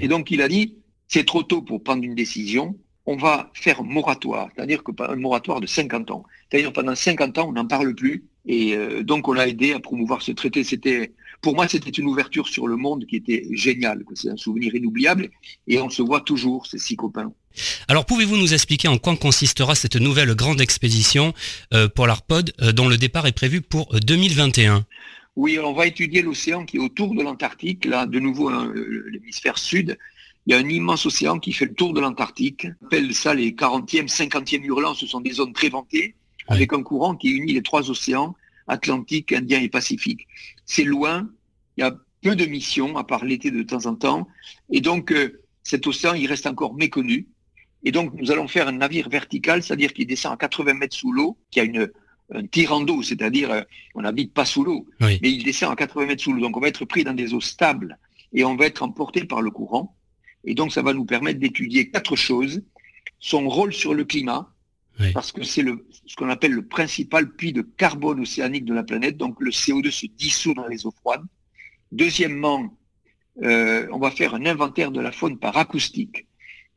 Et 0.00 0.08
donc, 0.08 0.30
il 0.30 0.42
a 0.42 0.48
dit, 0.48 0.74
c'est 1.08 1.24
trop 1.24 1.42
tôt 1.42 1.62
pour 1.62 1.82
prendre 1.82 2.02
une 2.04 2.14
décision, 2.14 2.76
on 3.06 3.16
va 3.16 3.50
faire 3.54 3.82
moratoire, 3.82 4.48
c'est-à-dire 4.54 4.84
que 4.84 4.92
un 5.02 5.16
moratoire 5.16 5.60
de 5.60 5.66
50 5.66 6.10
ans. 6.10 6.24
C'est-à-dire 6.50 6.72
pendant 6.72 6.94
50 6.94 7.38
ans, 7.38 7.48
on 7.48 7.52
n'en 7.52 7.66
parle 7.66 7.94
plus. 7.94 8.24
Et 8.46 8.74
euh, 8.74 9.02
donc, 9.02 9.28
on 9.28 9.36
a 9.36 9.46
aidé 9.46 9.72
à 9.72 9.80
promouvoir 9.80 10.22
ce 10.22 10.32
traité. 10.32 10.64
C'était, 10.64 11.12
pour 11.40 11.54
moi, 11.54 11.68
c'était 11.68 11.90
une 11.90 12.06
ouverture 12.06 12.48
sur 12.48 12.66
le 12.66 12.76
monde 12.76 13.06
qui 13.06 13.16
était 13.16 13.46
géniale. 13.52 14.02
C'est 14.14 14.30
un 14.30 14.36
souvenir 14.36 14.74
inoubliable. 14.74 15.30
Et 15.66 15.78
on 15.80 15.90
se 15.90 16.02
voit 16.02 16.20
toujours, 16.20 16.66
ces 16.66 16.78
six 16.78 16.96
copains. 16.96 17.32
Alors, 17.88 18.06
pouvez-vous 18.06 18.36
nous 18.36 18.54
expliquer 18.54 18.88
en 18.88 18.98
quoi 18.98 19.16
consistera 19.16 19.74
cette 19.74 19.96
nouvelle 19.96 20.34
grande 20.34 20.60
expédition 20.60 21.34
euh, 21.74 21.88
pour 21.88 22.06
l'ARPOD, 22.06 22.52
euh, 22.60 22.72
dont 22.72 22.88
le 22.88 22.96
départ 22.96 23.26
est 23.26 23.32
prévu 23.32 23.60
pour 23.60 23.94
2021 24.00 24.86
Oui, 25.36 25.58
on 25.58 25.72
va 25.72 25.86
étudier 25.86 26.22
l'océan 26.22 26.64
qui 26.64 26.76
est 26.76 26.80
autour 26.80 27.14
de 27.14 27.22
l'Antarctique, 27.22 27.84
là, 27.84 28.06
de 28.06 28.20
nouveau, 28.20 28.48
hein, 28.48 28.72
l'hémisphère 29.10 29.58
sud. 29.58 29.98
Il 30.46 30.52
y 30.52 30.56
a 30.56 30.58
un 30.58 30.68
immense 30.68 31.06
océan 31.06 31.38
qui 31.38 31.52
fait 31.52 31.66
le 31.66 31.74
tour 31.74 31.92
de 31.92 32.00
l'Antarctique. 32.00 32.66
On 32.82 32.86
appelle 32.86 33.14
ça 33.14 33.34
les 33.34 33.52
40e, 33.52 34.08
50e 34.08 34.62
hurlants. 34.64 34.94
Ce 34.94 35.06
sont 35.06 35.20
des 35.20 35.32
zones 35.32 35.52
très 35.52 35.68
ventées, 35.68 36.14
avec 36.48 36.72
un 36.72 36.82
courant 36.82 37.14
qui 37.14 37.30
unit 37.30 37.52
les 37.52 37.62
trois 37.62 37.90
océans, 37.90 38.34
Atlantique, 38.66 39.32
Indien 39.32 39.60
et 39.60 39.68
Pacifique. 39.68 40.26
C'est 40.64 40.84
loin. 40.84 41.28
Il 41.76 41.82
y 41.82 41.84
a 41.84 41.94
peu 42.22 42.36
de 42.36 42.46
missions, 42.46 42.96
à 42.96 43.04
part 43.04 43.24
l'été 43.24 43.50
de 43.50 43.62
temps 43.62 43.86
en 43.86 43.94
temps. 43.94 44.28
Et 44.70 44.80
donc, 44.80 45.12
euh, 45.12 45.40
cet 45.62 45.86
océan, 45.86 46.14
il 46.14 46.26
reste 46.26 46.46
encore 46.46 46.74
méconnu. 46.74 47.28
Et 47.84 47.92
donc, 47.92 48.12
nous 48.14 48.30
allons 48.30 48.48
faire 48.48 48.68
un 48.68 48.72
navire 48.72 49.08
vertical, 49.08 49.62
c'est-à-dire 49.62 49.92
qu'il 49.92 50.06
descend 50.06 50.32
à 50.32 50.36
80 50.36 50.74
mètres 50.74 50.96
sous 50.96 51.12
l'eau, 51.12 51.38
qui 51.50 51.60
a 51.60 51.64
une, 51.64 51.90
un 52.32 52.46
tirant 52.46 52.80
d'eau, 52.80 53.02
c'est-à-dire 53.02 53.50
euh, 53.50 53.62
on 53.94 54.02
n'habite 54.02 54.34
pas 54.34 54.44
sous 54.44 54.64
l'eau, 54.64 54.86
mais 55.00 55.18
il 55.22 55.44
descend 55.44 55.72
à 55.72 55.76
80 55.76 56.06
mètres 56.06 56.22
sous 56.22 56.32
l'eau. 56.32 56.42
Donc, 56.42 56.56
on 56.56 56.60
va 56.60 56.68
être 56.68 56.84
pris 56.84 57.04
dans 57.04 57.14
des 57.14 57.32
eaux 57.34 57.40
stables 57.40 57.98
et 58.32 58.44
on 58.44 58.56
va 58.56 58.66
être 58.66 58.82
emporté 58.82 59.24
par 59.24 59.42
le 59.42 59.50
courant. 59.50 59.96
Et 60.44 60.54
donc, 60.54 60.72
ça 60.72 60.82
va 60.82 60.92
nous 60.92 61.04
permettre 61.04 61.38
d'étudier 61.38 61.90
quatre 61.90 62.16
choses. 62.16 62.62
Son 63.18 63.48
rôle 63.48 63.72
sur 63.72 63.94
le 63.94 64.04
climat, 64.04 64.52
parce 65.14 65.32
que 65.32 65.42
c'est 65.42 65.64
ce 66.06 66.16
qu'on 66.16 66.28
appelle 66.28 66.52
le 66.52 66.66
principal 66.66 67.30
puits 67.30 67.52
de 67.52 67.62
carbone 67.62 68.20
océanique 68.20 68.64
de 68.64 68.74
la 68.74 68.82
planète. 68.82 69.16
Donc, 69.16 69.36
le 69.40 69.50
CO2 69.50 69.90
se 69.90 70.06
dissout 70.06 70.54
dans 70.54 70.66
les 70.66 70.86
eaux 70.86 70.94
froides. 71.00 71.24
Deuxièmement, 71.92 72.76
euh, 73.42 73.86
on 73.92 73.98
va 73.98 74.10
faire 74.10 74.34
un 74.34 74.46
inventaire 74.46 74.90
de 74.90 75.00
la 75.00 75.12
faune 75.12 75.38
par 75.38 75.56
acoustique. 75.56 76.26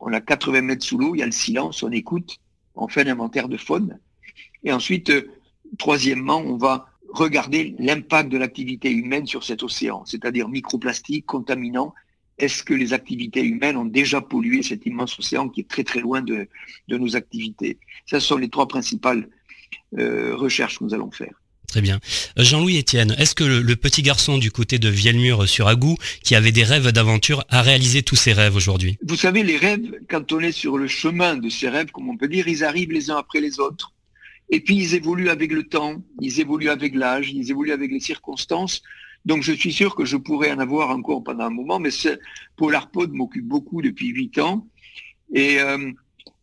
On 0.00 0.12
a 0.12 0.20
80 0.20 0.62
mètres 0.62 0.84
sous 0.84 0.98
l'eau, 0.98 1.14
il 1.14 1.18
y 1.18 1.22
a 1.22 1.26
le 1.26 1.32
silence, 1.32 1.82
on 1.82 1.90
écoute, 1.90 2.38
on 2.74 2.88
fait 2.88 3.06
un 3.06 3.12
inventaire 3.12 3.48
de 3.48 3.56
faune. 3.56 3.98
Et 4.64 4.72
ensuite, 4.72 5.10
euh, 5.10 5.30
troisièmement, 5.78 6.38
on 6.38 6.56
va 6.56 6.88
regarder 7.10 7.76
l'impact 7.78 8.30
de 8.30 8.38
l'activité 8.38 8.90
humaine 8.90 9.26
sur 9.26 9.44
cet 9.44 9.62
océan, 9.62 10.04
c'est-à-dire 10.04 10.48
microplastiques, 10.48 11.26
contaminants, 11.26 11.94
est-ce 12.38 12.62
que 12.62 12.74
les 12.74 12.92
activités 12.92 13.42
humaines 13.42 13.76
ont 13.76 13.84
déjà 13.84 14.20
pollué 14.20 14.62
cet 14.62 14.86
immense 14.86 15.18
océan 15.18 15.48
qui 15.48 15.60
est 15.60 15.68
très 15.68 15.84
très 15.84 16.00
loin 16.00 16.20
de, 16.20 16.48
nos 16.88 17.16
activités? 17.16 17.78
Ce 18.06 18.18
sont 18.18 18.36
les 18.36 18.48
trois 18.48 18.68
principales 18.68 19.28
euh, 19.98 20.34
recherches 20.34 20.78
que 20.78 20.84
nous 20.84 20.94
allons 20.94 21.10
faire. 21.10 21.34
Très 21.68 21.80
bien. 21.80 21.98
Euh, 22.38 22.44
Jean-Louis 22.44 22.78
Etienne, 22.78 23.14
est-ce 23.18 23.34
que 23.34 23.44
le, 23.44 23.76
petit 23.76 24.02
garçon 24.02 24.38
du 24.38 24.50
côté 24.50 24.78
de 24.78 24.88
Vielmur 24.88 25.48
sur 25.48 25.66
Agou, 25.66 25.96
qui 26.22 26.34
avait 26.34 26.52
des 26.52 26.64
rêves 26.64 26.92
d'aventure, 26.92 27.44
a 27.48 27.62
réalisé 27.62 28.02
tous 28.02 28.16
ses 28.16 28.32
rêves 28.32 28.54
aujourd'hui? 28.54 28.96
Vous 29.04 29.16
savez, 29.16 29.42
les 29.42 29.56
rêves, 29.56 29.98
quand 30.08 30.32
on 30.32 30.40
est 30.40 30.52
sur 30.52 30.78
le 30.78 30.86
chemin 30.86 31.36
de 31.36 31.48
ces 31.48 31.68
rêves, 31.68 31.90
comme 31.90 32.08
on 32.08 32.16
peut 32.16 32.28
dire, 32.28 32.46
ils 32.48 32.64
arrivent 32.64 32.92
les 32.92 33.10
uns 33.10 33.16
après 33.16 33.40
les 33.40 33.58
autres. 33.58 33.92
Et 34.50 34.60
puis 34.60 34.76
ils 34.76 34.94
évoluent 34.94 35.30
avec 35.30 35.52
le 35.52 35.64
temps, 35.64 36.02
ils 36.20 36.38
évoluent 36.38 36.68
avec 36.68 36.94
l'âge, 36.94 37.32
ils 37.32 37.50
évoluent 37.50 37.72
avec 37.72 37.90
les 37.90 38.00
circonstances. 38.00 38.82
Donc 39.24 39.42
je 39.42 39.52
suis 39.52 39.72
sûr 39.72 39.94
que 39.94 40.04
je 40.04 40.16
pourrais 40.16 40.52
en 40.52 40.58
avoir 40.58 40.90
encore 40.90 41.22
pendant 41.24 41.44
un 41.44 41.50
moment, 41.50 41.78
mais 41.78 41.90
Polarpod 42.56 43.12
m'occupe 43.12 43.46
beaucoup 43.46 43.80
depuis 43.80 44.08
huit 44.08 44.38
ans. 44.38 44.66
Et, 45.32 45.60
euh, 45.60 45.90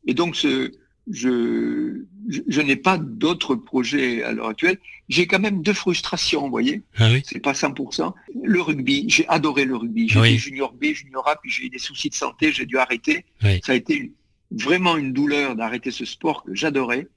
et 0.08 0.14
donc 0.14 0.36
ce, 0.36 0.72
je, 1.10 2.04
je, 2.48 2.62
n'ai 2.62 2.76
pas 2.76 2.98
d'autres 2.98 3.56
projets 3.56 4.24
à 4.24 4.32
l'heure 4.32 4.48
actuelle. 4.48 4.80
J'ai 5.10 5.28
quand 5.28 5.40
même 5.40 5.62
deux 5.62 5.74
frustrations, 5.74 6.42
vous 6.44 6.50
voyez. 6.50 6.82
Ah 6.98 7.10
oui. 7.12 7.22
C'est 7.26 7.40
pas 7.40 7.54
100%. 7.54 8.14
Le 8.44 8.62
rugby, 8.62 9.06
j'ai 9.08 9.28
adoré 9.28 9.66
le 9.66 9.76
rugby. 9.76 10.08
J'ai 10.10 10.22
fait 10.22 10.38
junior 10.38 10.74
B, 10.74 10.86
junior 10.94 11.28
A, 11.28 11.36
puis 11.36 11.52
j'ai 11.52 11.66
eu 11.66 11.70
des 11.70 11.80
soucis 11.80 12.10
de 12.10 12.16
santé, 12.16 12.52
j'ai 12.52 12.66
dû 12.66 12.78
arrêter. 12.78 13.26
Ça 13.64 13.74
a 13.74 13.76
été 13.76 14.12
vraiment 14.52 14.98
une 14.98 15.14
douleur 15.14 15.56
d'arrêter 15.56 15.92
ce 15.92 16.06
sport 16.06 16.44
que 16.44 16.54
j'adorais. 16.54 17.08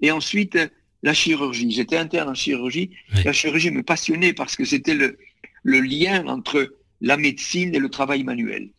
Et 0.00 0.10
ensuite, 0.10 0.58
la 1.02 1.14
chirurgie. 1.14 1.70
J'étais 1.70 1.96
interne 1.96 2.28
en 2.28 2.34
chirurgie. 2.34 2.90
La 3.24 3.32
chirurgie 3.32 3.70
me 3.70 3.82
passionnait 3.82 4.32
parce 4.32 4.56
que 4.56 4.64
c'était 4.64 4.94
le, 4.94 5.18
le, 5.62 5.80
lien 5.80 6.26
entre 6.26 6.74
la 7.00 7.16
médecine 7.16 7.74
et 7.74 7.78
le 7.78 7.88
travail 7.88 8.22
manuel. 8.24 8.70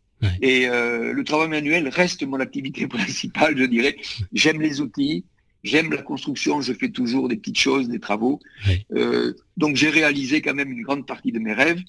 Et 0.41 0.69
euh, 0.69 1.11
le 1.11 1.23
travail 1.25 1.49
manuel 1.49 1.89
reste 1.89 2.23
mon 2.23 2.39
activité 2.39 2.87
principale, 2.97 3.57
je 3.57 3.65
dirais. 3.65 3.97
J'aime 4.31 4.61
les 4.61 4.79
outils, 4.79 5.25
j'aime 5.63 5.91
la 5.91 6.01
construction, 6.01 6.61
je 6.61 6.73
fais 6.73 6.89
toujours 6.89 7.27
des 7.27 7.35
petites 7.35 7.59
choses, 7.59 7.89
des 7.89 7.99
travaux. 7.99 8.39
Euh, 8.93 9.33
donc 9.57 9.75
j'ai 9.75 9.89
réalisé 9.89 10.41
quand 10.41 10.53
même 10.53 10.71
une 10.71 10.81
grande 10.81 11.05
partie 11.05 11.31
de 11.31 11.39
mes 11.39 11.53
rêves. 11.53 11.81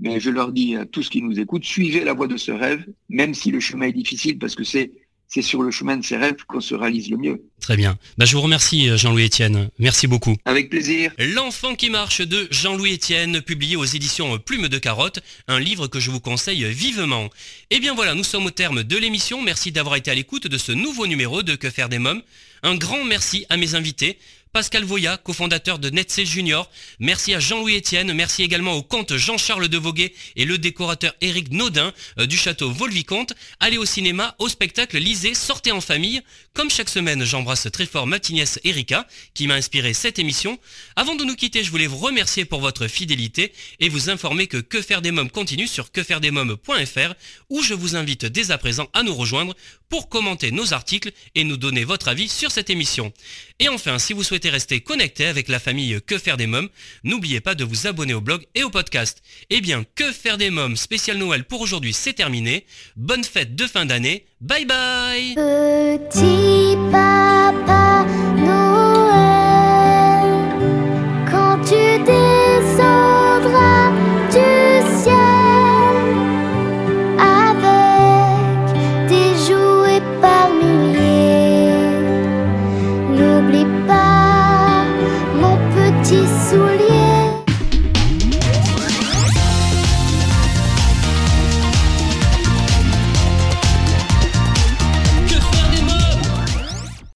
Mais 0.00 0.20
je 0.20 0.30
leur 0.30 0.52
dis 0.52 0.76
à 0.76 0.86
tous 0.86 1.08
qui 1.08 1.22
nous 1.22 1.40
écoutent, 1.40 1.64
suivez 1.64 2.04
la 2.04 2.12
voie 2.12 2.28
de 2.28 2.36
ce 2.36 2.52
rêve, 2.52 2.86
même 3.08 3.34
si 3.34 3.50
le 3.50 3.58
chemin 3.58 3.86
est 3.86 3.92
difficile, 3.92 4.38
parce 4.38 4.54
que 4.54 4.62
c'est 4.62 4.92
c'est 5.28 5.42
sur 5.42 5.62
le 5.62 5.70
chemin 5.70 5.96
de 5.98 6.04
ses 6.04 6.16
rêves 6.16 6.36
qu'on 6.46 6.60
se 6.60 6.74
réalise 6.74 7.10
le 7.10 7.18
mieux. 7.18 7.42
Très 7.60 7.76
bien. 7.76 7.98
Bah, 8.16 8.24
je 8.24 8.34
vous 8.34 8.42
remercie 8.42 8.96
Jean-Louis 8.96 9.26
Etienne. 9.26 9.68
Merci 9.78 10.06
beaucoup. 10.06 10.36
Avec 10.46 10.70
plaisir. 10.70 11.12
L'enfant 11.18 11.74
qui 11.74 11.90
marche 11.90 12.22
de 12.22 12.48
Jean-Louis 12.50 12.94
Etienne, 12.94 13.42
publié 13.42 13.76
aux 13.76 13.84
éditions 13.84 14.38
Plume 14.38 14.68
de 14.68 14.78
Carotte, 14.78 15.20
un 15.46 15.60
livre 15.60 15.86
que 15.86 16.00
je 16.00 16.10
vous 16.10 16.20
conseille 16.20 16.64
vivement. 16.64 17.26
Et 17.70 17.76
eh 17.76 17.80
bien 17.80 17.94
voilà, 17.94 18.14
nous 18.14 18.24
sommes 18.24 18.46
au 18.46 18.50
terme 18.50 18.82
de 18.82 18.96
l'émission. 18.96 19.42
Merci 19.42 19.70
d'avoir 19.70 19.96
été 19.96 20.10
à 20.10 20.14
l'écoute 20.14 20.46
de 20.46 20.58
ce 20.58 20.72
nouveau 20.72 21.06
numéro 21.06 21.42
de 21.42 21.56
Que 21.56 21.68
faire 21.68 21.90
des 21.90 21.98
mômes. 21.98 22.22
Un 22.62 22.76
grand 22.76 23.04
merci 23.04 23.44
à 23.50 23.56
mes 23.56 23.74
invités. 23.74 24.18
Pascal 24.52 24.84
Voya, 24.84 25.16
cofondateur 25.16 25.78
de 25.78 25.90
Netsé 25.90 26.24
Junior. 26.24 26.70
Merci 26.98 27.34
à 27.34 27.40
Jean-Louis 27.40 27.76
Etienne. 27.76 28.12
Merci 28.12 28.42
également 28.42 28.72
au 28.72 28.82
comte 28.82 29.16
Jean-Charles 29.16 29.68
de 29.68 29.78
Voguet 29.78 30.14
et 30.36 30.44
le 30.44 30.58
décorateur 30.58 31.14
Éric 31.20 31.50
Naudin 31.52 31.92
euh, 32.18 32.26
du 32.26 32.36
château 32.36 32.70
Volvicomte. 32.70 33.34
Allez 33.60 33.78
au 33.78 33.84
cinéma, 33.84 34.34
au 34.38 34.48
spectacle, 34.48 34.98
lisez, 34.98 35.34
sortez 35.34 35.72
en 35.72 35.80
famille. 35.80 36.22
Comme 36.54 36.70
chaque 36.70 36.88
semaine, 36.88 37.24
j'embrasse 37.24 37.68
très 37.72 37.86
fort 37.86 38.06
ma 38.06 38.18
Erika 38.64 39.06
qui 39.34 39.46
m'a 39.46 39.54
inspiré 39.54 39.92
cette 39.94 40.18
émission. 40.18 40.58
Avant 40.96 41.14
de 41.14 41.24
nous 41.24 41.34
quitter, 41.34 41.62
je 41.62 41.70
voulais 41.70 41.86
vous 41.86 41.98
remercier 41.98 42.44
pour 42.44 42.60
votre 42.60 42.88
fidélité 42.88 43.52
et 43.80 43.88
vous 43.88 44.10
informer 44.10 44.46
que 44.46 44.58
Que 44.58 44.82
faire 44.82 45.02
des 45.02 45.10
mômes 45.10 45.30
continue 45.30 45.66
sur 45.66 45.92
quefairedesmômes.fr 45.92 47.14
où 47.50 47.62
je 47.62 47.74
vous 47.74 47.96
invite 47.96 48.26
dès 48.26 48.50
à 48.50 48.58
présent 48.58 48.88
à 48.92 49.02
nous 49.02 49.14
rejoindre 49.14 49.54
pour 49.88 50.08
commenter 50.08 50.50
nos 50.50 50.74
articles 50.74 51.12
et 51.34 51.44
nous 51.44 51.56
donner 51.56 51.84
votre 51.84 52.08
avis 52.08 52.28
sur 52.28 52.50
cette 52.50 52.70
émission. 52.70 53.12
Et 53.58 53.68
enfin, 53.68 53.98
si 53.98 54.12
vous 54.12 54.22
souhaitez 54.22 54.37
rester 54.46 54.80
connecté 54.80 55.26
avec 55.26 55.48
la 55.48 55.58
famille 55.58 56.00
Que 56.06 56.18
faire 56.18 56.36
des 56.36 56.46
mômes, 56.46 56.68
n'oubliez 57.02 57.40
pas 57.40 57.56
de 57.56 57.64
vous 57.64 57.86
abonner 57.88 58.14
au 58.14 58.20
blog 58.20 58.46
et 58.54 58.62
au 58.62 58.70
podcast. 58.70 59.22
Eh 59.50 59.60
bien, 59.60 59.84
Que 59.96 60.12
faire 60.12 60.38
des 60.38 60.50
mômes 60.50 60.76
spécial 60.76 61.18
Noël 61.18 61.44
pour 61.44 61.60
aujourd'hui, 61.60 61.92
c'est 61.92 62.12
terminé. 62.12 62.64
Bonne 62.96 63.24
fête 63.24 63.56
de 63.56 63.66
fin 63.66 63.86
d'année. 63.86 64.26
Bye 64.40 64.66
bye 64.66 65.34